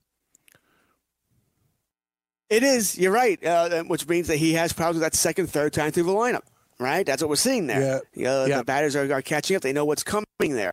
It 2.51 2.63
is. 2.63 2.99
You're 2.99 3.13
right. 3.13 3.43
Uh, 3.45 3.83
which 3.85 4.07
means 4.09 4.29
that 4.29 4.37
he 4.37 4.53
has 4.55 4.73
problems 4.73 4.97
with 5.01 5.03
that 5.13 5.17
second, 5.17 5.49
third 5.49 5.73
time 5.73 5.91
through 5.93 6.05
the 6.05 6.13
lineup. 6.13 6.43
Right. 6.79 7.07
That's 7.07 7.23
what 7.23 7.29
we're 7.29 7.37
seeing 7.37 7.69
there. 7.69 8.03
Yeah. 8.15 8.31
Uh, 8.43 8.47
Yeah. 8.47 8.59
The 8.59 8.65
batters 8.65 8.97
are, 8.97 9.11
are 9.13 9.23
catching 9.23 9.55
up. 9.57 9.63
They 9.63 9.73
know 9.73 9.85
what's 9.85 10.03
coming 10.03 10.25
there. 10.41 10.73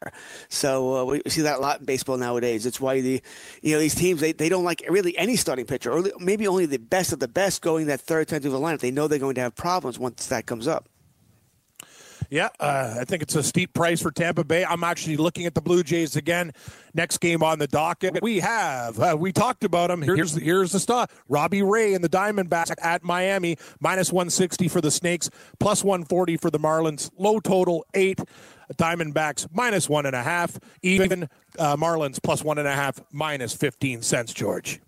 So 0.50 0.96
uh, 0.98 1.06
we 1.06 1.22
see 1.28 1.42
that 1.44 1.60
a 1.60 1.62
lot 1.62 1.80
in 1.80 1.86
baseball 1.86 2.18
nowadays. 2.18 2.66
It's 2.66 2.82
why 2.82 3.02
the 3.02 3.22
you 3.62 3.74
know 3.74 3.80
these 3.80 3.94
teams 3.96 4.20
they, 4.20 4.32
they 4.32 4.50
don't 4.50 4.64
like 4.64 4.84
really 4.90 5.16
any 5.18 5.36
starting 5.36 5.66
pitcher, 5.66 5.92
or 5.92 6.04
maybe 6.20 6.48
only 6.48 6.66
the 6.66 6.80
best 6.80 7.14
of 7.14 7.20
the 7.20 7.28
best 7.28 7.62
going 7.62 7.86
that 7.88 8.02
third 8.02 8.28
time 8.28 8.42
through 8.42 8.52
the 8.52 8.60
lineup. 8.60 8.80
They 8.80 8.90
know 8.92 9.08
they're 9.08 9.20
going 9.20 9.36
to 9.36 9.42
have 9.42 9.56
problems 9.56 10.00
once 10.00 10.26
that 10.28 10.48
comes 10.48 10.68
up. 10.68 10.90
Yeah, 12.32 12.48
uh, 12.62 12.96
I 12.98 13.04
think 13.04 13.22
it's 13.22 13.36
a 13.36 13.44
steep 13.44 13.74
price 13.74 14.02
for 14.02 14.10
Tampa 14.10 14.46
Bay. 14.46 14.64
I'm 14.64 14.86
actually 14.86 15.18
looking 15.18 15.46
at 15.46 15.54
the 15.54 15.60
Blue 15.60 15.84
Jays 15.84 16.16
again. 16.16 16.54
Next 16.94 17.18
game 17.18 17.44
on 17.44 17.60
the 17.60 17.68
docket, 17.68 18.22
we 18.22 18.40
have 18.40 18.98
uh, 18.98 19.18
we 19.20 19.34
talked 19.34 19.66
about 19.66 19.92
him. 19.92 20.02
Here's 20.02 20.34
the, 20.34 20.40
here's 20.40 20.72
the 20.72 20.80
stuff: 20.80 21.12
Robbie 21.28 21.62
Ray 21.62 21.94
and 21.94 22.02
the 22.02 22.08
Diamondbacks 22.08 22.74
at 22.82 23.04
Miami, 23.04 23.58
minus 23.82 24.14
160 24.14 24.70
for 24.70 24.80
the 24.80 24.92
Snakes, 24.92 25.30
plus 25.60 25.84
140 25.84 26.38
for 26.38 26.50
the 26.50 26.58
Marlins. 26.58 27.12
Low 27.18 27.42
total 27.42 27.86
eight. 27.94 28.20
Diamondbacks 28.76 29.50
minus 29.52 29.90
one 29.90 30.06
and 30.06 30.16
a 30.16 30.24
half. 30.24 30.58
Even 30.82 31.28
uh, 31.60 31.76
Marlins 31.76 32.24
plus 32.24 32.46
one 32.46 32.58
and 32.58 32.68
a 32.68 32.74
half, 32.74 33.02
minus 33.12 33.54
15 33.54 34.04
cents. 34.04 34.32
George. 34.32 34.80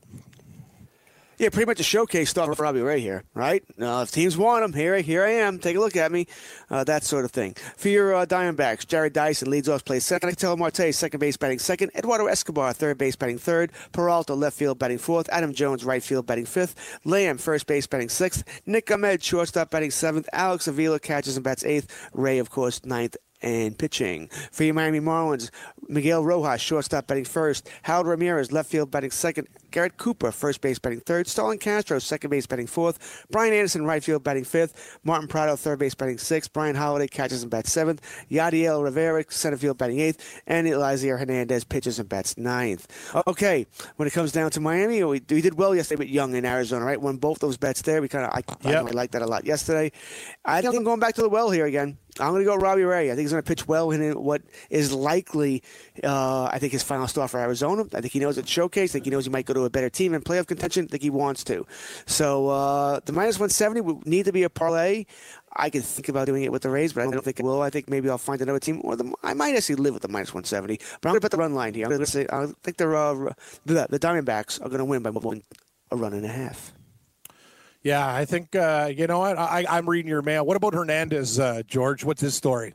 Yeah, 1.40 1.50
pretty 1.50 1.66
much 1.66 1.80
a 1.80 1.84
showcase 1.84 2.30
stuff 2.30 2.56
for 2.56 2.62
Robbie 2.62 2.82
Ray 2.82 3.00
here, 3.00 3.24
right? 3.34 3.64
Uh, 3.82 4.04
if 4.04 4.12
teams 4.12 4.38
want 4.38 4.64
him, 4.64 4.72
here, 4.72 4.96
here 5.00 5.24
I 5.24 5.32
am. 5.32 5.58
Take 5.58 5.76
a 5.76 5.80
look 5.80 5.96
at 5.96 6.12
me, 6.12 6.28
uh, 6.70 6.84
that 6.84 7.04
sort 7.04 7.26
of 7.26 7.32
thing. 7.32 7.56
For 7.76 7.90
your 7.90 8.14
uh, 8.14 8.26
Diamondbacks, 8.26 8.86
Jarrod 8.86 9.14
Dyson 9.14 9.50
leads 9.50 9.68
off, 9.68 9.84
plays 9.84 10.06
second. 10.06 10.30
Ketel 10.30 10.58
Marte, 10.58 10.94
second 10.94 11.20
base, 11.20 11.36
batting 11.36 11.58
second. 11.58 11.92
Eduardo 11.96 12.28
Escobar, 12.28 12.72
third 12.74 13.00
base, 13.00 13.16
batting 13.16 13.40
third. 13.40 13.72
Peralta, 13.92 14.36
left 14.36 14.58
field, 14.58 14.78
batting 14.78 15.00
fourth. 15.00 15.28
Adam 15.30 15.54
Jones, 15.54 15.84
right 15.84 16.04
field, 16.04 16.28
batting 16.28 16.46
fifth. 16.46 17.00
Lamb, 17.04 17.40
first 17.40 17.66
base, 17.66 17.88
batting 17.88 18.10
sixth. 18.10 18.44
Nick 18.68 18.92
Ahmed, 18.92 19.24
shortstop, 19.24 19.72
batting 19.72 19.92
seventh. 19.92 20.30
Alex 20.34 20.68
Avila 20.68 21.00
catches 21.00 21.36
and 21.36 21.44
bats 21.44 21.64
eighth. 21.66 22.10
Ray, 22.14 22.38
of 22.38 22.52
course, 22.52 22.86
ninth 22.86 23.18
and 23.42 23.78
pitching. 23.78 24.30
For 24.52 24.64
your 24.64 24.74
Miami 24.74 25.00
Marlins, 25.00 25.50
Miguel 25.90 26.24
Rojas, 26.24 26.62
shortstop, 26.62 27.08
batting 27.08 27.26
first. 27.26 27.70
Harold 27.82 28.08
Ramirez, 28.08 28.52
left 28.52 28.70
field, 28.70 28.92
batting 28.92 29.12
second. 29.12 29.48
Garrett 29.74 29.98
Cooper, 29.98 30.32
first 30.32 30.62
base, 30.62 30.78
batting 30.78 31.00
third. 31.00 31.26
Starlin 31.28 31.58
Castro, 31.58 31.98
second 31.98 32.30
base, 32.30 32.46
batting 32.46 32.68
fourth. 32.68 33.26
Brian 33.32 33.54
Anderson, 33.54 33.86
right 33.86 34.04
field, 34.04 34.24
batting 34.24 34.44
fifth. 34.44 35.00
Martin 35.04 35.28
Prado, 35.28 35.56
third 35.56 35.80
base, 35.80 35.96
batting 35.96 36.20
sixth. 36.20 36.54
Bryan 36.54 36.76
Holaday 36.76 37.08
catches 37.08 37.42
and 37.42 37.50
bats 37.50 37.72
seventh. 37.72 38.02
Yadiel 38.30 38.84
Rivera, 38.84 39.26
center 39.30 39.58
field, 39.58 39.80
batting 39.80 40.00
eighth. 40.00 40.42
And 40.46 40.68
Elieser 40.68 41.18
Hernandez 41.18 41.64
pitches 41.64 41.98
and 41.98 42.08
bats 42.08 42.38
ninth. 42.38 42.88
Okay, 43.28 43.66
when 43.96 44.08
it 44.08 44.12
comes 44.12 44.32
down 44.32 44.52
to 44.52 44.60
Miami, 44.60 45.04
we, 45.04 45.22
we 45.28 45.42
did 45.42 45.56
well 45.56 45.74
yesterday 45.74 46.00
with 46.00 46.10
Young 46.10 46.36
in 46.36 46.46
Arizona, 46.46 46.86
right? 46.86 47.02
Won 47.02 47.18
both 47.18 47.40
those 47.40 47.58
bets 47.58 47.82
there. 47.82 48.00
We 48.00 48.08
kind 48.08 48.26
of 48.26 48.32
I, 48.32 48.44
I 48.68 48.72
Yep. 48.74 48.84
really 48.84 48.96
liked 48.96 49.14
that 49.14 49.24
a 49.24 49.28
lot 49.28 49.44
yesterday. 49.46 49.92
I 50.46 50.62
think 50.62 50.76
I'm 50.76 50.84
going 50.84 51.00
back 51.00 51.16
to 51.16 51.22
the 51.24 51.30
well 51.30 51.50
here 51.50 51.66
again. 51.66 51.98
I'm 52.20 52.30
going 52.30 52.42
to 52.44 52.46
go 52.46 52.56
Robbie 52.56 52.84
Ray. 52.84 53.08
I 53.08 53.16
think 53.16 53.22
he's 53.22 53.32
going 53.32 53.42
to 53.42 53.48
pitch 53.48 53.68
well 53.68 53.90
in 53.90 54.14
what 54.22 54.44
is 54.70 54.94
likely, 54.94 55.64
uh, 56.04 56.44
I 56.46 56.60
think, 56.60 56.72
his 56.72 56.84
final 56.84 57.08
start 57.08 57.32
for 57.32 57.40
Arizona. 57.40 57.86
I 57.92 58.02
think 58.02 58.14
he 58.14 58.20
knows 58.20 58.38
it's 58.38 58.52
showcase. 58.52 58.92
I 58.92 58.94
think 58.94 59.06
he 59.06 59.10
knows 59.12 59.26
he 59.26 59.32
might 59.32 59.48
go 59.48 59.56
to 59.56 59.63
a 59.66 59.70
better 59.70 59.90
team 59.90 60.14
in 60.14 60.22
playoff 60.22 60.48
contention. 60.48 60.86
I 60.86 60.88
think 60.88 61.04
he 61.04 61.10
wants 61.10 61.44
to. 61.46 61.66
So 62.06 62.50
uh, 62.50 63.00
the 63.06 63.14
minus 63.14 63.36
170 63.36 63.82
would 63.82 64.06
need 64.06 64.26
to 64.26 64.32
be 64.32 64.44
a 64.44 64.50
parlay. 64.50 65.06
I 65.56 65.70
could 65.70 65.84
think 65.84 66.10
about 66.10 66.26
doing 66.26 66.44
it 66.44 66.52
with 66.52 66.64
the 66.64 66.70
Rays, 66.70 66.94
but 66.94 67.08
I 67.08 67.12
don't 67.12 67.24
think 67.24 67.40
I 67.40 67.44
will. 67.44 67.62
I 67.62 67.70
think 67.70 67.90
maybe 67.90 68.10
I'll 68.10 68.18
find 68.18 68.42
another 68.42 68.60
team, 68.60 68.82
or 68.84 68.96
the, 68.96 69.14
I 69.24 69.34
might 69.34 69.56
actually 69.56 69.76
live 69.76 69.94
with 69.94 70.02
the 70.02 70.08
minus 70.08 70.34
170. 70.34 70.78
But 70.78 71.10
I'm 71.10 71.12
going 71.12 71.16
to 71.16 71.22
bet 71.22 71.32
the 71.32 71.38
run 71.38 71.54
line 71.54 71.74
here. 71.74 71.86
I'm 71.86 71.92
going 71.92 72.00
to 72.02 72.08
say 72.08 72.26
I 72.32 72.48
think 72.64 72.78
they're, 72.78 72.96
uh, 72.96 73.34
the, 73.66 73.88
the 73.90 74.00
Diamondbacks 74.00 74.60
are 74.62 74.70
going 74.70 74.80
to 74.80 74.86
win 74.86 75.04
by 75.04 75.12
one, 75.12 75.44
a 75.92 75.96
run 75.96 76.14
and 76.14 76.26
a 76.26 76.30
half. 76.30 76.74
Yeah, 77.84 78.08
I 78.08 78.24
think 78.24 78.56
uh, 78.56 78.90
you 78.96 79.08
know 79.08 79.20
what. 79.20 79.38
I, 79.38 79.66
I'm 79.70 79.88
reading 79.88 80.08
your 80.08 80.22
mail. 80.22 80.46
What 80.46 80.56
about 80.56 80.74
Hernandez, 80.74 81.38
uh, 81.38 81.64
George? 81.68 82.06
What's 82.06 82.22
his 82.22 82.34
story? 82.34 82.74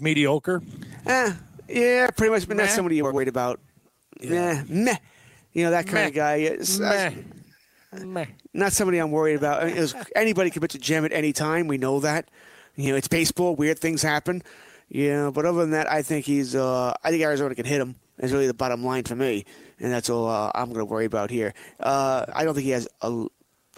Mediocre. 0.00 0.62
Eh, 1.06 1.32
yeah, 1.68 2.10
pretty 2.10 2.32
much. 2.32 2.48
But 2.48 2.56
Meh. 2.56 2.64
not 2.64 2.72
somebody 2.72 2.96
you're 2.96 3.12
worried 3.12 3.28
about. 3.28 3.60
Yeah, 4.20 4.64
meh. 4.68 4.96
You 5.52 5.64
know 5.64 5.70
that 5.70 5.86
kind 5.86 5.94
Meh. 6.04 6.06
of 6.08 6.14
guy. 6.14 6.34
It's, 6.36 6.78
Meh. 6.78 7.10
Meh. 8.04 8.26
not 8.54 8.72
somebody 8.72 8.98
I'm 8.98 9.10
worried 9.10 9.34
about. 9.36 9.62
I 9.62 9.66
mean, 9.66 9.76
was- 9.76 9.94
anybody 10.14 10.50
can 10.50 10.60
pitch 10.62 10.74
a 10.74 10.78
gem 10.78 11.04
at 11.04 11.12
any 11.12 11.32
time. 11.32 11.66
We 11.66 11.78
know 11.78 12.00
that. 12.00 12.30
You 12.76 12.90
know, 12.92 12.96
it's 12.96 13.08
baseball. 13.08 13.56
Weird 13.56 13.78
things 13.78 14.02
happen. 14.02 14.42
You 14.88 15.10
know, 15.12 15.32
but 15.32 15.44
other 15.44 15.60
than 15.60 15.70
that, 15.70 15.90
I 15.90 16.02
think 16.02 16.24
he's. 16.26 16.54
Uh, 16.54 16.94
I 17.02 17.10
think 17.10 17.22
Arizona 17.22 17.54
can 17.54 17.66
hit 17.66 17.80
him. 17.80 17.96
Is 18.18 18.32
really 18.32 18.46
the 18.46 18.54
bottom 18.54 18.84
line 18.84 19.04
for 19.04 19.16
me, 19.16 19.46
and 19.78 19.90
that's 19.90 20.10
all 20.10 20.28
uh, 20.28 20.50
I'm 20.54 20.66
going 20.66 20.80
to 20.80 20.84
worry 20.84 21.06
about 21.06 21.30
here. 21.30 21.54
Uh, 21.78 22.26
I 22.34 22.44
don't 22.44 22.52
think 22.54 22.64
he 22.66 22.70
has 22.72 22.86
a, 23.00 23.26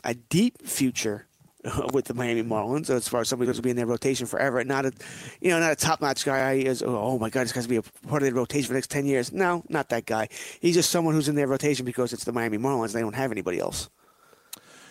a 0.03 0.15
deep 0.15 0.67
future 0.67 1.27
with 1.93 2.07
the 2.07 2.15
Miami 2.15 2.43
Marlins 2.43 2.91
as 2.91 3.09
far 3.09 3.21
as 3.21 3.29
somebody 3.29 3.47
who's 3.47 3.57
going 3.57 3.63
to 3.63 3.67
be 3.67 3.71
in 3.71 3.77
their 3.77 3.87
rotation 3.87 4.27
forever. 4.27 4.63
Not 4.65 4.87
a, 4.87 4.93
you 5.41 5.51
know, 5.51 5.61
not 5.61 5.73
a 5.73 5.77
top 5.77 6.01
notch 6.01 6.25
guy. 6.25 6.55
Is 6.55 6.83
oh 6.85 7.19
my 7.19 7.31
god, 7.31 7.45
this 7.45 7.53
guy's 7.53 7.67
going 7.67 7.83
to 7.83 7.89
be 7.89 7.97
a 8.05 8.09
part 8.09 8.23
of 8.23 8.29
the 8.29 8.35
rotation 8.35 8.67
for 8.67 8.73
the 8.73 8.79
next 8.79 8.91
ten 8.91 9.07
years. 9.07 9.33
No, 9.33 9.63
not 9.69 9.89
that 9.91 10.07
guy. 10.07 10.29
He's 10.61 10.75
just 10.75 10.91
someone 10.91 11.15
who's 11.15 11.29
in 11.29 11.35
their 11.35 11.47
rotation 11.47 11.85
because 11.85 12.13
it's 12.13 12.25
the 12.25 12.33
Miami 12.33 12.59
Marlins. 12.59 12.93
They 12.93 13.01
don't 13.01 13.15
have 13.15 13.31
anybody 13.31 13.59
else. 13.61 13.89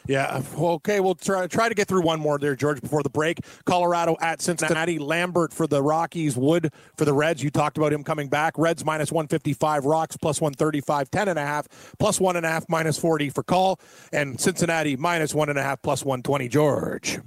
Yeah. 0.07 0.41
Okay. 0.57 0.99
We'll 0.99 1.15
try 1.15 1.47
try 1.47 1.69
to 1.69 1.75
get 1.75 1.87
through 1.87 2.01
one 2.01 2.19
more 2.19 2.37
there, 2.37 2.55
George, 2.55 2.81
before 2.81 3.03
the 3.03 3.09
break. 3.09 3.39
Colorado 3.65 4.15
at 4.21 4.41
Cincinnati. 4.41 4.99
Lambert 4.99 5.53
for 5.53 5.67
the 5.67 5.81
Rockies. 5.81 6.35
Wood 6.35 6.73
for 6.97 7.05
the 7.05 7.13
Reds. 7.13 7.43
You 7.43 7.49
talked 7.49 7.77
about 7.77 7.93
him 7.93 8.03
coming 8.03 8.29
back. 8.29 8.57
Reds 8.57 8.83
minus 8.85 9.11
155. 9.11 9.85
Rocks 9.85 10.17
plus 10.17 10.41
135. 10.41 11.09
10 11.11 11.27
and 11.27 11.39
a 11.39 11.45
half. 11.45 11.67
Plus 11.99 12.19
one 12.19 12.35
and 12.35 12.45
a 12.45 12.49
half. 12.49 12.65
Minus 12.69 12.97
40 12.97 13.29
for 13.29 13.43
call. 13.43 13.79
And 14.11 14.39
Cincinnati 14.39 14.95
minus 14.95 15.33
one 15.33 15.49
and 15.49 15.59
a 15.59 15.63
half. 15.63 15.81
Plus 15.81 16.03
120. 16.03 16.47
George. 16.47 17.19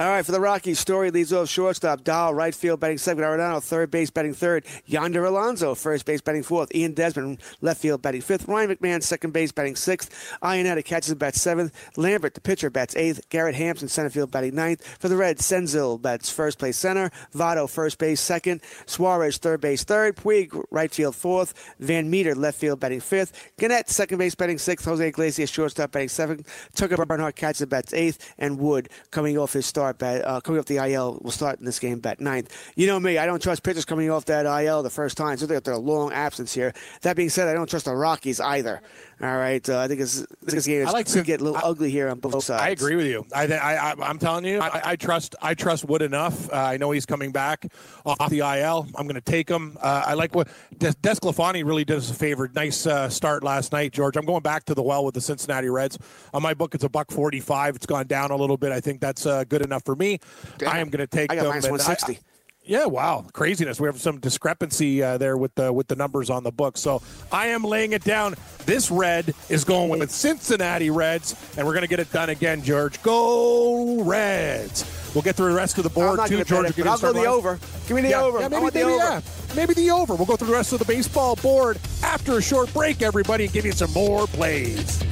All 0.00 0.08
right, 0.08 0.24
for 0.24 0.32
the 0.32 0.40
Rockies, 0.40 0.78
Story 0.78 1.10
leads 1.10 1.30
off 1.30 1.50
shortstop. 1.50 2.04
Dahl, 2.04 2.32
right 2.32 2.54
field, 2.54 2.80
batting 2.80 2.96
second. 2.96 3.22
Arenado, 3.22 3.62
third 3.62 3.90
base, 3.90 4.08
batting 4.08 4.32
third. 4.32 4.64
Yonder 4.86 5.26
Alonso, 5.26 5.74
first 5.74 6.06
base, 6.06 6.22
batting 6.22 6.42
fourth. 6.42 6.74
Ian 6.74 6.94
Desmond, 6.94 7.42
left 7.60 7.82
field, 7.82 8.00
batting 8.00 8.22
fifth. 8.22 8.48
Ryan 8.48 8.74
McMahon, 8.74 9.02
second 9.02 9.34
base, 9.34 9.52
batting 9.52 9.76
sixth. 9.76 10.38
Iannetta 10.42 10.82
catches 10.82 11.14
bats 11.16 11.42
seventh. 11.42 11.74
Lambert, 11.98 12.32
the 12.32 12.40
pitcher, 12.40 12.70
bats 12.70 12.96
eighth. 12.96 13.28
Garrett 13.28 13.54
Hampson, 13.54 13.88
center 13.88 14.08
field, 14.08 14.30
batting 14.30 14.54
ninth. 14.54 14.82
For 14.98 15.10
the 15.10 15.18
Reds, 15.18 15.42
Senzel 15.42 16.00
bats 16.00 16.30
first 16.30 16.58
place 16.58 16.78
center. 16.78 17.10
Votto, 17.34 17.68
first 17.68 17.98
base, 17.98 18.22
second. 18.22 18.62
Suarez, 18.86 19.36
third 19.36 19.60
base, 19.60 19.84
third. 19.84 20.16
Puig, 20.16 20.64
right 20.70 20.90
field, 20.90 21.14
fourth. 21.14 21.52
Van 21.78 22.08
Meter, 22.08 22.34
left 22.34 22.58
field, 22.58 22.80
batting 22.80 23.00
fifth. 23.00 23.50
Gannett, 23.58 23.90
second 23.90 24.16
base, 24.16 24.34
batting 24.34 24.56
sixth. 24.56 24.86
Jose 24.86 25.06
Iglesias, 25.06 25.50
shortstop, 25.50 25.92
batting 25.92 26.08
seventh. 26.08 26.70
Tucker 26.74 27.04
Barnhart 27.04 27.36
catches 27.36 27.66
bats 27.66 27.92
eighth. 27.92 28.34
And 28.38 28.58
Wood, 28.58 28.88
coming 29.10 29.36
off 29.36 29.52
his 29.52 29.66
start, 29.66 29.89
start 29.90 29.98
bat 29.98 30.26
uh, 30.26 30.40
coming 30.40 30.58
off 30.58 30.66
the 30.66 30.76
IL 30.76 31.18
will 31.22 31.30
start 31.30 31.58
in 31.58 31.64
this 31.64 31.78
game 31.78 31.98
bat 31.98 32.20
ninth. 32.20 32.72
You 32.76 32.86
know 32.86 33.00
me, 33.00 33.18
I 33.18 33.26
don't 33.26 33.42
trust 33.42 33.62
pitchers 33.62 33.84
coming 33.84 34.10
off 34.10 34.24
that 34.26 34.46
IL 34.46 34.82
the 34.82 34.90
first 34.90 35.16
time. 35.16 35.36
So 35.36 35.46
they 35.46 35.54
got 35.54 35.64
their 35.64 35.76
long 35.76 36.12
absence 36.12 36.52
here. 36.52 36.72
That 37.02 37.16
being 37.16 37.30
said, 37.30 37.48
I 37.48 37.54
don't 37.54 37.68
trust 37.68 37.86
the 37.86 37.94
Rockies 37.94 38.40
either. 38.40 38.82
All 39.22 39.36
right, 39.36 39.66
uh, 39.68 39.80
I 39.80 39.86
think 39.86 40.00
it's, 40.00 40.24
this 40.40 40.66
game 40.66 40.80
is 40.80 40.88
I 40.88 40.92
like 40.92 41.06
to 41.06 41.22
get 41.22 41.42
a 41.42 41.44
little 41.44 41.60
ugly 41.62 41.90
here 41.90 42.08
on 42.08 42.20
both 42.20 42.42
sides. 42.42 42.62
I 42.62 42.70
agree 42.70 42.96
with 42.96 43.04
you. 43.04 43.26
I, 43.34 43.46
I, 43.48 43.90
I 43.90 43.94
I'm 44.00 44.18
telling 44.18 44.46
you, 44.46 44.60
I, 44.60 44.92
I 44.92 44.96
trust 44.96 45.36
I 45.42 45.52
trust 45.52 45.84
Wood 45.84 46.00
enough. 46.00 46.50
Uh, 46.50 46.56
I 46.56 46.78
know 46.78 46.90
he's 46.90 47.04
coming 47.04 47.30
back 47.30 47.70
off 48.06 48.30
the 48.30 48.38
IL. 48.38 48.88
I'm 48.94 49.06
going 49.06 49.16
to 49.16 49.20
take 49.20 49.46
him. 49.46 49.76
Uh, 49.78 50.04
I 50.06 50.14
like 50.14 50.34
what 50.34 50.48
Des- 50.78 50.92
DeSclafani 50.92 51.66
really 51.66 51.84
did 51.84 51.98
us 51.98 52.10
a 52.10 52.14
favor. 52.14 52.50
Nice 52.54 52.86
uh, 52.86 53.10
start 53.10 53.44
last 53.44 53.72
night, 53.72 53.92
George. 53.92 54.16
I'm 54.16 54.24
going 54.24 54.42
back 54.42 54.64
to 54.64 54.74
the 54.74 54.82
well 54.82 55.04
with 55.04 55.14
the 55.14 55.20
Cincinnati 55.20 55.68
Reds. 55.68 55.98
On 56.32 56.42
my 56.42 56.54
book, 56.54 56.74
it's 56.74 56.84
a 56.84 56.88
buck 56.88 57.10
45. 57.10 57.76
It's 57.76 57.86
gone 57.86 58.06
down 58.06 58.30
a 58.30 58.36
little 58.36 58.56
bit. 58.56 58.72
I 58.72 58.80
think 58.80 59.02
that's 59.02 59.26
uh, 59.26 59.44
good 59.44 59.60
enough 59.60 59.79
for 59.80 59.96
me. 59.96 60.20
I 60.66 60.78
am 60.80 60.88
going 60.90 61.00
to 61.00 61.06
take 61.06 61.30
I 61.32 61.36
got 61.36 61.42
them. 61.42 61.50
minus 61.50 61.64
and 61.66 61.72
160. 61.72 62.18
yeah, 62.64 62.86
wow, 62.86 63.24
craziness. 63.32 63.80
We 63.80 63.86
have 63.86 64.00
some 64.00 64.20
discrepancy 64.20 65.02
uh, 65.02 65.18
there 65.18 65.36
with 65.36 65.54
the 65.54 65.72
with 65.72 65.88
the 65.88 65.96
numbers 65.96 66.30
on 66.30 66.42
the 66.44 66.52
book. 66.52 66.76
So 66.78 67.02
I 67.32 67.48
am 67.48 67.64
laying 67.64 67.92
it 67.92 68.04
down. 68.04 68.34
This 68.66 68.90
red 68.90 69.34
is 69.48 69.64
going 69.64 69.98
with 69.98 70.10
Cincinnati 70.10 70.90
Reds, 70.90 71.34
and 71.56 71.66
we're 71.66 71.72
going 71.72 71.82
to 71.82 71.88
get 71.88 71.98
it 72.00 72.12
done 72.12 72.28
again, 72.30 72.62
George. 72.62 73.02
Go 73.02 74.02
Reds! 74.04 74.84
We'll 75.14 75.22
get 75.22 75.34
through 75.34 75.48
the 75.48 75.56
rest 75.56 75.76
of 75.78 75.82
the 75.84 75.90
board 75.90 76.20
too, 76.28 76.44
George. 76.44 76.48
bet 76.48 76.64
it, 76.66 76.70
if 76.70 76.78
you 76.78 76.84
but 76.84 76.90
I'll 76.90 76.98
go 76.98 77.12
the 77.12 77.18
lines. 77.18 77.26
over. 77.28 77.58
Give 77.88 77.96
me 77.96 78.02
the 78.02 78.10
Yeah, 78.10 78.22
over. 78.22 78.38
yeah, 78.38 78.46
I 78.46 78.48
maybe, 78.48 78.70
the 78.70 78.82
over. 78.82 78.96
yeah, 78.96 79.20
maybe 79.56 79.74
the 79.74 79.90
over. 79.90 80.14
We'll 80.14 80.26
go 80.26 80.36
through 80.36 80.46
the 80.48 80.52
rest 80.52 80.72
of 80.72 80.78
the 80.78 80.84
baseball 80.84 81.34
board 81.34 81.80
after 82.04 82.38
a 82.38 82.42
short 82.42 82.72
break, 82.72 83.02
everybody, 83.02 83.44
and 83.44 83.52
give 83.52 83.64
you 83.66 83.72
some 83.72 83.90
more 83.92 84.28
plays. 84.28 85.02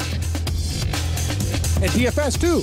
And 1.80 1.90
DFS 1.92 2.40
too. 2.40 2.62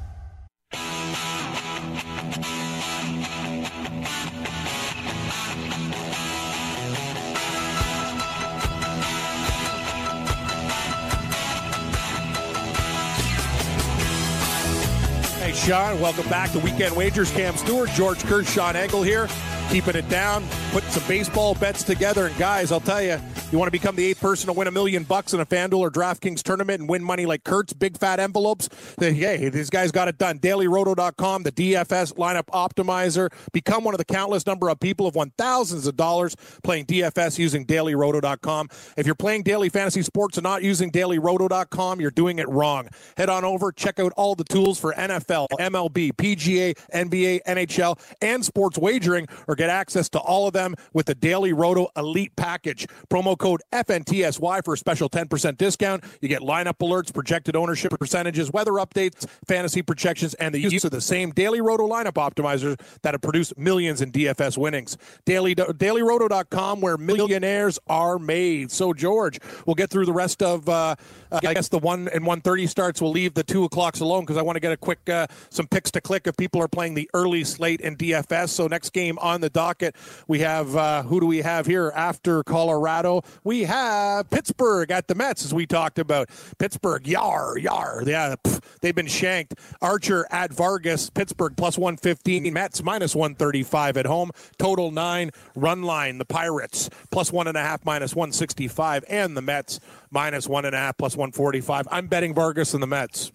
Sean, 15.61 15.99
welcome 16.01 16.27
back 16.27 16.51
to 16.53 16.59
Weekend 16.59 16.95
Wagers. 16.95 17.29
Cam 17.31 17.55
Stewart, 17.55 17.87
George 17.89 18.47
Sean 18.47 18.75
Engel 18.75 19.03
here, 19.03 19.27
keeping 19.69 19.95
it 19.95 20.09
down, 20.09 20.43
putting 20.71 20.89
some 20.89 21.07
baseball 21.07 21.53
bets 21.53 21.83
together. 21.83 22.25
And 22.25 22.37
guys, 22.39 22.71
I'll 22.71 22.79
tell 22.79 23.01
you, 23.01 23.19
you 23.51 23.57
want 23.57 23.67
to 23.67 23.71
become 23.71 23.97
the 23.97 24.05
eighth 24.05 24.21
person 24.21 24.47
to 24.47 24.53
win 24.53 24.67
a 24.67 24.71
million 24.71 25.03
bucks 25.03 25.33
in 25.33 25.39
a 25.41 25.45
FanDuel 25.45 25.79
or 25.79 25.91
DraftKings 25.91 26.41
tournament 26.41 26.79
and 26.79 26.89
win 26.89 27.03
money 27.03 27.25
like 27.25 27.43
Kurtz, 27.43 27.73
big 27.73 27.97
fat 27.97 28.19
envelopes. 28.19 28.69
Then, 28.97 29.13
hey, 29.13 29.49
these 29.49 29.69
guys 29.69 29.91
got 29.91 30.07
it 30.07 30.17
done. 30.17 30.39
DailyRoto.com, 30.39 31.43
the 31.43 31.51
DFS 31.51 32.13
lineup 32.13 32.45
optimizer. 32.45 33.29
Become 33.51 33.83
one 33.83 33.93
of 33.93 33.97
the 33.97 34.05
countless 34.05 34.45
number 34.45 34.69
of 34.69 34.79
people 34.79 35.05
who've 35.05 35.15
won 35.15 35.33
thousands 35.37 35.85
of 35.85 35.97
dollars 35.97 36.35
playing 36.63 36.85
DFS 36.85 37.37
using 37.37 37.65
DailyRoto.com. 37.65 38.69
If 38.95 39.05
you're 39.05 39.15
playing 39.15 39.43
daily 39.43 39.67
fantasy 39.67 40.01
sports 40.01 40.37
and 40.37 40.43
not 40.43 40.63
using 40.63 40.89
DailyRoto.com, 40.89 41.99
you're 41.99 42.11
doing 42.11 42.39
it 42.39 42.47
wrong. 42.47 42.87
Head 43.17 43.29
on 43.29 43.43
over, 43.43 43.73
check 43.73 43.99
out 43.99 44.13
all 44.15 44.35
the 44.35 44.45
tools 44.45 44.79
for 44.79 44.93
NFL, 44.93 45.47
MLB, 45.59 46.13
PGA, 46.13 46.77
NBA, 46.93 47.41
NHL, 47.45 47.99
and 48.21 48.45
sports 48.45 48.77
wagering, 48.77 49.27
or 49.47 49.55
get 49.55 49.69
access 49.69 50.07
to 50.09 50.19
all 50.19 50.47
of 50.47 50.53
them 50.53 50.75
with 50.93 51.07
the 51.07 51.15
Daily 51.15 51.51
Roto 51.51 51.89
Elite 51.97 52.35
Package. 52.37 52.87
Promo 53.09 53.37
code 53.41 53.61
FNTSY 53.73 54.63
for 54.63 54.75
a 54.75 54.77
special 54.77 55.09
10% 55.09 55.57
discount. 55.57 56.03
You 56.21 56.29
get 56.29 56.41
lineup 56.41 56.77
alerts, 56.77 57.13
projected 57.13 57.55
ownership 57.55 57.91
percentages, 57.99 58.51
weather 58.51 58.73
updates, 58.73 59.27
fantasy 59.47 59.81
projections, 59.81 60.35
and 60.35 60.53
the 60.53 60.59
use 60.59 60.85
of 60.85 60.91
the 60.91 61.01
same 61.01 61.31
Daily 61.31 61.59
Roto 61.59 61.87
lineup 61.87 62.13
optimizers 62.13 62.79
that 63.01 63.13
have 63.13 63.21
produced 63.21 63.57
millions 63.57 64.01
in 64.01 64.11
DFS 64.11 64.57
winnings. 64.57 64.97
Daily, 65.25 65.55
DailyRoto.com, 65.55 66.81
where 66.81 66.97
millionaires 66.97 67.79
are 67.87 68.19
made. 68.19 68.71
So, 68.71 68.93
George, 68.93 69.39
we'll 69.65 69.75
get 69.75 69.89
through 69.89 70.05
the 70.05 70.13
rest 70.13 70.43
of, 70.43 70.69
uh, 70.69 70.95
uh, 71.31 71.39
I 71.43 71.53
guess, 71.55 71.69
the 71.69 71.79
1 71.79 72.09
and 72.09 72.25
130 72.25 72.67
starts. 72.67 73.01
We'll 73.01 73.11
leave 73.11 73.33
the 73.33 73.43
2 73.43 73.63
o'clocks 73.63 74.01
alone 74.01 74.21
because 74.21 74.37
I 74.37 74.43
want 74.43 74.57
to 74.57 74.59
get 74.59 74.71
a 74.71 74.77
quick, 74.77 75.09
uh, 75.09 75.25
some 75.49 75.67
picks 75.67 75.89
to 75.91 76.01
click 76.01 76.27
if 76.27 76.37
people 76.37 76.61
are 76.61 76.67
playing 76.67 76.93
the 76.93 77.09
early 77.15 77.43
slate 77.43 77.81
in 77.81 77.97
DFS. 77.97 78.49
So, 78.49 78.67
next 78.67 78.91
game 78.91 79.17
on 79.19 79.41
the 79.41 79.49
docket, 79.49 79.95
we 80.27 80.39
have, 80.39 80.75
uh, 80.75 81.01
who 81.03 81.19
do 81.19 81.25
we 81.25 81.39
have 81.39 81.65
here 81.65 81.91
after 81.95 82.43
Colorado? 82.43 83.23
We 83.43 83.63
have 83.63 84.29
Pittsburgh 84.29 84.91
at 84.91 85.07
the 85.07 85.15
Mets, 85.15 85.45
as 85.45 85.53
we 85.53 85.65
talked 85.65 85.99
about. 85.99 86.29
Pittsburgh, 86.57 87.07
yar, 87.07 87.57
yar. 87.57 88.03
Yeah, 88.05 88.35
pff, 88.43 88.63
they've 88.81 88.95
been 88.95 89.07
shanked. 89.07 89.55
Archer 89.81 90.25
at 90.31 90.53
Vargas, 90.53 91.09
Pittsburgh 91.09 91.55
plus 91.55 91.77
115, 91.77 92.51
Mets 92.53 92.83
minus 92.83 93.15
135 93.15 93.97
at 93.97 94.05
home. 94.05 94.31
Total 94.57 94.91
nine. 94.91 95.31
Run 95.55 95.83
line, 95.83 96.17
the 96.17 96.25
Pirates 96.25 96.89
plus 97.11 97.31
one 97.31 97.47
and 97.47 97.57
a 97.57 97.61
half, 97.61 97.85
minus 97.85 98.15
165, 98.15 99.03
and 99.09 99.35
the 99.35 99.41
Mets 99.41 99.79
minus 100.09 100.47
one 100.47 100.65
and 100.65 100.75
a 100.75 100.77
half, 100.77 100.97
plus 100.97 101.15
145. 101.15 101.87
I'm 101.91 102.07
betting 102.07 102.33
Vargas 102.33 102.73
and 102.73 102.81
the 102.81 102.87
Mets. 102.87 103.31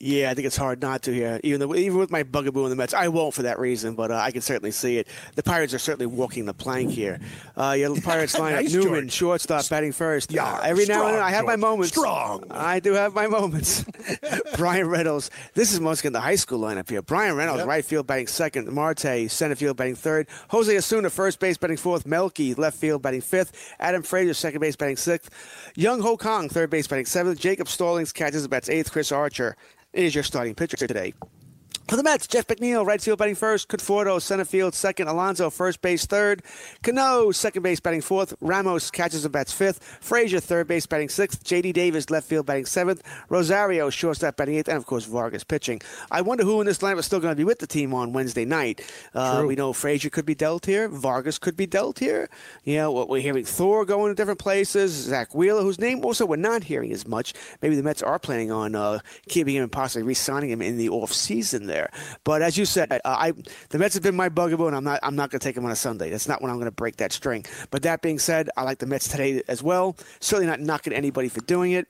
Yeah, 0.00 0.30
I 0.30 0.34
think 0.34 0.46
it's 0.46 0.56
hard 0.56 0.82
not 0.82 1.02
to 1.04 1.14
here. 1.14 1.40
Even 1.44 1.60
though, 1.60 1.74
even 1.74 1.98
with 1.98 2.10
my 2.10 2.24
bugaboo 2.24 2.64
in 2.64 2.70
the 2.70 2.76
Mets, 2.76 2.92
I 2.92 3.08
won't 3.08 3.32
for 3.32 3.42
that 3.42 3.58
reason, 3.58 3.94
but 3.94 4.10
uh, 4.10 4.16
I 4.16 4.32
can 4.32 4.42
certainly 4.42 4.70
see 4.72 4.98
it. 4.98 5.08
The 5.34 5.42
Pirates 5.42 5.72
are 5.72 5.78
certainly 5.78 6.06
walking 6.06 6.44
the 6.46 6.52
plank 6.52 6.90
here. 6.90 7.20
Uh, 7.56 7.74
yeah, 7.78 7.88
the 7.88 8.02
Pirates 8.02 8.38
line 8.38 8.54
Nice, 8.54 8.72
Newman, 8.74 9.02
George. 9.04 9.12
shortstop, 9.12 9.68
batting 9.68 9.92
first. 9.92 10.30
Yeah, 10.32 10.60
every 10.62 10.84
now 10.86 11.06
and 11.06 11.14
then 11.14 11.22
I 11.22 11.30
have 11.30 11.46
my 11.46 11.56
moments. 11.56 11.90
Strong. 11.92 12.44
I 12.50 12.80
do 12.80 12.92
have 12.92 13.14
my 13.14 13.28
moments. 13.28 13.84
Bryan 14.56 14.88
Reynolds. 14.88 15.30
This 15.54 15.72
is 15.72 15.80
most 15.80 16.04
in 16.04 16.12
the 16.12 16.20
high 16.20 16.34
school 16.34 16.58
lineup 16.60 16.88
here. 16.90 17.00
Bryan 17.00 17.36
Reynolds, 17.36 17.60
Yep. 17.60 17.68
right 17.68 17.84
field, 17.84 18.06
batting 18.06 18.26
second. 18.26 18.70
Marte, 18.70 19.30
center 19.30 19.54
field, 19.54 19.76
batting 19.76 19.94
third. 19.94 20.26
Jose 20.48 20.76
Osuna, 20.76 21.08
first 21.08 21.38
base, 21.40 21.56
batting 21.56 21.76
fourth. 21.78 22.04
Melky, 22.04 22.52
left 22.54 22.76
field, 22.76 23.00
batting 23.00 23.20
fifth. 23.22 23.74
Adam 23.78 24.02
Frazier, 24.02 24.34
second 24.34 24.60
base, 24.60 24.76
batting 24.76 24.96
sixth. 24.96 25.30
Jung 25.76 26.00
Ho 26.02 26.16
Kang, 26.16 26.48
third 26.48 26.68
base, 26.68 26.86
batting 26.86 27.06
seventh. 27.06 27.38
Jacob 27.38 27.68
Stallings 27.68 28.12
catches 28.12 28.42
the 28.42 28.48
bats 28.48 28.68
eighth. 28.68 28.90
Chris 28.92 29.10
Archer 29.12 29.56
is 29.94 30.14
your 30.14 30.24
starting 30.24 30.54
pitcher 30.54 30.76
today. 30.76 31.14
For 31.86 31.96
the 31.96 32.02
Mets, 32.02 32.26
Jeff 32.26 32.46
McNeil, 32.46 32.86
right 32.86 32.98
field 32.98 33.18
batting 33.18 33.34
first. 33.34 33.68
Conforto, 33.68 34.20
center 34.20 34.46
field 34.46 34.74
second. 34.74 35.06
Alonso, 35.06 35.50
first 35.50 35.82
base 35.82 36.06
third. 36.06 36.42
Cano, 36.82 37.30
second 37.30 37.62
base 37.62 37.78
batting 37.78 38.00
fourth. 38.00 38.32
Ramos 38.40 38.90
catches 38.90 39.26
and 39.26 39.32
bats 39.32 39.52
fifth. 39.52 39.84
Frazier, 40.00 40.40
third 40.40 40.66
base 40.66 40.86
batting 40.86 41.10
sixth. 41.10 41.44
J.D. 41.44 41.72
Davis, 41.72 42.08
left 42.08 42.26
field 42.26 42.46
batting 42.46 42.64
seventh. 42.64 43.02
Rosario, 43.28 43.90
shortstop 43.90 44.34
batting 44.36 44.54
eighth. 44.54 44.68
And, 44.68 44.78
of 44.78 44.86
course, 44.86 45.04
Vargas 45.04 45.44
pitching. 45.44 45.82
I 46.10 46.22
wonder 46.22 46.42
who 46.42 46.58
in 46.62 46.66
this 46.66 46.78
lineup 46.78 47.00
is 47.00 47.04
still 47.04 47.20
going 47.20 47.32
to 47.32 47.36
be 47.36 47.44
with 47.44 47.58
the 47.58 47.66
team 47.66 47.92
on 47.92 48.14
Wednesday 48.14 48.46
night. 48.46 48.80
Uh, 49.12 49.44
we 49.46 49.54
know 49.54 49.74
Frazier 49.74 50.08
could 50.08 50.24
be 50.24 50.34
dealt 50.34 50.64
here. 50.64 50.88
Vargas 50.88 51.38
could 51.38 51.56
be 51.56 51.66
dealt 51.66 51.98
here. 51.98 52.30
You 52.64 52.76
know, 52.76 52.92
what 52.92 53.10
we're 53.10 53.20
hearing 53.20 53.44
Thor 53.44 53.84
going 53.84 54.10
to 54.10 54.14
different 54.14 54.40
places. 54.40 54.92
Zack 54.92 55.34
Wheeler, 55.34 55.60
whose 55.60 55.78
name 55.78 56.02
also 56.02 56.24
we're 56.24 56.36
not 56.36 56.64
hearing 56.64 56.92
as 56.92 57.06
much. 57.06 57.34
Maybe 57.60 57.76
the 57.76 57.82
Mets 57.82 58.02
are 58.02 58.18
planning 58.18 58.50
on 58.50 58.74
uh, 58.74 59.00
keeping 59.28 59.54
him 59.54 59.64
and 59.64 59.72
possibly 59.72 60.02
re-signing 60.02 60.48
him 60.48 60.62
in 60.62 60.78
the 60.78 60.88
off-season 60.88 61.66
there. 61.74 61.90
But 62.22 62.40
as 62.42 62.56
you 62.56 62.64
said, 62.64 63.00
I 63.04 63.32
the 63.70 63.78
Mets 63.78 63.94
have 63.94 64.02
been 64.02 64.14
my 64.16 64.28
bugaboo, 64.28 64.66
and 64.68 64.76
I'm 64.76 64.84
not 64.84 65.00
I'm 65.02 65.16
not 65.16 65.30
going 65.30 65.40
to 65.40 65.44
take 65.44 65.56
them 65.56 65.64
on 65.64 65.72
a 65.72 65.76
Sunday. 65.76 66.08
That's 66.10 66.28
not 66.28 66.40
when 66.40 66.50
I'm 66.50 66.56
going 66.56 66.66
to 66.66 66.70
break 66.82 66.96
that 66.98 67.12
string. 67.12 67.44
But 67.70 67.82
that 67.82 68.00
being 68.02 68.18
said, 68.18 68.48
I 68.56 68.62
like 68.62 68.78
the 68.78 68.86
Mets 68.86 69.08
today 69.08 69.42
as 69.48 69.62
well. 69.62 69.96
Certainly 70.20 70.46
not 70.46 70.60
knocking 70.60 70.92
anybody 70.92 71.28
for 71.28 71.40
doing 71.42 71.72
it, 71.72 71.86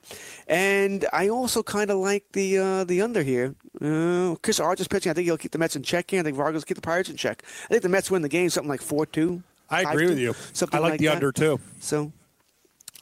and 0.47 1.05
I 1.13 1.29
also 1.29 1.61
kind 1.63 1.89
of 1.91 1.97
like 1.99 2.23
the 2.33 2.57
uh, 2.57 2.83
the 2.83 3.01
under 3.01 3.21
here. 3.23 3.55
Uh, 3.81 4.35
Chris 4.41 4.59
Archer's 4.59 4.87
pitching. 4.87 5.09
I 5.11 5.13
think 5.13 5.25
he'll 5.25 5.37
keep 5.37 5.51
the 5.51 5.57
Mets 5.59 5.75
in 5.75 5.83
check. 5.83 6.09
Here. 6.09 6.19
I 6.21 6.23
think 6.23 6.35
Vargas 6.37 6.61
will 6.61 6.67
keep 6.67 6.77
the 6.77 6.81
Pirates 6.81 7.09
in 7.09 7.17
check. 7.17 7.43
I 7.65 7.67
think 7.67 7.83
the 7.83 7.89
Mets 7.89 8.09
win 8.09 8.21
the 8.21 8.29
game 8.29 8.49
something 8.49 8.69
like 8.69 8.81
four 8.81 9.05
two. 9.05 9.43
I 9.69 9.81
agree 9.81 10.07
with 10.07 10.19
you. 10.19 10.33
Something 10.53 10.77
I 10.79 10.81
like, 10.81 10.91
like 10.91 10.99
the 10.99 11.07
that. 11.07 11.15
under 11.15 11.31
too. 11.31 11.59
So 11.79 12.11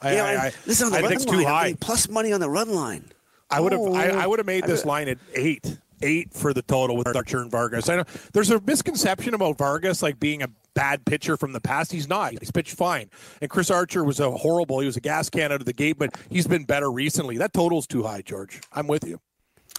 I, 0.02 0.14
yeah, 0.14 0.24
I, 0.24 0.28
I, 0.30 0.46
on 0.46 0.52
the 0.66 0.98
I 0.98 1.00
run 1.00 1.08
think 1.08 1.12
it's 1.22 1.26
line. 1.26 1.38
too 1.38 1.44
high. 1.46 1.74
plus 1.80 2.08
money 2.08 2.32
on 2.32 2.40
the 2.40 2.50
run 2.50 2.70
line. 2.74 3.10
I 3.50 3.60
would 3.60 3.72
have. 3.72 3.82
I, 3.82 4.08
I 4.08 4.24
Oh, 4.24 4.30
would 4.30 4.38
have 4.40 4.46
made 4.46 4.64
this 4.64 4.84
line 4.84 5.08
at 5.08 5.18
eight. 5.34 5.78
Eight 6.04 6.32
for 6.34 6.52
the 6.52 6.62
total 6.62 6.96
with 6.96 7.08
Archer 7.16 7.38
and 7.40 7.50
Vargas. 7.50 7.88
I 7.88 7.96
know 7.96 8.04
there's 8.32 8.50
a 8.50 8.60
misconception 8.60 9.32
about 9.34 9.56
Vargas 9.58 10.02
like 10.02 10.20
being 10.20 10.42
a 10.42 10.48
bad 10.74 11.04
pitcher 11.06 11.36
from 11.36 11.52
the 11.52 11.60
past. 11.60 11.90
He's 11.92 12.08
not. 12.08 12.32
He's 12.38 12.50
pitched 12.50 12.76
fine. 12.76 13.08
And 13.40 13.50
Chris 13.50 13.70
Archer 13.70 14.04
was 14.04 14.20
a 14.20 14.30
horrible. 14.30 14.80
He 14.80 14.86
was 14.86 14.96
a 14.96 15.00
gas 15.00 15.30
can 15.30 15.50
out 15.50 15.60
of 15.60 15.64
the 15.66 15.72
gate, 15.72 15.96
but 15.98 16.10
he's 16.28 16.46
been 16.46 16.64
better 16.64 16.90
recently. 16.90 17.38
That 17.38 17.52
total's 17.54 17.86
too 17.86 18.02
high, 18.02 18.20
George. 18.22 18.60
I'm 18.72 18.86
with 18.86 19.04
you. 19.06 19.18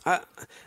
Uh, 0.05 0.19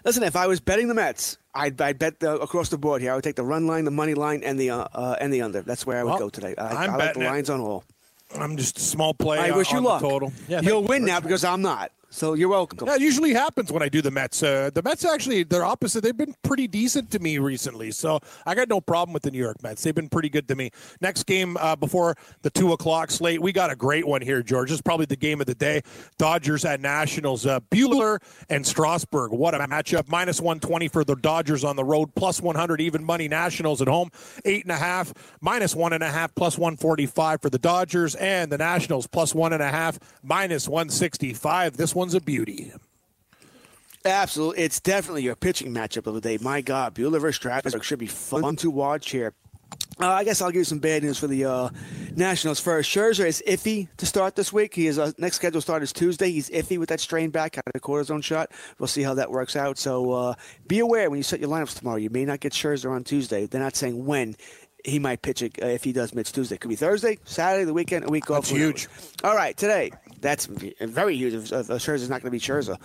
listen, 0.04 0.22
if 0.22 0.36
I 0.36 0.46
was 0.46 0.60
betting 0.60 0.88
the 0.88 0.94
Mets, 0.94 1.38
I'd, 1.54 1.80
I'd 1.80 1.98
bet 1.98 2.20
the, 2.20 2.38
across 2.40 2.68
the 2.70 2.78
board 2.78 3.00
here. 3.02 3.12
I 3.12 3.14
would 3.14 3.24
take 3.24 3.36
the 3.36 3.44
run 3.44 3.66
line, 3.66 3.84
the 3.84 3.90
money 3.90 4.14
line, 4.14 4.42
and 4.44 4.58
the 4.58 4.70
uh, 4.70 4.86
uh, 4.94 5.16
and 5.20 5.32
the 5.32 5.42
under. 5.42 5.62
That's 5.62 5.86
where 5.86 5.98
I 5.98 6.02
would 6.04 6.10
Well, 6.10 6.18
go 6.18 6.28
today. 6.28 6.54
I, 6.58 6.66
I'm 6.68 6.76
I 6.76 6.80
like 6.80 6.90
the 6.92 6.98
betting 6.98 7.22
it. 7.22 7.26
lines 7.26 7.50
on 7.50 7.60
all. 7.60 7.84
I'm 8.38 8.56
just 8.56 8.76
a 8.78 8.80
small 8.80 9.14
play. 9.14 9.38
I 9.38 9.56
wish 9.56 9.72
you 9.72 9.80
luck. 9.80 10.00
total. 10.02 10.32
Yeah, 10.48 10.60
You'll 10.60 10.84
win 10.84 11.04
now 11.04 11.20
because 11.20 11.44
I'm 11.44 11.62
not. 11.62 11.92
So 12.10 12.32
you're 12.32 12.48
welcome. 12.48 12.88
It 12.88 13.02
usually 13.02 13.34
happens 13.34 13.70
when 13.70 13.82
I 13.82 13.90
do 13.90 14.00
the 14.00 14.10
Mets. 14.10 14.42
Uh, 14.42 14.70
the 14.72 14.82
Mets 14.82 15.04
actually, 15.04 15.42
they're 15.42 15.64
opposite. 15.64 16.02
They've 16.02 16.16
been 16.16 16.34
pretty 16.42 16.66
decent 16.66 17.10
to 17.10 17.18
me 17.18 17.36
recently, 17.36 17.90
so 17.90 18.18
I 18.46 18.54
got 18.54 18.68
no 18.68 18.80
problem 18.80 19.12
with 19.12 19.24
the 19.24 19.30
New 19.30 19.38
York 19.38 19.62
Mets. 19.62 19.82
They've 19.82 19.94
been 19.94 20.08
pretty 20.08 20.30
good 20.30 20.48
to 20.48 20.54
me. 20.54 20.70
Next 21.02 21.24
game 21.24 21.58
uh, 21.58 21.76
before 21.76 22.14
the 22.40 22.48
two 22.48 22.72
o'clock 22.72 23.10
slate, 23.10 23.42
we 23.42 23.52
got 23.52 23.70
a 23.70 23.76
great 23.76 24.06
one 24.06 24.22
here, 24.22 24.42
George. 24.42 24.72
It's 24.72 24.80
probably 24.80 25.04
the 25.04 25.16
game 25.16 25.42
of 25.42 25.46
the 25.46 25.54
day. 25.54 25.82
Dodgers 26.16 26.64
at 26.64 26.80
Nationals. 26.80 27.44
Uh, 27.44 27.60
Buehler 27.70 28.18
and 28.48 28.66
Strasburg. 28.66 29.32
What 29.32 29.54
a 29.54 29.58
matchup! 29.58 30.08
Minus 30.08 30.40
one 30.40 30.60
twenty 30.60 30.88
for 30.88 31.04
the 31.04 31.14
Dodgers 31.14 31.62
on 31.62 31.76
the 31.76 31.84
road. 31.84 32.14
Plus 32.14 32.40
one 32.40 32.56
hundred 32.56 32.80
even 32.80 33.04
money. 33.04 33.28
Nationals 33.28 33.82
at 33.82 33.88
home. 33.88 34.08
Eight 34.46 34.64
and 34.64 34.72
a 34.72 34.76
half. 34.76 35.12
Minus 35.42 35.76
one 35.76 35.92
and 35.92 36.02
a 36.02 36.10
half. 36.10 36.34
Plus 36.34 36.56
one 36.56 36.78
forty 36.78 37.04
five 37.04 37.42
for 37.42 37.50
the 37.50 37.58
Dodgers 37.58 38.14
and 38.14 38.50
the 38.50 38.58
Nationals. 38.58 39.06
Plus 39.06 39.34
one 39.34 39.52
and 39.52 39.62
a 39.62 39.68
half. 39.68 39.98
Minus 40.22 40.66
one 40.66 40.88
sixty 40.88 41.34
five. 41.34 41.76
This 41.76 41.94
one's 41.98 42.14
a 42.14 42.20
beauty. 42.20 42.72
Absolutely. 44.04 44.62
It's 44.62 44.80
definitely 44.80 45.24
your 45.24 45.36
pitching 45.36 45.74
matchup 45.74 46.06
of 46.06 46.14
the 46.14 46.20
day. 46.20 46.38
My 46.40 46.60
God, 46.60 46.94
Buehler 46.94 47.20
versus 47.20 47.36
Strasburg 47.36 47.84
should 47.84 47.98
be 47.98 48.06
fun 48.06 48.56
to 48.56 48.70
watch 48.70 49.10
here. 49.10 49.34
Uh, 50.00 50.06
I 50.06 50.22
guess 50.22 50.40
I'll 50.40 50.50
give 50.50 50.60
you 50.60 50.64
some 50.64 50.78
bad 50.78 51.02
news 51.02 51.18
for 51.18 51.26
the 51.26 51.44
uh, 51.44 51.70
Nationals 52.14 52.60
first. 52.60 52.88
Scherzer 52.88 53.26
is 53.26 53.42
iffy 53.46 53.88
to 53.96 54.06
start 54.06 54.36
this 54.36 54.52
week. 54.52 54.72
He 54.72 54.86
is 54.86 54.96
uh, 54.96 55.10
next 55.18 55.36
scheduled 55.36 55.64
start 55.64 55.82
is 55.82 55.92
Tuesday. 55.92 56.30
He's 56.30 56.48
iffy 56.50 56.78
with 56.78 56.88
that 56.90 57.00
strain 57.00 57.30
back, 57.30 57.56
had 57.56 57.64
a 57.74 57.80
cortisone 57.80 58.22
shot. 58.22 58.52
We'll 58.78 58.86
see 58.86 59.02
how 59.02 59.14
that 59.14 59.30
works 59.32 59.56
out. 59.56 59.76
So 59.76 60.12
uh, 60.12 60.34
be 60.68 60.78
aware 60.78 61.10
when 61.10 61.16
you 61.16 61.24
set 61.24 61.40
your 61.40 61.48
lineups 61.48 61.76
tomorrow. 61.76 61.96
You 61.96 62.10
may 62.10 62.24
not 62.24 62.38
get 62.38 62.52
Scherzer 62.52 62.92
on 62.92 63.02
Tuesday. 63.02 63.46
They're 63.46 63.60
not 63.60 63.74
saying 63.74 64.06
when 64.06 64.36
he 64.88 64.98
might 64.98 65.22
pitch 65.22 65.42
it 65.42 65.58
uh, 65.62 65.66
if 65.66 65.84
he 65.84 65.92
does 65.92 66.14
mitch 66.14 66.32
Tuesday. 66.32 66.56
Could 66.56 66.68
be 66.68 66.76
Thursday, 66.76 67.18
Saturday, 67.24 67.64
the 67.64 67.74
weekend, 67.74 68.04
a 68.04 68.08
week 68.08 68.30
off. 68.30 68.44
That's 68.44 68.50
huge. 68.50 68.88
All 69.24 69.34
right, 69.34 69.56
today. 69.56 69.90
That's 70.20 70.46
very 70.46 71.16
huge. 71.16 71.32
If, 71.34 71.52
if 71.52 71.68
Scherzer's 71.68 72.08
not 72.10 72.22
going 72.22 72.30
to 72.30 72.30
be 72.32 72.40
Scherzer, 72.40 72.76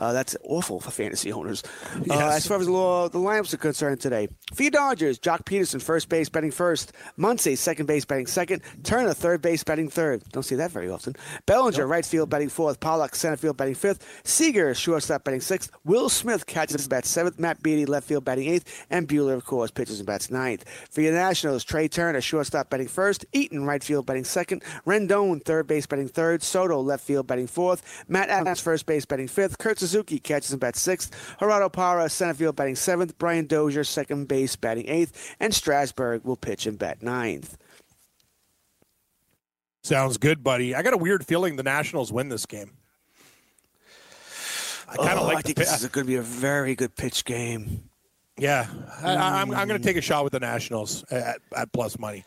uh, 0.00 0.12
that's 0.12 0.36
awful 0.42 0.80
for 0.80 0.90
fantasy 0.90 1.32
owners. 1.32 1.62
Uh, 1.94 2.00
Yes. 2.06 2.36
as 2.38 2.46
far 2.48 2.58
as 2.58 2.66
the, 2.66 2.72
law, 2.72 3.08
the 3.08 3.18
lineups 3.18 3.54
are 3.54 3.58
concerned 3.58 4.00
today, 4.00 4.28
for 4.54 4.62
your 4.64 4.72
Dodgers, 4.72 5.18
Joc 5.20 5.44
Pederson, 5.44 5.80
first 5.80 6.08
base, 6.08 6.28
betting 6.28 6.50
first. 6.50 6.92
Muncy, 7.16 7.56
second 7.56 7.86
base, 7.86 8.04
betting 8.04 8.26
second. 8.26 8.62
Turner, 8.82 9.14
third 9.14 9.40
base, 9.40 9.62
betting 9.62 9.88
third. 9.88 10.24
Don't 10.32 10.42
see 10.42 10.56
that 10.56 10.72
very 10.72 10.90
often. 10.90 11.14
Bellinger, 11.46 11.86
right 11.86 12.04
field, 12.04 12.28
betting 12.28 12.48
fourth. 12.48 12.80
Pollock, 12.80 13.14
center 13.14 13.36
field, 13.36 13.56
betting 13.56 13.74
fifth. 13.76 14.20
Seager, 14.24 14.74
shortstop, 14.74 15.22
betting 15.22 15.40
sixth. 15.40 15.70
Will 15.84 16.08
Smith 16.08 16.46
catches 16.46 16.82
and 16.82 16.90
bats 16.90 17.08
seventh. 17.08 17.38
Matt 17.38 17.62
Beaty, 17.62 17.86
left 17.86 18.08
field, 18.08 18.24
betting 18.24 18.48
eighth. 18.48 18.84
And 18.90 19.06
Buehler, 19.06 19.34
of 19.34 19.44
course, 19.44 19.70
pitches 19.70 20.00
and 20.00 20.06
bats 20.08 20.30
ninth. 20.30 20.64
For 20.90 21.02
your 21.02 21.12
Nationals, 21.50 21.64
Trea 21.64 21.88
Turner, 21.88 22.18
a 22.18 22.20
shortstop, 22.20 22.70
betting 22.70 22.86
first. 22.86 23.26
Eaton, 23.32 23.64
right 23.64 23.82
field, 23.82 24.06
betting 24.06 24.22
second. 24.24 24.62
Rendon, 24.86 25.42
third 25.44 25.66
base, 25.66 25.84
betting 25.86 26.06
third. 26.06 26.42
Soto, 26.44 26.80
left 26.80 27.04
field, 27.04 27.26
betting 27.26 27.48
fourth. 27.48 28.04
Matt 28.08 28.28
Adams, 28.28 28.60
first 28.60 28.86
base, 28.86 29.04
betting 29.04 29.26
fifth. 29.26 29.58
Kurt 29.58 29.78
Suzuki 29.80 30.20
catches 30.20 30.52
and 30.52 30.60
bats 30.60 30.80
sixth. 30.80 31.34
Gerardo 31.40 31.68
Parra, 31.68 32.08
center 32.08 32.34
field, 32.34 32.54
batting 32.56 32.76
seventh. 32.76 33.18
Brian 33.18 33.46
Dozier, 33.46 33.82
second 33.82 34.28
base, 34.28 34.54
batting 34.54 34.88
eighth. 34.88 35.34
And 35.40 35.52
Strasburg 35.52 36.24
will 36.24 36.36
pitch 36.36 36.66
and 36.66 36.78
bat 36.78 37.02
ninth. 37.02 37.56
Sounds 39.82 40.18
good, 40.18 40.44
buddy. 40.44 40.74
I 40.74 40.82
got 40.82 40.92
a 40.92 40.98
weird 40.98 41.26
feeling 41.26 41.56
the 41.56 41.62
Nationals 41.64 42.12
win 42.12 42.28
this 42.28 42.46
game. 42.46 42.72
I 44.88 44.96
kind 44.96 45.18
of 45.18 45.24
Oh, 45.24 45.26
like 45.26 45.38
I 45.38 45.42
the 45.42 45.46
think 45.48 45.56
pi- 45.58 45.64
this 45.64 45.82
is 45.82 45.88
going 45.88 46.06
to 46.06 46.08
be 46.08 46.16
a 46.16 46.22
very 46.22 46.74
good 46.76 46.94
pitch 46.94 47.24
game. 47.24 47.89
Yeah, 48.40 48.66
I, 49.02 49.42
I'm 49.42 49.48
going 49.50 49.68
to 49.68 49.86
take 49.86 49.98
a 49.98 50.00
shot 50.00 50.24
with 50.24 50.32
the 50.32 50.40
Nationals 50.40 51.04
at, 51.10 51.40
at 51.54 51.70
plus 51.72 51.98
money. 51.98 52.24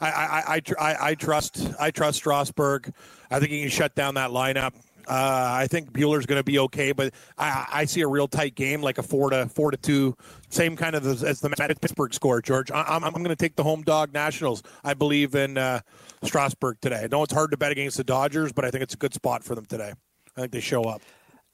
I, 0.00 0.08
I, 0.08 0.42
I, 0.54 0.60
tr- 0.60 0.80
I, 0.80 0.96
I 1.00 1.14
trust 1.14 1.72
I 1.78 1.92
trust 1.92 2.18
Strasburg. 2.18 2.92
I 3.30 3.38
think 3.38 3.52
he 3.52 3.60
can 3.60 3.70
shut 3.70 3.94
down 3.94 4.14
that 4.14 4.30
lineup. 4.30 4.74
Uh, 5.06 5.50
I 5.54 5.68
think 5.68 5.92
Buehler's 5.92 6.26
going 6.26 6.40
to 6.40 6.44
be 6.44 6.58
okay, 6.60 6.90
but 6.90 7.12
I, 7.38 7.66
I 7.72 7.84
see 7.84 8.00
a 8.00 8.08
real 8.08 8.26
tight 8.26 8.56
game, 8.56 8.82
like 8.82 8.98
a 8.98 9.02
four 9.04 9.30
to 9.30 9.48
four 9.48 9.70
to 9.70 9.76
two, 9.76 10.16
same 10.48 10.74
kind 10.74 10.96
of 10.96 11.06
as, 11.06 11.22
as 11.22 11.40
the 11.40 11.50
Pittsburgh 11.80 12.12
score. 12.12 12.42
George, 12.42 12.72
I, 12.72 12.82
I'm, 12.82 13.04
I'm 13.04 13.12
going 13.12 13.28
to 13.28 13.36
take 13.36 13.54
the 13.54 13.64
home 13.64 13.82
dog 13.82 14.12
Nationals. 14.12 14.64
I 14.82 14.94
believe 14.94 15.36
in 15.36 15.58
uh, 15.58 15.80
Strasburg 16.24 16.80
today. 16.80 17.02
I 17.04 17.06
know 17.06 17.22
it's 17.22 17.32
hard 17.32 17.52
to 17.52 17.56
bet 17.56 17.70
against 17.70 17.96
the 17.96 18.04
Dodgers, 18.04 18.52
but 18.52 18.64
I 18.64 18.70
think 18.70 18.82
it's 18.82 18.94
a 18.94 18.98
good 18.98 19.14
spot 19.14 19.44
for 19.44 19.54
them 19.54 19.66
today. 19.66 19.92
I 20.36 20.40
think 20.40 20.52
they 20.52 20.60
show 20.60 20.82
up. 20.84 21.02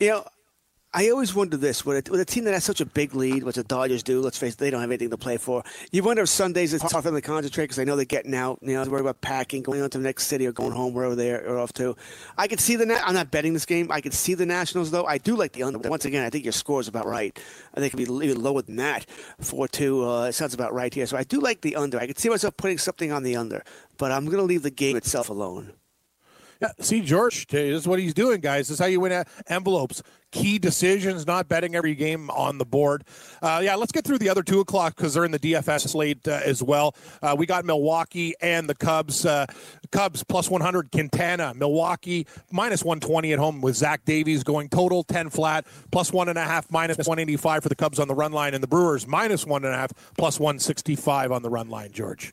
You 0.01 0.09
know, 0.09 0.25
I 0.95 1.11
always 1.11 1.35
wonder 1.35 1.59
this 1.59 1.85
with 1.85 2.09
a, 2.09 2.11
with 2.11 2.21
a 2.21 2.25
team 2.25 2.45
that 2.45 2.55
has 2.55 2.65
such 2.65 2.81
a 2.81 2.87
big 2.87 3.15
lead, 3.15 3.43
what 3.43 3.55
the 3.55 3.63
Dodgers 3.63 4.03
do. 4.03 4.23
Let's 4.23 4.39
face 4.39 4.55
it, 4.55 4.59
they 4.59 4.71
don't 4.71 4.81
have 4.81 4.89
anything 4.89 5.11
to 5.11 5.19
play 5.19 5.37
for. 5.37 5.63
You 5.93 6.03
wonder 6.03 6.23
if 6.23 6.31
Sundays 6.31 6.73
it's 6.73 6.83
tough 6.83 7.03
for 7.03 7.11
them 7.11 7.15
to 7.15 7.21
concentrate 7.21 7.65
because 7.65 7.77
they 7.77 7.85
know 7.85 7.95
they're 7.95 8.07
getting 8.07 8.35
out. 8.35 8.59
You 8.63 8.73
know, 8.73 8.83
they're 8.83 8.91
worried 8.91 9.03
about 9.03 9.21
packing, 9.21 9.63
going 9.63 9.83
on 9.83 9.91
to 9.91 9.99
the 9.99 10.05
next 10.05 10.29
city, 10.29 10.47
or 10.47 10.53
going 10.53 10.73
home 10.73 10.95
wherever 10.95 11.15
they 11.15 11.31
are 11.33 11.59
off 11.59 11.75
to. 11.75 11.95
I 12.39 12.49
could 12.49 12.59
see 12.59 12.77
the. 12.77 12.91
I'm 13.07 13.15
not 13.15 13.31
betting 13.31 13.53
this 13.53 13.67
game. 13.67 13.93
I 13.93 14.01
could 14.01 14.15
see 14.15 14.33
the 14.33 14.47
Nationals 14.47 14.91
though. 14.91 15.05
I 15.05 15.19
do 15.19 15.37
like 15.37 15.53
the 15.53 15.63
under. 15.63 15.79
Once 15.79 16.07
again, 16.07 16.25
I 16.25 16.31
think 16.31 16.45
your 16.45 16.53
score 16.53 16.81
is 16.81 16.89
about 16.89 17.07
right. 17.07 17.39
I 17.75 17.81
think 17.81 17.93
it 17.93 17.97
could 17.97 18.09
be 18.09 18.27
even 18.27 18.43
lower 18.43 18.63
than 18.63 18.77
that. 18.77 19.05
Four 19.41 19.69
two. 19.69 20.09
Uh, 20.09 20.25
it 20.25 20.33
sounds 20.33 20.55
about 20.55 20.73
right 20.73 20.93
here. 20.93 21.05
So 21.05 21.19
I 21.19 21.23
do 21.25 21.39
like 21.39 21.61
the 21.61 21.77
under. 21.77 21.99
I 21.99 22.07
could 22.07 22.19
see 22.19 22.31
myself 22.31 22.57
putting 22.57 22.79
something 22.79 23.13
on 23.13 23.25
the 23.25 23.37
under, 23.37 23.63
but 23.99 24.11
I'm 24.11 24.25
going 24.25 24.39
to 24.39 24.43
leave 24.43 24.63
the 24.63 24.71
game 24.71 24.97
itself 24.97 25.29
alone. 25.29 25.75
Yeah, 26.61 26.73
see, 26.81 27.03
George, 27.03 27.47
this 27.47 27.83
is 27.83 27.87
what 27.87 28.01
he's 28.01 28.15
doing, 28.15 28.41
guys. 28.41 28.67
This 28.67 28.75
is 28.75 28.81
how 28.81 28.87
you 28.87 28.99
win 28.99 29.25
envelopes. 29.47 30.03
Key 30.33 30.59
decisions, 30.59 31.25
not 31.25 31.49
betting 31.49 31.77
every 31.77 31.95
game 31.95 32.31
on 32.31 32.59
the 32.59 32.65
board. 32.65 33.05
Uh, 33.41 33.61
yeah, 33.63 33.77
let's 33.77 33.93
get 33.93 34.05
through 34.05 34.19
the 34.19 34.29
other 34.29 34.43
two 34.43 34.59
o'clock 34.59 34.97
because 34.97 35.15
they're 35.15 35.25
in 35.25 35.31
the 35.31 35.39
DFS 35.39 35.89
slate 35.89 36.27
uh, 36.27 36.41
as 36.45 36.61
well. 36.61 36.97
Uh, 37.23 37.37
we 37.39 37.47
got 37.47 37.65
Milwaukee 37.65 38.35
and 38.43 38.69
the 38.69 38.75
Cubs. 38.75 39.25
Uh, 39.25 39.47
Cubs 39.93 40.25
plus 40.25 40.51
100, 40.51 40.91
Quintana. 40.91 41.55
Milwaukee 41.55 42.27
minus 42.51 42.85
120 42.85 43.33
at 43.33 43.39
home 43.39 43.61
with 43.61 43.77
Zach 43.77 44.05
Davies 44.05 44.43
going 44.43 44.69
total 44.69 45.05
10 45.05 45.31
flat, 45.31 45.65
plus 45.93 46.13
one 46.13 46.29
and 46.29 46.39
a 46.39 46.45
half, 46.45 46.71
minus 46.73 46.99
185 46.99 47.63
for 47.63 47.69
the 47.69 47.77
Cubs 47.77 48.01
on 48.01 48.09
the 48.09 48.15
run 48.15 48.33
line, 48.33 48.53
and 48.53 48.63
the 48.63 48.69
Brewers 48.69 49.07
minus 49.07 49.47
one 49.47 49.65
and 49.65 49.73
a 49.73 49.79
half, 49.79 49.93
plus 50.19 50.41
165 50.41 51.31
on 51.31 51.43
the 51.43 51.51
run 51.51 51.69
line, 51.69 51.93
George. 51.93 52.33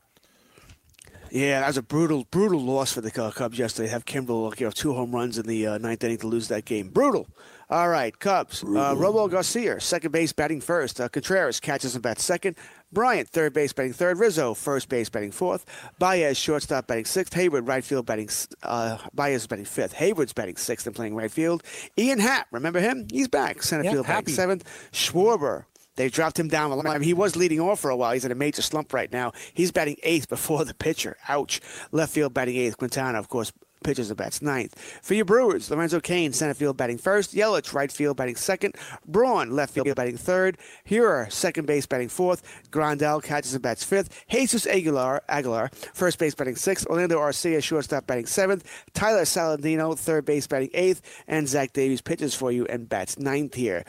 Yeah, 1.36 1.60
that 1.60 1.68
was 1.68 1.76
a 1.76 1.82
brutal, 1.82 2.26
brutal 2.32 2.62
loss 2.62 2.94
for 2.94 3.02
the 3.02 3.12
Cubs 3.12 3.60
yesterday. 3.60 3.90
Have 3.90 4.06
Kimbrel, 4.06 4.58
you 4.58 4.68
know, 4.68 4.72
two 4.72 4.94
home 4.94 5.14
runs 5.14 5.38
in 5.38 5.46
the 5.46 5.68
uh, 5.68 5.78
ninth 5.80 6.02
inning 6.02 6.20
to 6.20 6.28
lose 6.28 6.48
that 6.48 6.64
game. 6.64 6.88
Brutal. 6.88 7.28
All 7.70 7.90
right, 7.90 8.18
Cubs. 8.18 8.64
Uh, 8.64 8.96
Robel 8.96 9.30
Garcia, 9.30 9.82
second 9.82 10.12
base, 10.14 10.32
batting 10.32 10.62
first. 10.62 11.02
Uh, 11.02 11.10
Contreras 11.10 11.60
catches 11.60 11.94
and 11.94 12.02
bats 12.02 12.24
second. 12.24 12.56
Bryant, 12.94 13.28
third 13.28 13.52
base, 13.54 13.74
batting 13.74 13.92
third. 13.92 14.18
Rizzo, 14.18 14.54
first 14.54 14.88
base, 14.88 15.10
batting 15.10 15.32
fourth. 15.32 15.66
Baez, 16.00 16.38
shortstop, 16.38 16.88
batting 16.88 17.04
sixth. 17.04 17.34
Heyward, 17.34 17.68
right 17.68 17.84
field, 17.84 18.06
batting. 18.06 18.30
Uh, 18.64 18.98
Baez 19.14 19.42
is 19.42 19.48
batting 19.48 19.66
fifth. 19.66 19.94
Heyward's 19.94 20.32
batting 20.32 20.56
sixth 20.56 20.88
and 20.88 20.96
playing 20.96 21.16
right 21.16 21.30
field. 21.32 21.64
Ian 21.98 22.20
Happ, 22.20 22.48
remember 22.52 22.80
him? 22.80 23.08
He's 23.12 23.28
back. 23.28 23.62
Center 23.62 23.84
Yeah, 23.84 23.92
field, 23.92 24.06
Happy. 24.06 24.22
batting 24.32 24.36
seventh. 24.36 24.90
Schwarber, 24.94 25.66
they 25.96 26.10
dropped 26.10 26.40
him 26.40 26.48
down. 26.48 26.72
a 26.72 26.76
lot. 26.76 26.86
I 26.88 26.94
mean, 26.94 27.04
he 27.04 27.14
was 27.14 27.36
leading 27.36 27.60
off 27.60 27.80
for 27.80 27.90
a 27.90 27.96
while. 27.96 28.14
He's 28.14 28.26
in 28.26 28.32
a 28.32 28.36
major 28.36 28.62
slump 28.62 28.94
right 28.94 29.12
now. 29.12 29.32
He's 29.54 29.72
batting 29.72 29.98
eighth 30.04 30.30
before 30.30 30.66
the 30.66 30.74
pitcher. 30.74 31.18
Ouch. 31.28 31.62
Left 31.92 32.14
field 32.14 32.34
batting 32.34 32.56
eighth. 32.58 32.78
Quintana, 32.78 33.18
of 33.20 33.30
course, 33.30 33.52
pitches 33.84 34.10
and 34.10 34.18
bats 34.18 34.42
ninth. 34.42 34.78
For 35.04 35.14
your 35.14 35.26
Brewers, 35.26 35.70
Lorenzo 35.70 36.00
Cain, 36.00 36.34
center 36.34 36.56
field 36.56 36.76
batting 36.76 36.98
first. 36.98 37.34
Yelich, 37.36 37.72
right 37.74 37.92
field 37.92 38.18
batting 38.18 38.36
second. 38.36 38.76
Braun, 39.06 39.52
left 39.52 39.74
field 39.74 39.94
batting 39.96 40.18
third. 40.18 40.58
Hiura, 40.90 41.32
second 41.32 41.68
base 41.68 41.86
batting 41.86 42.10
fourth. 42.10 42.42
Grandal 42.72 43.24
catches 43.24 43.54
and 43.54 43.62
bats 43.62 43.84
fifth. 43.84 44.26
Jesus 44.30 44.66
Aguilar, 44.66 45.22
Aguilar, 45.30 45.70
first 45.94 46.18
base 46.18 46.34
batting 46.34 46.56
sixth. 46.56 46.88
Orlando 46.88 47.20
Arcia, 47.20 47.62
shortstop 47.62 48.08
batting 48.08 48.26
seventh. 48.26 48.64
Tyler 48.94 49.24
Saladino, 49.24 49.98
third 49.98 50.26
base 50.26 50.48
batting 50.48 50.72
eighth. 50.74 51.24
And 51.28 51.48
Zach 51.48 51.72
Davies 51.74 52.02
pitches 52.02 52.34
for 52.34 52.52
you 52.52 52.66
and 52.66 52.90
bats 52.90 53.20
ninth 53.20 53.54
here. 53.54 53.86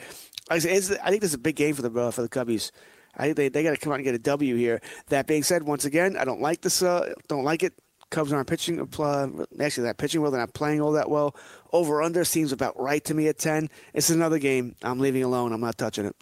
I, 0.48 0.60
think 0.60 1.20
this 1.20 1.30
is 1.30 1.34
a 1.34 1.38
big 1.38 1.56
game 1.56 1.74
for 1.74 1.82
the 1.82 2.00
uh, 2.00 2.10
for 2.10 2.22
the 2.22 2.28
Cubbies. 2.28 2.70
I 3.16 3.24
think 3.24 3.36
they, 3.36 3.48
they 3.48 3.62
got 3.62 3.70
to 3.70 3.76
come 3.78 3.92
out 3.92 3.96
and 3.96 4.04
get 4.04 4.14
a 4.14 4.18
W 4.18 4.56
here. 4.56 4.80
That 5.08 5.26
being 5.26 5.42
said, 5.42 5.62
once 5.62 5.84
again, 5.84 6.16
I 6.16 6.24
don't 6.24 6.40
like 6.40 6.60
this. 6.60 6.82
Uh, 6.82 7.14
don't 7.28 7.44
like 7.44 7.62
it. 7.62 7.72
Cubs 8.10 8.32
aren't 8.32 8.48
pitching. 8.48 8.80
Uh, 8.80 9.28
actually, 9.60 9.86
not 9.86 9.96
pitching 9.96 10.20
well. 10.20 10.30
They're 10.30 10.40
not 10.40 10.54
playing 10.54 10.80
all 10.80 10.92
that 10.92 11.10
well. 11.10 11.34
Over 11.72 12.02
under 12.02 12.24
seems 12.24 12.52
about 12.52 12.78
right 12.78 13.04
to 13.04 13.14
me 13.14 13.26
at 13.28 13.38
ten. 13.38 13.68
It's 13.94 14.10
another 14.10 14.38
game. 14.38 14.76
I'm 14.82 15.00
leaving 15.00 15.24
alone. 15.24 15.52
I'm 15.52 15.60
not 15.60 15.78
touching 15.78 16.04
it. 16.04 16.16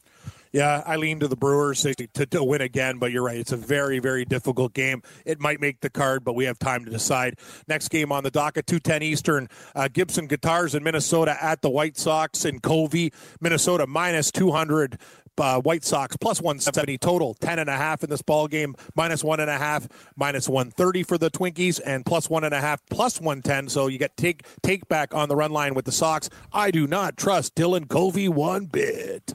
Yeah, 0.54 0.84
I 0.86 0.94
lean 0.94 1.18
to 1.18 1.26
the 1.26 1.34
Brewers 1.34 1.82
to, 1.82 1.96
to, 1.96 2.26
to 2.26 2.44
win 2.44 2.60
again, 2.60 2.98
but 2.98 3.10
you're 3.10 3.24
right. 3.24 3.38
It's 3.38 3.50
a 3.50 3.56
very, 3.56 3.98
very 3.98 4.24
difficult 4.24 4.72
game. 4.72 5.02
It 5.24 5.40
might 5.40 5.60
make 5.60 5.80
the 5.80 5.90
card, 5.90 6.22
but 6.22 6.34
we 6.34 6.44
have 6.44 6.60
time 6.60 6.84
to 6.84 6.92
decide. 6.92 7.40
Next 7.66 7.88
game 7.88 8.12
on 8.12 8.22
the 8.22 8.30
docket, 8.30 8.64
210 8.68 9.02
Eastern. 9.02 9.48
Uh, 9.74 9.88
Gibson 9.92 10.28
Guitars 10.28 10.76
in 10.76 10.84
Minnesota 10.84 11.36
at 11.42 11.60
the 11.60 11.68
White 11.68 11.96
Sox 11.96 12.44
in 12.44 12.60
Covey, 12.60 13.12
Minnesota 13.40 13.84
minus 13.88 14.30
200 14.30 14.96
uh, 15.38 15.60
White 15.60 15.82
Sox 15.82 16.16
plus 16.16 16.40
170 16.40 16.98
total, 16.98 17.34
10 17.34 17.58
and 17.58 17.68
a 17.68 17.76
half 17.76 18.04
in 18.04 18.10
this 18.10 18.22
ball 18.22 18.46
game, 18.46 18.76
minus 18.94 19.24
1.5, 19.24 19.90
minus 20.14 20.48
130 20.48 21.02
for 21.02 21.18
the 21.18 21.32
Twinkies, 21.32 21.80
and 21.84 22.06
plus 22.06 22.28
1.5, 22.28 22.78
plus 22.88 23.20
110. 23.20 23.68
So 23.70 23.88
you 23.88 23.98
get 23.98 24.16
take, 24.16 24.46
take 24.62 24.86
back 24.86 25.12
on 25.16 25.28
the 25.28 25.34
run 25.34 25.50
line 25.50 25.74
with 25.74 25.84
the 25.84 25.90
Sox. 25.90 26.30
I 26.52 26.70
do 26.70 26.86
not 26.86 27.16
trust 27.16 27.56
Dylan 27.56 27.88
Covey 27.88 28.28
one 28.28 28.66
bit. 28.66 29.34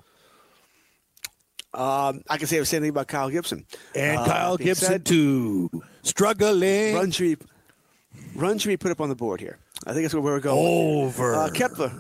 Um, 1.73 2.23
I 2.29 2.37
can 2.37 2.47
say 2.47 2.57
the 2.59 2.65
same 2.65 2.81
thing 2.81 2.89
about 2.89 3.07
Kyle 3.07 3.29
Gibson. 3.29 3.65
And 3.95 4.17
Uh, 4.19 4.25
Kyle 4.25 4.57
Gibson, 4.57 4.87
said, 4.87 5.05
too. 5.05 5.69
Struggling. 6.01 6.95
Run 6.95 7.11
be, 7.11 7.37
run 8.35 8.57
be 8.57 8.77
put 8.77 8.91
up 8.91 9.01
on 9.01 9.09
the 9.09 9.15
board 9.15 9.39
here. 9.39 9.59
I 9.85 9.93
think 9.93 10.03
that's 10.03 10.13
where 10.13 10.23
we're 10.23 10.39
going. 10.39 10.57
Over. 10.57 11.35
Uh, 11.35 11.49
Kepler. 11.51 11.91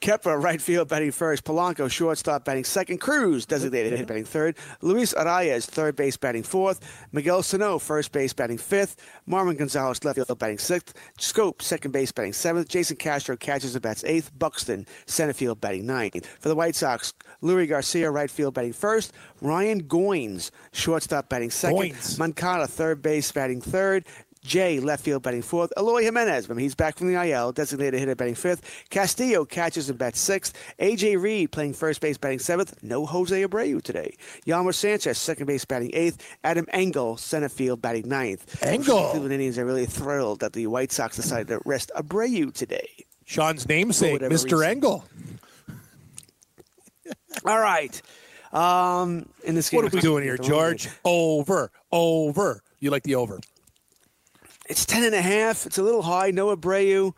Kepler, 0.00 0.38
right 0.38 0.60
field, 0.60 0.88
batting 0.88 1.10
first. 1.10 1.44
Polanco, 1.44 1.90
shortstop, 1.90 2.44
batting 2.44 2.64
second. 2.64 2.98
Cruz, 2.98 3.46
designated 3.46 3.98
hit, 3.98 4.06
batting 4.06 4.24
third. 4.24 4.56
Luis 4.82 5.14
Arraez, 5.14 5.64
third 5.64 5.96
base, 5.96 6.16
batting 6.16 6.42
fourth. 6.42 6.80
Miguel 7.12 7.42
Sano, 7.42 7.78
first 7.78 8.12
base, 8.12 8.32
batting 8.32 8.58
fifth. 8.58 8.96
Marwin 9.28 9.56
Gonzalez, 9.56 10.04
left 10.04 10.16
field, 10.16 10.38
batting 10.38 10.58
sixth. 10.58 10.94
Schoop, 11.18 11.62
second 11.62 11.92
base, 11.92 12.12
batting 12.12 12.34
seventh. 12.34 12.68
Jason 12.68 12.96
Castro 12.96 13.36
catches 13.36 13.74
and 13.74 13.82
bats 13.82 14.04
eighth. 14.04 14.30
Buxton, 14.38 14.86
center 15.06 15.32
field, 15.32 15.60
batting 15.60 15.86
ninth. 15.86 16.26
For 16.40 16.48
the 16.48 16.54
White 16.56 16.76
Sox, 16.76 17.12
Leury 17.42 17.68
Garcia, 17.68 18.10
right 18.10 18.30
field, 18.30 18.54
batting 18.54 18.74
first. 18.74 19.12
Ryan 19.40 19.82
Goins, 19.84 20.50
shortstop, 20.72 21.28
batting 21.28 21.50
second. 21.50 21.78
Goins. 21.78 22.18
Moncada, 22.18 22.66
third 22.66 23.02
base, 23.02 23.32
batting 23.32 23.60
third. 23.60 24.06
Jay, 24.46 24.80
left 24.80 25.04
field, 25.04 25.22
batting 25.22 25.42
fourth. 25.42 25.72
Eloy 25.76 26.02
Jimenez, 26.02 26.48
remember 26.48 26.60
he's 26.60 26.74
back 26.74 26.96
from 26.96 27.12
the 27.12 27.20
IL, 27.20 27.52
designated 27.52 27.98
hitter, 28.00 28.14
batting 28.14 28.34
fifth. 28.34 28.86
Castillo 28.90 29.44
catches 29.44 29.90
and 29.90 29.98
bats 29.98 30.20
sixth. 30.20 30.56
AJ 30.78 31.20
Reed 31.20 31.50
playing 31.52 31.74
first 31.74 32.00
base, 32.00 32.16
batting 32.16 32.38
seventh. 32.38 32.82
No 32.82 33.04
Jose 33.04 33.42
Abreu 33.42 33.82
today. 33.82 34.14
Yolmer 34.46 34.74
Sanchez, 34.74 35.18
second 35.18 35.46
base, 35.46 35.64
batting 35.64 35.90
eighth. 35.92 36.36
Adam 36.44 36.66
Engel, 36.72 37.16
center 37.16 37.48
field, 37.48 37.82
batting 37.82 38.08
ninth. 38.08 38.62
Engel. 38.62 39.02
The 39.02 39.10
Cleveland 39.10 39.32
Indians 39.34 39.58
are 39.58 39.66
really 39.66 39.86
thrilled 39.86 40.40
that 40.40 40.52
the 40.52 40.66
White 40.68 40.92
Sox 40.92 41.16
decided 41.16 41.48
to 41.48 41.60
rest 41.64 41.90
Abreu 41.96 42.52
today. 42.54 42.88
Sean's 43.24 43.68
namesake, 43.68 44.20
Mr. 44.20 44.44
reason. 44.44 44.62
Engel. 44.62 45.04
All 47.44 47.58
right. 47.58 48.00
Um, 48.52 49.28
in 49.44 49.54
this 49.54 49.68
game, 49.68 49.82
What 49.82 49.92
are 49.92 49.96
we 49.96 50.00
doing 50.00 50.22
here, 50.22 50.38
George? 50.38 50.88
Over, 51.04 51.70
over. 51.90 52.62
You 52.78 52.90
like 52.90 53.02
the 53.02 53.16
over? 53.16 53.40
It's 54.68 54.84
ten 54.84 55.04
and 55.04 55.14
a 55.14 55.22
half. 55.22 55.66
It's 55.66 55.78
a 55.78 55.82
little 55.82 56.02
high. 56.02 56.30
No 56.30 56.54
Abreu. 56.54 57.14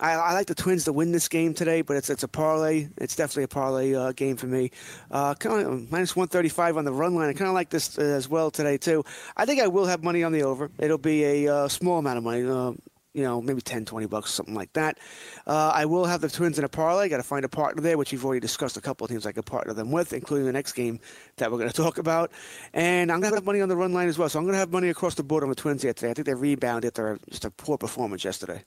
I, 0.00 0.12
I 0.12 0.32
like 0.32 0.46
the 0.46 0.54
Twins 0.54 0.84
to 0.84 0.92
win 0.92 1.12
this 1.12 1.28
game 1.28 1.52
today, 1.52 1.82
but 1.82 1.96
it's 1.96 2.10
it's 2.10 2.22
a 2.22 2.28
parlay. 2.28 2.88
It's 2.96 3.16
definitely 3.16 3.44
a 3.44 3.48
parlay 3.48 3.94
uh, 3.94 4.12
game 4.12 4.36
for 4.36 4.46
me. 4.46 4.70
Uh, 5.10 5.34
kind 5.34 5.66
of 5.66 5.90
minus 5.90 6.16
one 6.16 6.28
thirty 6.28 6.48
five 6.48 6.76
on 6.76 6.84
the 6.84 6.92
run 6.92 7.14
line. 7.14 7.28
I 7.28 7.32
kind 7.32 7.48
of 7.48 7.54
like 7.54 7.70
this 7.70 7.98
uh, 7.98 8.02
as 8.02 8.28
well 8.28 8.50
today 8.50 8.78
too. 8.78 9.04
I 9.36 9.44
think 9.44 9.60
I 9.60 9.66
will 9.68 9.86
have 9.86 10.02
money 10.02 10.22
on 10.22 10.32
the 10.32 10.42
over. 10.42 10.70
It'll 10.78 10.98
be 10.98 11.24
a 11.24 11.54
uh, 11.54 11.68
small 11.68 11.98
amount 11.98 12.18
of 12.18 12.24
money. 12.24 12.76
You 13.12 13.24
know, 13.24 13.42
maybe 13.42 13.60
10, 13.60 13.86
20 13.86 14.06
bucks, 14.06 14.32
something 14.32 14.54
like 14.54 14.72
that. 14.74 14.98
Uh, 15.46 15.72
I 15.74 15.84
will 15.84 16.04
have 16.04 16.20
the 16.20 16.28
Twins 16.28 16.58
in 16.58 16.64
a 16.64 16.68
parlay. 16.68 17.08
Got 17.08 17.16
to 17.16 17.24
find 17.24 17.44
a 17.44 17.48
partner 17.48 17.82
there, 17.82 17.98
which 17.98 18.12
we've 18.12 18.24
already 18.24 18.40
discussed 18.40 18.76
a 18.76 18.80
couple 18.80 19.04
of 19.04 19.10
teams 19.10 19.26
I 19.26 19.32
could 19.32 19.46
partner 19.46 19.74
them 19.74 19.90
with, 19.90 20.12
including 20.12 20.46
the 20.46 20.52
next 20.52 20.72
game 20.74 21.00
that 21.36 21.50
we're 21.50 21.58
going 21.58 21.70
to 21.70 21.76
talk 21.76 21.98
about. 21.98 22.30
And 22.72 23.10
I'm 23.10 23.20
going 23.20 23.32
to 23.32 23.36
have 23.36 23.44
money 23.44 23.60
on 23.60 23.68
the 23.68 23.76
run 23.76 23.92
line 23.92 24.08
as 24.08 24.16
well. 24.16 24.28
So 24.28 24.38
I'm 24.38 24.44
going 24.44 24.54
to 24.54 24.60
have 24.60 24.70
money 24.70 24.90
across 24.90 25.16
the 25.16 25.24
board 25.24 25.42
on 25.42 25.48
the 25.48 25.56
Twins 25.56 25.82
here 25.82 25.92
today. 25.92 26.10
I 26.10 26.14
think 26.14 26.26
they 26.26 26.34
rebounded 26.34 26.92
after 26.92 27.18
just 27.28 27.44
a 27.44 27.50
poor 27.50 27.76
performance 27.76 28.24
yesterday. 28.24 28.64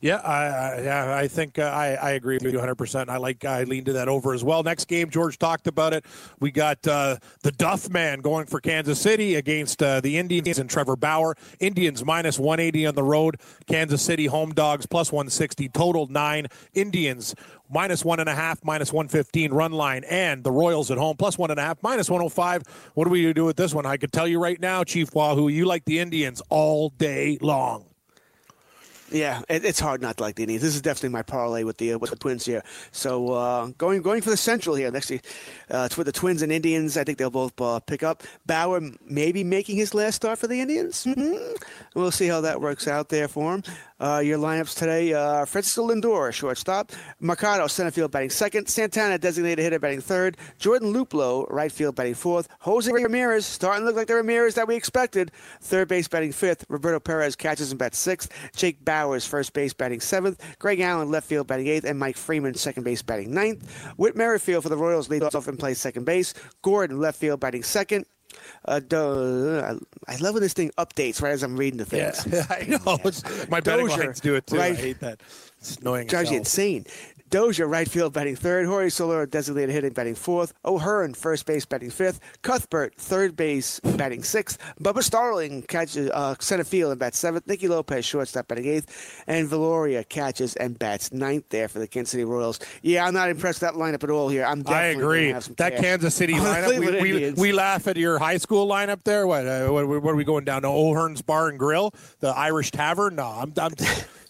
Yeah, 0.00 0.16
I, 0.16 0.44
I, 0.46 0.82
yeah, 0.82 1.16
I 1.16 1.28
think 1.28 1.58
uh, 1.58 1.62
I, 1.62 1.94
I 1.94 2.10
agree 2.12 2.38
with 2.40 2.52
you 2.52 2.58
100%. 2.58 3.08
I 3.08 3.16
like 3.16 3.44
I 3.44 3.64
lean 3.64 3.84
to 3.84 3.92
that 3.94 4.08
over 4.08 4.32
as 4.32 4.44
well. 4.44 4.62
Next 4.62 4.86
game, 4.86 5.10
George 5.10 5.38
talked 5.38 5.66
about 5.66 5.92
it. 5.92 6.04
We 6.40 6.50
got 6.50 6.86
uh, 6.86 7.16
the 7.42 7.52
Duff 7.52 7.88
Man 7.90 8.20
going 8.20 8.46
for 8.46 8.60
Kansas 8.60 9.00
City 9.00 9.34
against 9.36 9.82
uh, 9.82 10.00
the 10.00 10.18
Indians 10.18 10.58
and 10.58 10.68
Trevor 10.68 10.96
Bauer. 10.96 11.36
Indians 11.58 12.04
minus 12.04 12.38
180 12.38 12.86
on 12.86 12.94
the 12.94 13.02
road. 13.02 13.36
Kansas 13.66 14.02
City 14.02 14.26
home 14.26 14.52
dogs 14.52 14.86
plus 14.86 15.12
160. 15.12 15.68
Total 15.68 16.06
nine. 16.06 16.46
Indians 16.74 17.34
minus 17.70 18.04
one 18.04 18.20
and 18.20 18.28
a 18.28 18.34
half, 18.34 18.64
minus 18.64 18.92
115 18.92 19.52
run 19.52 19.72
line. 19.72 20.04
And 20.04 20.44
the 20.44 20.50
Royals 20.50 20.90
at 20.90 20.98
home 20.98 21.16
plus 21.16 21.38
one 21.38 21.50
and 21.50 21.60
a 21.60 21.62
half, 21.62 21.82
minus 21.82 22.10
105. 22.10 22.62
What 22.94 23.04
do 23.04 23.10
we 23.10 23.32
do 23.32 23.44
with 23.44 23.56
this 23.56 23.74
one? 23.74 23.86
I 23.86 23.96
could 23.96 24.12
tell 24.12 24.26
you 24.26 24.40
right 24.40 24.60
now, 24.60 24.84
Chief 24.84 25.14
Wahoo, 25.14 25.48
you 25.48 25.66
like 25.66 25.84
the 25.84 25.98
Indians 25.98 26.42
all 26.48 26.90
day 26.90 27.38
long. 27.40 27.89
Yeah, 29.10 29.42
it, 29.48 29.64
it's 29.64 29.80
hard 29.80 30.00
not 30.02 30.16
to 30.18 30.22
like 30.22 30.36
the 30.36 30.42
Indians. 30.44 30.62
This 30.62 30.74
is 30.74 30.82
definitely 30.82 31.10
my 31.10 31.22
parlay 31.22 31.64
with 31.64 31.78
the 31.78 31.94
uh, 31.94 31.98
with 31.98 32.10
the 32.10 32.16
Twins 32.16 32.44
here. 32.44 32.62
So 32.92 33.32
uh, 33.32 33.66
going 33.78 34.02
going 34.02 34.22
for 34.22 34.30
the 34.30 34.36
Central 34.36 34.76
here 34.76 34.90
next 34.90 35.10
year. 35.10 35.20
Uh, 35.70 35.84
it's 35.86 35.96
with 35.96 36.06
the 36.06 36.12
Twins 36.12 36.42
and 36.42 36.52
Indians. 36.52 36.96
I 36.96 37.04
think 37.04 37.18
they'll 37.18 37.30
both 37.30 37.60
uh, 37.60 37.80
pick 37.80 38.02
up. 38.02 38.22
Bauer 38.46 38.80
maybe 39.04 39.42
making 39.44 39.76
his 39.76 39.94
last 39.94 40.16
start 40.16 40.38
for 40.38 40.46
the 40.46 40.60
Indians. 40.60 41.04
hmm 41.04 41.34
We'll 41.94 42.12
see 42.12 42.28
how 42.28 42.40
that 42.42 42.60
works 42.60 42.86
out 42.86 43.08
there 43.08 43.28
for 43.28 43.54
him. 43.54 43.62
Uh, 44.00 44.18
your 44.18 44.38
lineups 44.38 44.74
today: 44.74 45.12
uh, 45.12 45.44
Francisco 45.44 45.86
Lindor, 45.86 46.32
shortstop; 46.32 46.90
Mercado, 47.20 47.66
center 47.66 47.90
field, 47.90 48.10
batting 48.10 48.30
second; 48.30 48.66
Santana, 48.66 49.18
designated 49.18 49.62
hitter, 49.62 49.78
batting 49.78 50.00
third; 50.00 50.38
Jordan 50.58 50.94
Luplow, 50.94 51.46
right 51.50 51.70
field, 51.70 51.96
batting 51.96 52.14
fourth; 52.14 52.48
Jose 52.60 52.90
Ramirez, 52.90 53.44
starting 53.44 53.82
to 53.82 53.86
look 53.86 53.96
like 53.96 54.06
the 54.06 54.14
Ramirez 54.14 54.54
that 54.54 54.66
we 54.66 54.74
expected; 54.74 55.32
third 55.60 55.88
base, 55.88 56.08
batting 56.08 56.32
fifth; 56.32 56.64
Roberto 56.70 56.98
Perez 56.98 57.36
catches 57.36 57.72
and 57.72 57.78
bats 57.78 57.98
sixth; 57.98 58.32
Jake 58.56 58.82
Bauers, 58.86 59.28
first 59.28 59.52
base, 59.52 59.74
batting 59.74 60.00
seventh; 60.00 60.42
Greg 60.58 60.80
Allen, 60.80 61.10
left 61.10 61.26
field, 61.28 61.46
batting 61.46 61.66
eighth; 61.66 61.84
and 61.84 61.98
Mike 61.98 62.16
Freeman, 62.16 62.54
second 62.54 62.84
base, 62.84 63.02
batting 63.02 63.34
ninth. 63.34 63.70
Whit 63.98 64.16
Merrifield 64.16 64.62
for 64.62 64.70
the 64.70 64.78
Royals 64.78 65.10
leads 65.10 65.34
off 65.34 65.46
and 65.46 65.58
plays 65.58 65.78
second 65.78 66.04
base. 66.04 66.32
Gordon, 66.62 66.98
left 66.98 67.20
field, 67.20 67.40
batting 67.40 67.62
second. 67.62 68.06
Uh, 68.64 68.80
duh, 68.86 69.74
I 70.08 70.16
love 70.16 70.34
when 70.34 70.42
this 70.42 70.52
thing 70.52 70.70
updates 70.78 71.22
right 71.22 71.30
as 71.32 71.42
I'm 71.42 71.56
reading 71.56 71.78
the 71.78 71.84
things. 71.84 72.26
Yeah, 72.30 72.46
I 72.50 72.64
know. 72.64 72.98
It's, 73.04 73.22
my 73.48 73.60
betting 73.60 73.86
Dozier, 73.88 74.04
lines 74.04 74.20
do 74.20 74.34
it 74.34 74.46
too. 74.46 74.56
right. 74.56 74.72
I 74.72 74.74
hate 74.74 75.00
that. 75.00 75.20
It's 75.58 75.76
annoying. 75.76 76.06
as 76.06 76.10
Drives 76.10 76.30
you 76.30 76.38
insane. 76.38 76.86
Dozier, 77.30 77.66
right 77.68 77.88
field, 77.88 78.12
batting 78.12 78.34
third. 78.34 78.66
Jorge 78.66 78.88
Soler, 78.88 79.24
designated 79.24 79.70
hitting, 79.70 79.92
batting 79.92 80.16
fourth. 80.16 80.52
O'Hearn, 80.64 81.14
first 81.14 81.46
base, 81.46 81.64
batting 81.64 81.90
fifth. 81.90 82.18
Cuthbert, 82.42 82.96
third 82.96 83.36
base, 83.36 83.78
batting 83.80 84.24
sixth. 84.24 84.58
Bubba 84.82 85.02
Starling 85.02 85.62
catches 85.62 86.10
uh, 86.10 86.34
center 86.40 86.64
field 86.64 86.90
and 86.90 86.98
bats 86.98 87.18
seventh. 87.18 87.46
Nicky 87.46 87.68
Lopez, 87.68 88.04
shortstop, 88.04 88.48
batting 88.48 88.66
eighth. 88.66 89.22
And 89.28 89.48
Viloria 89.48 90.06
catches 90.08 90.56
and 90.56 90.78
bats 90.78 91.12
ninth 91.12 91.48
there 91.50 91.68
for 91.68 91.78
the 91.78 91.86
Kansas 91.86 92.10
City 92.10 92.24
Royals. 92.24 92.58
Yeah, 92.82 93.06
I'm 93.06 93.14
not 93.14 93.30
impressed 93.30 93.62
with 93.62 93.70
that 93.72 93.78
lineup 93.78 94.02
at 94.02 94.10
all 94.10 94.28
here. 94.28 94.44
I'm 94.44 94.64
I 94.66 94.86
agree. 94.86 95.26
gonna 95.26 95.34
have 95.34 95.44
some 95.44 95.54
That 95.54 95.74
cash 95.74 95.82
Kansas 95.82 96.14
City 96.14 96.32
lineup, 96.34 96.78
we, 96.78 97.00
we, 97.00 97.32
we 97.32 97.52
laugh 97.52 97.86
at 97.86 97.96
your 97.96 98.18
high 98.18 98.38
school 98.38 98.66
lineup 98.66 99.04
there. 99.04 99.26
What, 99.26 99.46
uh, 99.46 99.68
what, 99.68 99.86
what 99.86 100.10
are 100.10 100.16
we 100.16 100.24
going 100.24 100.44
down 100.44 100.62
to? 100.62 100.68
O'Hearn's 100.68 101.22
Bar 101.22 101.48
and 101.48 101.58
Grill, 101.58 101.94
the 102.18 102.30
Irish 102.30 102.72
Tavern? 102.72 103.16
No, 103.16 103.26
I'm, 103.26 103.52
I'm 103.56 103.72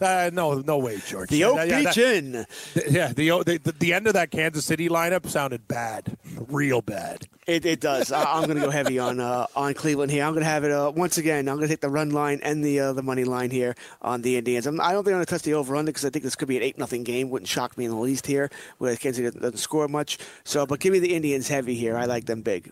uh, 0.01 0.31
no, 0.33 0.59
no 0.61 0.79
way, 0.79 1.01
George. 1.07 1.31
the 1.31 1.45
Oak 1.45 1.57
Yeah, 1.67 1.83
Beach 1.83 1.99
Inn. 1.99 2.47
Yeah, 2.89 3.13
the, 3.13 3.29
the 3.45 3.75
the 3.79 3.93
end 3.93 4.07
of 4.07 4.15
that 4.15 4.31
Kansas 4.31 4.65
City 4.65 4.89
lineup 4.89 5.29
sounded 5.29 5.69
bad, 5.69 6.17
real 6.49 6.83
bad. 6.83 7.27
It, 7.47 7.67
it 7.67 7.81
does. 7.81 8.13
I, 8.13 8.23
I'm 8.23 8.45
going 8.45 8.59
to 8.59 8.65
go 8.65 8.71
heavy 8.71 8.99
on 8.99 9.19
uh, 9.21 9.47
on 9.57 9.75
Cleveland 9.75 10.11
here. 10.13 10.25
I'm 10.25 10.33
going 10.33 10.45
to 10.45 10.51
have 10.51 10.65
it 10.65 10.71
uh, 10.71 10.93
once 10.95 11.19
again. 11.19 11.49
I'm 11.49 11.57
going 11.57 11.69
to 11.69 11.73
take 11.73 11.81
the 11.81 11.91
run 11.91 12.11
line 12.11 12.41
and 12.43 12.65
the 12.65 12.81
uh, 12.81 12.93
the 12.93 13.03
money 13.03 13.25
line 13.25 13.51
here 13.51 13.75
on 14.03 14.23
the 14.23 14.37
Indians. 14.37 14.67
I'm, 14.67 14.81
I 14.81 14.93
don't 14.93 15.05
think 15.05 15.15
I'm 15.15 15.19
going 15.19 15.27
to 15.27 15.31
touch 15.31 15.43
the 15.43 15.55
over 15.55 15.77
under 15.77 15.91
because 15.91 16.05
I 16.05 16.11
think 16.11 16.25
this 16.25 16.37
could 16.37 16.49
be 16.49 16.57
an 16.57 16.63
eight 16.63 16.79
nothing 16.79 17.03
game. 17.03 17.31
Wouldn't 17.31 17.49
shock 17.49 17.77
me 17.77 17.85
in 17.85 17.91
the 17.91 17.97
least 17.97 18.27
here. 18.27 18.51
Where 18.79 18.95
Kansas 18.97 19.17
City 19.17 19.27
doesn't, 19.27 19.43
doesn't 19.43 19.59
score 19.59 19.89
much. 19.89 20.19
So, 20.45 20.67
but 20.67 20.81
give 20.81 20.93
me 20.93 20.99
the 20.99 21.15
Indians 21.15 21.49
heavy 21.49 21.75
here. 21.75 21.97
I 21.97 22.05
like 22.05 22.27
them 22.27 22.43
big. 22.43 22.71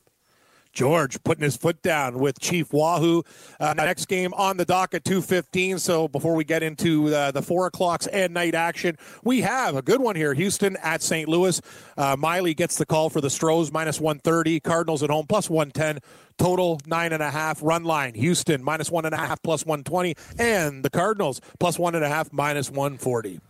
George 0.72 1.22
putting 1.24 1.44
his 1.44 1.56
foot 1.56 1.82
down 1.82 2.18
with 2.18 2.38
Chief 2.40 2.72
Wahoo. 2.72 3.22
Uh, 3.58 3.74
next 3.74 4.06
game 4.06 4.32
on 4.34 4.56
the 4.56 4.64
dock 4.64 4.94
at 4.94 5.04
2.15. 5.04 5.80
So 5.80 6.08
before 6.08 6.34
we 6.34 6.44
get 6.44 6.62
into 6.62 7.14
uh, 7.14 7.30
the 7.30 7.42
4 7.42 7.66
o'clocks 7.66 8.06
and 8.06 8.34
night 8.34 8.54
action, 8.54 8.96
we 9.24 9.40
have 9.42 9.76
a 9.76 9.82
good 9.82 10.00
one 10.00 10.16
here. 10.16 10.34
Houston 10.34 10.76
at 10.82 11.02
St. 11.02 11.28
Louis. 11.28 11.60
Uh, 11.96 12.16
Miley 12.16 12.54
gets 12.54 12.76
the 12.76 12.86
call 12.86 13.10
for 13.10 13.20
the 13.20 13.30
Stros, 13.30 13.72
minus 13.72 14.00
130. 14.00 14.60
Cardinals 14.60 15.02
at 15.02 15.10
home, 15.10 15.26
plus 15.26 15.50
110. 15.50 16.00
Total 16.38 16.80
nine 16.86 17.12
and 17.12 17.22
a 17.22 17.30
half 17.30 17.60
run 17.62 17.82
line. 17.82 18.14
Houston 18.14 18.62
minus 18.62 18.90
one 18.90 19.04
and 19.04 19.14
a 19.14 19.18
half 19.18 19.42
plus 19.42 19.66
120. 19.66 20.14
And 20.38 20.84
the 20.84 20.90
Cardinals 20.90 21.40
plus 21.58 21.78
one 21.78 21.96
and 21.96 22.04
a 22.04 22.08
half 22.08 22.32
minus 22.32 22.70
140. 22.70 23.40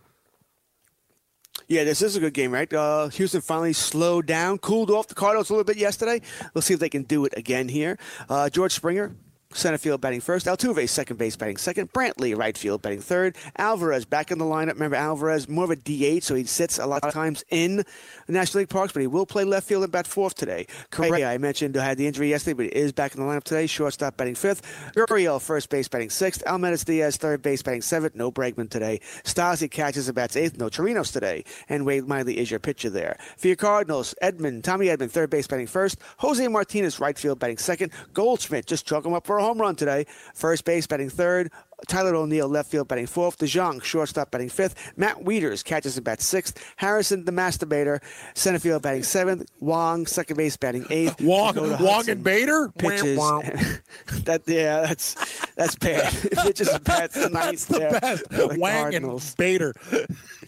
Yeah, 1.69 1.83
this 1.83 2.01
is 2.01 2.15
a 2.15 2.19
good 2.19 2.33
game, 2.33 2.51
right? 2.51 2.71
Uh, 2.73 3.09
Houston 3.09 3.41
finally 3.41 3.73
slowed 3.73 4.25
down, 4.25 4.57
cooled 4.57 4.89
off 4.89 5.07
the 5.07 5.13
Cardinals 5.13 5.51
a 5.51 5.53
little 5.53 5.63
bit 5.63 5.77
yesterday. 5.77 6.19
Let's 6.55 6.65
see 6.65 6.73
if 6.73 6.79
they 6.79 6.89
can 6.89 7.03
do 7.03 7.25
it 7.25 7.33
again 7.37 7.69
here. 7.69 7.99
Uh, 8.27 8.49
George 8.49 8.73
Springer, 8.73 9.15
center 9.53 9.77
field 9.77 9.99
batting 9.99 10.21
first. 10.21 10.45
Altuve, 10.45 10.87
second 10.87 11.17
base 11.17 11.35
batting 11.35 11.57
second. 11.57 11.91
Brantley, 11.91 12.37
right 12.37 12.57
field 12.57 12.81
batting 12.81 13.01
third. 13.01 13.35
Alvarez 13.57 14.05
back 14.05 14.31
in 14.31 14.37
the 14.37 14.45
lineup. 14.45 14.73
Remember, 14.73 14.95
Alvarez 14.95 15.49
more 15.49 15.63
of 15.63 15.71
a 15.71 15.75
DH, 15.75 16.23
so 16.23 16.35
he 16.35 16.43
sits 16.43 16.77
a 16.77 16.85
lot 16.85 17.03
of 17.03 17.11
times 17.11 17.43
in 17.49 17.83
National 18.27 18.61
League 18.61 18.69
parks, 18.69 18.93
but 18.93 19.01
he 19.01 19.07
will 19.07 19.25
play 19.25 19.43
left 19.43 19.67
field 19.67 19.83
and 19.83 19.91
bat 19.91 20.05
fourth 20.05 20.35
today. 20.35 20.67
Correa, 20.91 21.29
I 21.29 21.37
mentioned, 21.39 21.75
had 21.75 21.97
the 21.97 22.05
injury 22.05 22.29
yesterday, 22.29 22.53
but 22.53 22.65
he 22.65 22.71
is 22.79 22.91
back 22.91 23.15
in 23.15 23.21
the 23.21 23.25
lineup 23.25 23.43
today. 23.43 23.65
Shortstop 23.65 24.17
batting 24.17 24.35
fifth. 24.35 24.61
Gurriel, 24.95 25.41
first 25.41 25.69
base 25.69 25.87
batting 25.87 26.09
sixth. 26.11 26.43
Aledmys 26.45 26.85
Diaz, 26.85 27.17
third 27.17 27.41
base 27.41 27.63
batting 27.63 27.81
seventh. 27.81 28.15
No 28.15 28.31
Bregman 28.31 28.69
today. 28.69 29.01
Stassi 29.23 29.69
catches 29.69 30.07
and 30.07 30.15
bats 30.15 30.35
eighth. 30.35 30.57
No 30.57 30.69
Torinos 30.69 31.11
today. 31.11 31.43
And 31.67 31.85
Wade 31.85 32.07
Miley 32.07 32.37
is 32.37 32.51
your 32.51 32.59
pitcher 32.59 32.89
there. 32.89 33.17
For 33.37 33.47
your 33.47 33.55
Cardinals, 33.55 34.13
Edman, 34.21 34.63
Tommy 34.63 34.87
Edman, 34.87 35.09
third 35.09 35.31
base 35.31 35.47
batting 35.47 35.67
first. 35.67 35.97
Jose 36.17 36.47
Martinez, 36.47 36.99
right 36.99 37.17
field 37.17 37.39
batting 37.39 37.57
second. 37.57 37.91
Goldschmidt 38.13 38.67
just 38.67 38.85
chalk 38.85 39.05
him 39.05 39.13
up 39.13 39.25
for 39.25 39.38
a 39.39 39.43
home 39.43 39.59
run 39.59 39.75
today. 39.75 40.05
First 40.33 40.65
base 40.65 40.85
batting 40.87 41.09
third. 41.09 41.51
Tyler 41.87 42.13
O'Neill, 42.15 42.49
left 42.49 42.69
field 42.69 42.89
batting 42.89 43.07
fourth. 43.07 43.37
DeJong, 43.37 43.81
shortstop 43.83 44.31
batting 44.31 44.49
fifth. 44.49 44.91
Matt 44.97 45.19
Wieters 45.19 45.63
catches 45.63 45.95
and 45.95 46.03
bats 46.03 46.25
sixth. 46.25 46.61
Harrison, 46.75 47.23
the 47.23 47.31
masturbator, 47.31 48.01
center 48.33 48.59
field 48.59 48.81
batting 48.81 49.03
seventh. 49.03 49.49
Wong, 49.59 50.05
second 50.05 50.35
base 50.35 50.57
batting 50.57 50.85
eighth. 50.89 51.21
Wong, 51.21 51.55
Wong 51.79 52.09
and 52.09 52.21
Bader? 52.23 52.69
pitches. 52.77 53.17
Wah, 53.17 53.37
wah. 53.37 53.41
that 54.25 54.41
yeah, 54.45 54.81
that's 54.81 55.15
that's 55.55 55.75
bad. 55.75 56.13
pitches 56.43 56.67
and 56.67 56.83
bats 56.83 57.15
the 57.15 57.29
ninth 57.29 57.67
there. 57.67 57.97
Best. 57.99 58.29
the 58.29 58.57
Wang 58.59 58.81
Cardinals. 58.81 59.29
and 59.29 59.37
Bader. 59.37 59.73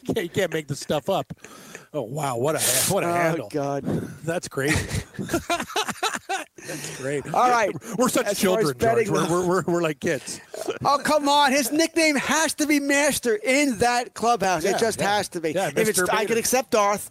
can't, 0.05 0.23
you 0.23 0.29
can't 0.29 0.51
make 0.53 0.67
this 0.67 0.81
stuff 0.81 1.09
up. 1.09 1.31
Oh 1.93 2.03
wow, 2.03 2.37
what 2.37 2.55
a 2.55 2.59
what 2.93 3.03
a 3.03 3.07
Oh 3.07 3.13
handle! 3.13 3.49
God! 3.49 3.83
That's 4.23 4.47
crazy. 4.47 5.03
That's 5.17 6.97
great. 7.01 7.25
All 7.33 7.49
right. 7.49 7.69
we're 7.97 8.07
such 8.07 8.27
As 8.27 8.39
children, 8.39 8.77
George. 8.77 9.09
We're, 9.09 9.29
we're, 9.29 9.47
we're, 9.47 9.63
we're 9.63 9.81
like 9.81 9.99
kids. 9.99 10.39
Oh 10.83 10.99
come 11.03 11.27
on! 11.29 11.51
His 11.51 11.71
nickname 11.71 12.15
has 12.15 12.53
to 12.55 12.65
be 12.65 12.79
Master 12.79 13.35
in 13.35 13.77
that 13.79 14.13
clubhouse. 14.13 14.63
Yeah, 14.63 14.71
it 14.71 14.79
just 14.79 14.99
yeah. 14.99 15.17
has 15.17 15.29
to 15.29 15.41
be. 15.41 15.51
Yeah, 15.51 15.67
if 15.67 15.89
it's, 15.89 15.99
Mr. 15.99 16.07
I 16.11 16.25
can 16.25 16.37
accept 16.37 16.71
Darth. 16.71 17.09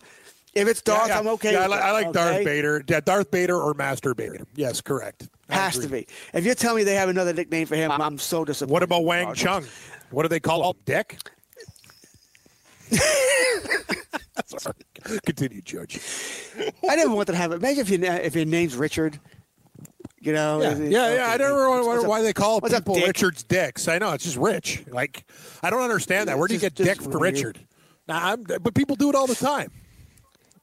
If 0.54 0.66
it's 0.66 0.82
Darth, 0.82 1.08
Yeah, 1.08 1.14
yeah. 1.14 1.20
I'm 1.20 1.28
okay. 1.28 1.52
Yeah, 1.52 1.58
I 1.58 1.62
with 1.62 1.70
like, 1.70 1.80
it, 1.80 1.84
I 1.84 1.92
like 1.92 2.12
Darth 2.12 2.34
okay? 2.36 2.44
Vader. 2.44 2.84
Yeah, 2.88 3.00
Darth 3.00 3.30
Vader 3.30 3.56
or 3.56 3.74
Master 3.74 4.14
Vader. 4.14 4.44
Yes, 4.56 4.80
correct. 4.80 5.28
I 5.48 5.54
Has 5.54 5.78
to 5.78 5.88
be. 5.88 6.06
If 6.32 6.44
you 6.44 6.54
tell 6.54 6.74
me 6.74 6.82
they 6.84 6.94
have 6.94 7.08
another 7.08 7.32
nickname 7.32 7.66
for 7.66 7.76
him, 7.76 7.90
uh, 7.90 7.98
I'm 8.00 8.18
so 8.18 8.44
disappointed. 8.44 8.72
What 8.72 8.82
about 8.82 9.04
Wang 9.04 9.34
Chung? 9.34 9.64
What 10.10 10.22
do 10.22 10.28
they 10.28 10.40
call 10.40 10.68
him? 10.70 10.76
Dick? 10.84 11.18
Sorry. 14.58 14.74
Continue, 15.26 15.62
George. 15.62 15.98
I 16.88 16.96
never 16.96 17.14
wanted 17.14 17.32
to 17.32 17.38
have 17.38 17.52
it. 17.52 17.56
Imagine 17.56 17.80
if, 17.80 17.90
you, 17.90 17.98
if 18.04 18.34
your 18.34 18.44
name's 18.44 18.76
Richard. 18.76 19.18
You 20.18 20.32
know. 20.34 20.60
Yeah, 20.60 20.76
it- 20.76 20.90
yeah, 20.92 21.14
yeah. 21.14 21.26
I 21.28 21.34
okay, 21.34 21.44
never 21.44 21.70
what's 21.70 21.86
wonder 21.86 22.02
up- 22.02 22.08
why 22.08 22.22
they 22.22 22.32
call 22.32 22.60
what's 22.60 22.74
up, 22.74 22.82
people 22.82 22.96
Dick? 22.96 23.06
Richard's 23.06 23.42
dicks. 23.42 23.88
I 23.88 23.98
know 23.98 24.12
it's 24.12 24.24
just 24.24 24.36
Rich. 24.36 24.84
Like 24.88 25.24
I 25.62 25.70
don't 25.70 25.82
understand 25.82 26.28
that. 26.28 26.36
Where 26.38 26.46
do 26.46 26.54
you 26.54 26.60
get 26.60 26.74
dick 26.74 27.00
for. 27.00 27.18
Richard? 27.18 27.58
Nah, 28.06 28.32
I'm, 28.32 28.42
but 28.42 28.74
people 28.74 28.96
do 28.96 29.08
it 29.08 29.14
all 29.14 29.26
the 29.26 29.34
time. 29.34 29.70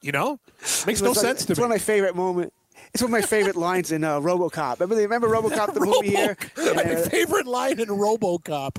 You 0.02 0.12
know, 0.12 0.40
makes 0.86 1.02
no 1.02 1.10
like- 1.10 1.18
sense 1.18 1.46
to 1.46 1.54
It's 1.54 1.60
me. 1.60 1.64
one 1.64 1.72
of 1.72 1.76
my 1.76 1.80
favorite 1.80 2.16
moments. 2.16 2.54
It's 2.94 3.04
one 3.04 3.14
of 3.14 3.20
my 3.20 3.26
favorite 3.26 3.56
lines 3.56 3.92
in 3.92 4.04
uh, 4.04 4.20
RoboCop. 4.20 4.80
Remember, 4.80 4.96
remember 4.96 5.28
RoboCop 5.28 5.74
the 5.74 5.80
movie 5.82 6.10
here? 6.16 6.36
My 6.58 6.84
Uh, 6.84 7.10
favorite 7.10 7.46
line 7.46 7.80
in 7.80 7.88
RoboCop. 7.90 8.78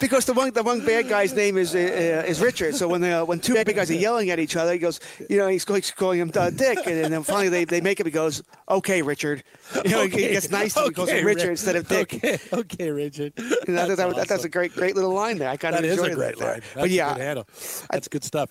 because 0.00 0.24
the 0.24 0.32
one 0.32 0.52
the 0.52 0.62
one 0.62 0.84
bad 0.84 1.08
guy's 1.08 1.34
name 1.34 1.58
is 1.58 1.74
uh, 1.74 2.24
is 2.26 2.40
Richard. 2.40 2.74
So 2.74 2.88
when 2.88 3.00
the, 3.00 3.24
when 3.24 3.40
two 3.40 3.54
bad 3.54 3.74
guys 3.74 3.90
are 3.90 3.94
yelling 4.08 4.30
at 4.30 4.38
each 4.38 4.56
other, 4.56 4.72
he 4.72 4.78
goes, 4.78 5.00
you 5.28 5.36
know, 5.38 5.48
he's, 5.48 5.64
he's 5.68 5.90
calling 5.90 6.20
him 6.20 6.30
uh, 6.34 6.50
Dick, 6.50 6.78
and 6.86 7.12
then 7.12 7.22
finally 7.22 7.48
they, 7.48 7.64
they 7.64 7.80
make 7.80 7.98
him. 8.00 8.06
He 8.06 8.12
goes, 8.12 8.42
"Okay, 8.68 9.02
Richard." 9.02 9.42
You 9.84 9.90
know, 9.90 10.02
he 10.02 10.10
gets 10.28 10.50
nice 10.50 10.74
to 10.74 10.80
him. 10.80 10.88
He 10.88 10.94
calls 10.94 11.08
him 11.08 11.24
Richard 11.24 11.42
Rick. 11.42 11.50
instead 11.50 11.76
of 11.76 11.88
Dick. 11.88 12.14
Okay, 12.14 12.38
okay, 12.52 12.90
Richard. 12.90 13.32
And 13.38 13.76
that, 13.78 13.88
that, 13.96 14.14
that- 14.16 14.28
that's 14.28 14.44
a 14.44 14.48
great 14.48 14.74
great 14.74 14.94
little 14.94 15.12
line 15.14 15.38
there. 15.38 15.48
I 15.48 15.56
kind 15.56 15.74
of 15.74 15.80
That 15.82 15.88
is 15.88 15.98
enjoyed 15.98 16.12
a 16.12 16.14
great 16.14 16.36
that 16.36 16.38
there. 16.38 16.50
line. 16.52 16.60
That's 16.60 16.74
But 16.74 16.90
yeah, 16.90 17.14
good 17.14 17.22
handle. 17.22 17.46
That's 17.90 18.08
good 18.08 18.22
stuff. 18.24 18.50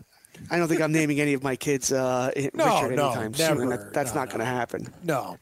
I 0.49 0.57
don't 0.57 0.67
think 0.67 0.81
I'm 0.81 0.91
naming 0.91 1.19
any 1.21 1.33
of 1.33 1.43
my 1.43 1.55
kids 1.55 1.91
uh, 1.91 2.31
No, 2.53 2.81
Richard 2.83 2.95
no, 2.95 3.11
anytime 3.11 3.31
never. 3.37 3.59
soon. 3.61 3.69
That, 3.69 3.93
that's 3.93 4.13
No, 4.13 4.21
not 4.21 4.29
going 4.29 4.39
to 4.39 4.45
happen. 4.45 4.87
No, 5.03 5.37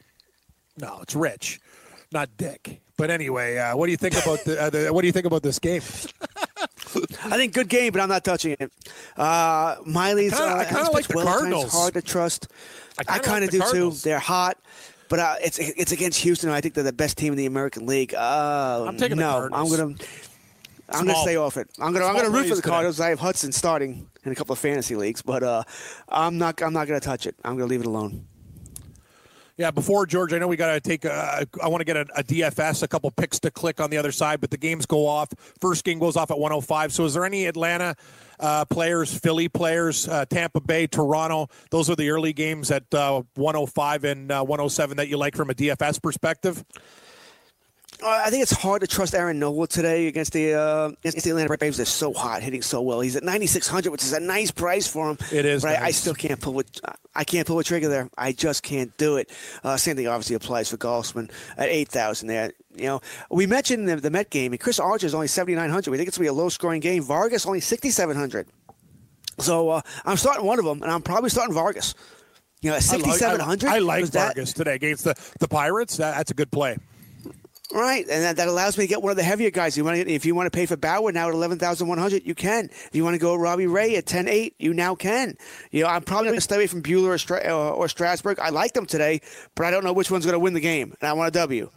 no, 0.78 0.98
it's 1.02 1.14
Rich, 1.14 1.60
not 2.12 2.28
Dick. 2.36 2.80
But 2.96 3.10
anyway, 3.10 3.56
uh, 3.56 3.76
what 3.76 3.86
do 3.86 3.92
you 3.92 3.96
think 3.96 4.14
about 4.22 4.44
the, 4.44 4.60
uh, 4.60 4.70
the? 4.70 4.88
What 4.92 5.00
do 5.00 5.06
you 5.06 5.12
think 5.12 5.26
about 5.26 5.42
this 5.42 5.58
game? 5.58 5.82
I 7.24 7.36
think 7.36 7.54
good 7.54 7.68
game, 7.68 7.92
but 7.92 8.02
I'm 8.02 8.08
not 8.08 8.24
touching 8.24 8.56
it. 8.58 8.70
Uh, 9.16 9.76
Miley's. 9.86 10.34
I 10.34 10.62
uh, 10.62 10.64
kinda 10.64 10.80
has 10.80 10.88
like 10.90 11.06
the 11.08 11.16
well 11.16 11.26
Cardinals. 11.26 11.72
Hard 11.72 11.94
to 11.94 12.02
trust. 12.02 12.48
I 13.08 13.16
like 13.16 13.26
of 13.26 13.50
the 13.50 13.58
do 13.58 13.72
too. 13.72 13.90
They're 14.02 14.18
hot, 14.18 14.58
but 15.08 15.18
uh, 15.18 15.36
it's 15.42 15.58
it's 15.58 15.92
against 15.92 16.20
Houston. 16.20 16.50
I 16.50 16.60
think 16.60 16.74
they're 16.74 16.84
the 16.84 16.92
best 16.92 17.16
team 17.16 17.32
in 17.32 17.38
the 17.38 17.46
American 17.46 17.86
League. 17.86 18.12
Uh, 18.14 18.84
I'm 18.86 18.96
taking 18.98 19.16
no, 19.16 19.30
Cardinals. 19.30 19.72
I'm 19.72 19.78
gonna. 19.78 19.94
I'm 20.92 21.00
gonna 21.06 21.12
Small- 21.12 21.22
stay 21.22 21.36
off 21.36 21.56
it. 21.56 21.70
I'm 21.78 21.92
gonna 21.92 22.04
I'm 22.04 22.16
gonna 22.16 22.30
root 22.30 22.48
for 22.48 22.56
the 22.56 22.62
today. 22.62 22.68
Cardinals. 22.70 23.00
I 23.00 23.10
have 23.10 23.20
Hudson 23.20 23.52
starting 23.52 24.09
in 24.24 24.32
a 24.32 24.34
couple 24.34 24.52
of 24.52 24.58
fantasy 24.58 24.96
leagues, 24.96 25.22
but 25.22 25.42
uh, 25.42 25.62
I'm 26.08 26.38
not 26.38 26.62
I'm 26.62 26.72
not 26.72 26.86
gonna 26.86 27.00
touch 27.00 27.26
it. 27.26 27.36
I'm 27.44 27.56
gonna 27.56 27.66
leave 27.66 27.80
it 27.80 27.86
alone. 27.86 28.26
Yeah, 29.60 29.70
before 29.70 30.06
George, 30.06 30.32
I 30.32 30.38
know 30.38 30.48
we 30.48 30.56
got 30.56 30.72
to 30.72 30.80
take. 30.80 31.04
A, 31.04 31.46
I 31.62 31.68
want 31.68 31.82
to 31.82 31.84
get 31.84 31.94
a, 31.94 32.06
a 32.16 32.24
DFS, 32.24 32.82
a 32.82 32.88
couple 32.88 33.10
picks 33.10 33.38
to 33.40 33.50
click 33.50 33.78
on 33.78 33.90
the 33.90 33.98
other 33.98 34.10
side, 34.10 34.40
but 34.40 34.50
the 34.50 34.56
games 34.56 34.86
go 34.86 35.06
off. 35.06 35.28
First 35.60 35.84
game 35.84 35.98
goes 35.98 36.16
off 36.16 36.30
at 36.30 36.38
105. 36.38 36.94
So, 36.94 37.04
is 37.04 37.12
there 37.12 37.26
any 37.26 37.44
Atlanta 37.44 37.94
uh, 38.38 38.64
players, 38.64 39.12
Philly 39.12 39.50
players, 39.50 40.08
uh, 40.08 40.24
Tampa 40.24 40.62
Bay, 40.62 40.86
Toronto? 40.86 41.48
Those 41.70 41.90
are 41.90 41.94
the 41.94 42.08
early 42.08 42.32
games 42.32 42.70
at 42.70 42.84
uh, 42.94 43.22
105 43.34 44.04
and 44.04 44.32
uh, 44.32 44.42
107 44.42 44.96
that 44.96 45.08
you 45.08 45.18
like 45.18 45.36
from 45.36 45.50
a 45.50 45.54
DFS 45.54 46.00
perspective. 46.00 46.64
Uh, 48.02 48.22
I 48.24 48.30
think 48.30 48.42
it's 48.42 48.52
hard 48.52 48.80
to 48.80 48.86
trust 48.86 49.14
Aaron 49.14 49.38
Nola 49.38 49.66
today 49.66 50.06
against 50.06 50.32
the 50.32 50.54
uh, 50.54 50.88
against 51.04 51.24
the 51.24 51.30
Atlanta 51.30 51.56
Braves. 51.56 51.76
They're 51.76 51.86
so 51.86 52.12
hot, 52.12 52.42
hitting 52.42 52.62
so 52.62 52.80
well. 52.80 53.00
He's 53.00 53.16
at 53.16 53.22
9600, 53.22 53.90
which 53.90 54.02
is 54.02 54.12
a 54.12 54.20
nice 54.20 54.50
price 54.50 54.86
for 54.86 55.10
him. 55.10 55.18
It 55.32 55.44
is 55.44 55.62
but 55.62 55.78
I, 55.78 55.86
I 55.86 55.90
still 55.90 56.14
can't 56.14 56.40
pull 56.40 56.60
it. 56.60 56.80
I 57.14 57.24
can't 57.24 57.46
pull 57.46 57.58
a 57.58 57.64
trigger 57.64 57.88
there. 57.88 58.08
I 58.16 58.32
just 58.32 58.62
can't 58.62 58.96
do 58.96 59.16
it. 59.16 59.30
Uh, 59.62 59.76
same 59.76 59.96
thing 59.96 60.06
obviously 60.08 60.36
applies 60.36 60.70
for 60.70 60.76
Gausman 60.76 61.30
at 61.56 61.68
8000. 61.68 62.28
There, 62.28 62.52
you 62.76 62.86
know, 62.86 63.00
we 63.30 63.46
mentioned 63.46 63.88
the, 63.88 63.96
the 63.96 64.10
Met 64.10 64.30
game, 64.30 64.52
and 64.52 64.60
Chris 64.60 64.78
Archer 64.78 65.06
is 65.06 65.14
only 65.14 65.26
7900. 65.28 65.90
We 65.90 65.96
think 65.98 66.08
it's 66.08 66.16
gonna 66.16 66.24
be 66.24 66.28
a 66.28 66.32
low 66.32 66.48
scoring 66.48 66.80
game. 66.80 67.02
Vargas 67.02 67.44
only 67.46 67.60
6700. 67.60 68.46
So 69.38 69.70
uh, 69.70 69.80
I'm 70.04 70.16
starting 70.16 70.44
one 70.46 70.58
of 70.58 70.64
them, 70.64 70.82
and 70.82 70.90
I'm 70.90 71.02
probably 71.02 71.30
starting 71.30 71.54
Vargas. 71.54 71.94
You 72.62 72.70
know, 72.70 72.76
at 72.76 72.82
I 72.90 72.96
like- 72.96 73.04
6700. 73.18 73.68
I, 73.68 73.76
I 73.76 73.78
like 73.78 74.00
was 74.02 74.10
that- 74.10 74.34
Vargas 74.36 74.52
today 74.52 74.74
against 74.74 75.04
the, 75.04 75.14
the 75.38 75.48
Pirates. 75.48 75.96
That, 75.96 76.16
that's 76.16 76.30
a 76.30 76.34
good 76.34 76.50
play. 76.50 76.76
Right, 77.72 78.04
and 78.10 78.24
that, 78.24 78.36
that 78.38 78.48
allows 78.48 78.76
me 78.76 78.84
to 78.84 78.88
get 78.88 79.00
one 79.00 79.12
of 79.12 79.16
the 79.16 79.22
heavier 79.22 79.52
guys. 79.52 79.76
You 79.76 79.84
want 79.84 79.96
to, 79.96 80.10
if 80.10 80.26
you 80.26 80.34
want 80.34 80.46
to 80.46 80.50
pay 80.50 80.66
for 80.66 80.76
Bauer 80.76 81.12
now 81.12 81.28
at 81.28 81.34
eleven 81.34 81.56
thousand 81.56 81.86
one 81.86 81.98
hundred, 81.98 82.26
you 82.26 82.34
can. 82.34 82.64
If 82.64 82.90
you 82.94 83.04
want 83.04 83.14
to 83.14 83.20
go 83.20 83.36
Robbie 83.36 83.68
Ray 83.68 83.94
at 83.94 84.06
ten 84.06 84.26
eight, 84.26 84.56
you 84.58 84.74
now 84.74 84.96
can. 84.96 85.36
You 85.70 85.84
know, 85.84 85.88
I'm 85.88 86.02
probably 86.02 86.26
going 86.30 86.38
to 86.38 86.40
stay 86.40 86.56
away 86.56 86.66
from 86.66 86.82
Buehler 86.82 87.10
or, 87.10 87.18
Stra- 87.18 87.44
or, 87.46 87.72
or 87.72 87.88
Strasburg. 87.88 88.40
I 88.40 88.48
like 88.48 88.72
them 88.72 88.86
today, 88.86 89.20
but 89.54 89.66
I 89.66 89.70
don't 89.70 89.84
know 89.84 89.92
which 89.92 90.10
one's 90.10 90.24
going 90.26 90.32
to 90.32 90.40
win 90.40 90.54
the 90.54 90.60
game, 90.60 90.94
and 91.00 91.08
I 91.08 91.12
want 91.12 91.28
a 91.28 91.38
W. 91.38 91.70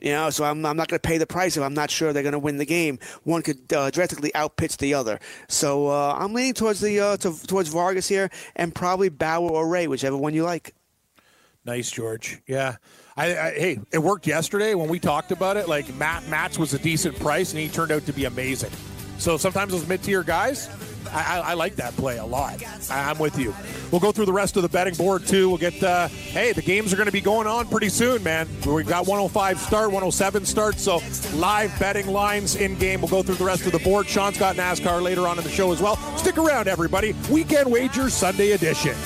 You 0.00 0.12
know, 0.12 0.30
so 0.30 0.44
I'm, 0.44 0.64
I'm 0.66 0.76
not 0.76 0.88
going 0.88 1.00
to 1.00 1.08
pay 1.08 1.18
the 1.18 1.26
price 1.26 1.56
if 1.56 1.62
I'm 1.64 1.74
not 1.74 1.90
sure 1.90 2.12
they're 2.12 2.22
going 2.22 2.34
to 2.34 2.38
win 2.38 2.58
the 2.58 2.66
game. 2.66 3.00
One 3.24 3.42
could 3.42 3.72
uh, 3.72 3.90
drastically 3.90 4.32
outpitch 4.34 4.76
the 4.76 4.94
other. 4.94 5.18
So 5.48 5.88
uh, 5.88 6.16
I'm 6.16 6.32
leaning 6.32 6.54
towards 6.54 6.80
the 6.80 7.00
uh, 7.00 7.16
to, 7.16 7.46
towards 7.46 7.70
Vargas 7.70 8.06
here, 8.06 8.30
and 8.54 8.72
probably 8.72 9.08
Bauer 9.08 9.50
or 9.50 9.66
Ray, 9.66 9.88
whichever 9.88 10.16
one 10.16 10.32
you 10.32 10.44
like. 10.44 10.74
Nice, 11.64 11.90
George. 11.90 12.40
Yeah. 12.46 12.76
I, 13.16 13.26
I, 13.26 13.50
hey, 13.52 13.80
it 13.92 13.98
worked 13.98 14.26
yesterday 14.26 14.74
when 14.74 14.88
we 14.88 14.98
talked 14.98 15.30
about 15.30 15.56
it. 15.56 15.68
Like 15.68 15.92
Matt 15.94 16.26
Match 16.28 16.58
was 16.58 16.74
a 16.74 16.78
decent 16.78 17.18
price, 17.18 17.52
and 17.52 17.60
he 17.60 17.68
turned 17.68 17.92
out 17.92 18.04
to 18.06 18.12
be 18.12 18.24
amazing. 18.24 18.70
So 19.18 19.36
sometimes 19.36 19.72
those 19.72 19.86
mid 19.86 20.02
tier 20.02 20.24
guys, 20.24 20.68
I, 21.12 21.40
I, 21.40 21.54
like 21.54 21.76
that 21.76 21.94
play 21.96 22.18
a 22.18 22.24
lot. 22.24 22.60
I, 22.90 23.10
I'm 23.10 23.18
with 23.18 23.38
you. 23.38 23.54
We'll 23.92 24.00
go 24.00 24.10
through 24.10 24.26
the 24.26 24.32
rest 24.32 24.56
of 24.56 24.62
the 24.62 24.68
betting 24.68 24.94
board 24.94 25.26
too. 25.26 25.48
We'll 25.48 25.58
get. 25.58 25.80
Uh, 25.80 26.08
hey, 26.08 26.52
the 26.52 26.62
games 26.62 26.92
are 26.92 26.96
going 26.96 27.06
to 27.06 27.12
be 27.12 27.20
going 27.20 27.46
on 27.46 27.68
pretty 27.68 27.88
soon, 27.88 28.22
man. 28.24 28.48
We've 28.66 28.86
got 28.86 29.06
105 29.06 29.60
start, 29.60 29.86
107 29.86 30.44
start. 30.44 30.78
So 30.80 31.00
live 31.34 31.78
betting 31.78 32.08
lines 32.08 32.56
in 32.56 32.76
game. 32.78 33.00
We'll 33.00 33.10
go 33.10 33.22
through 33.22 33.36
the 33.36 33.44
rest 33.44 33.64
of 33.66 33.72
the 33.72 33.78
board. 33.78 34.08
Sean's 34.08 34.38
got 34.38 34.56
NASCAR 34.56 35.00
later 35.00 35.28
on 35.28 35.38
in 35.38 35.44
the 35.44 35.50
show 35.50 35.70
as 35.72 35.80
well. 35.80 35.96
Stick 36.16 36.36
around, 36.36 36.66
everybody. 36.66 37.14
Weekend 37.30 37.70
Wagers 37.70 38.12
Sunday 38.12 38.52
edition. 38.52 38.96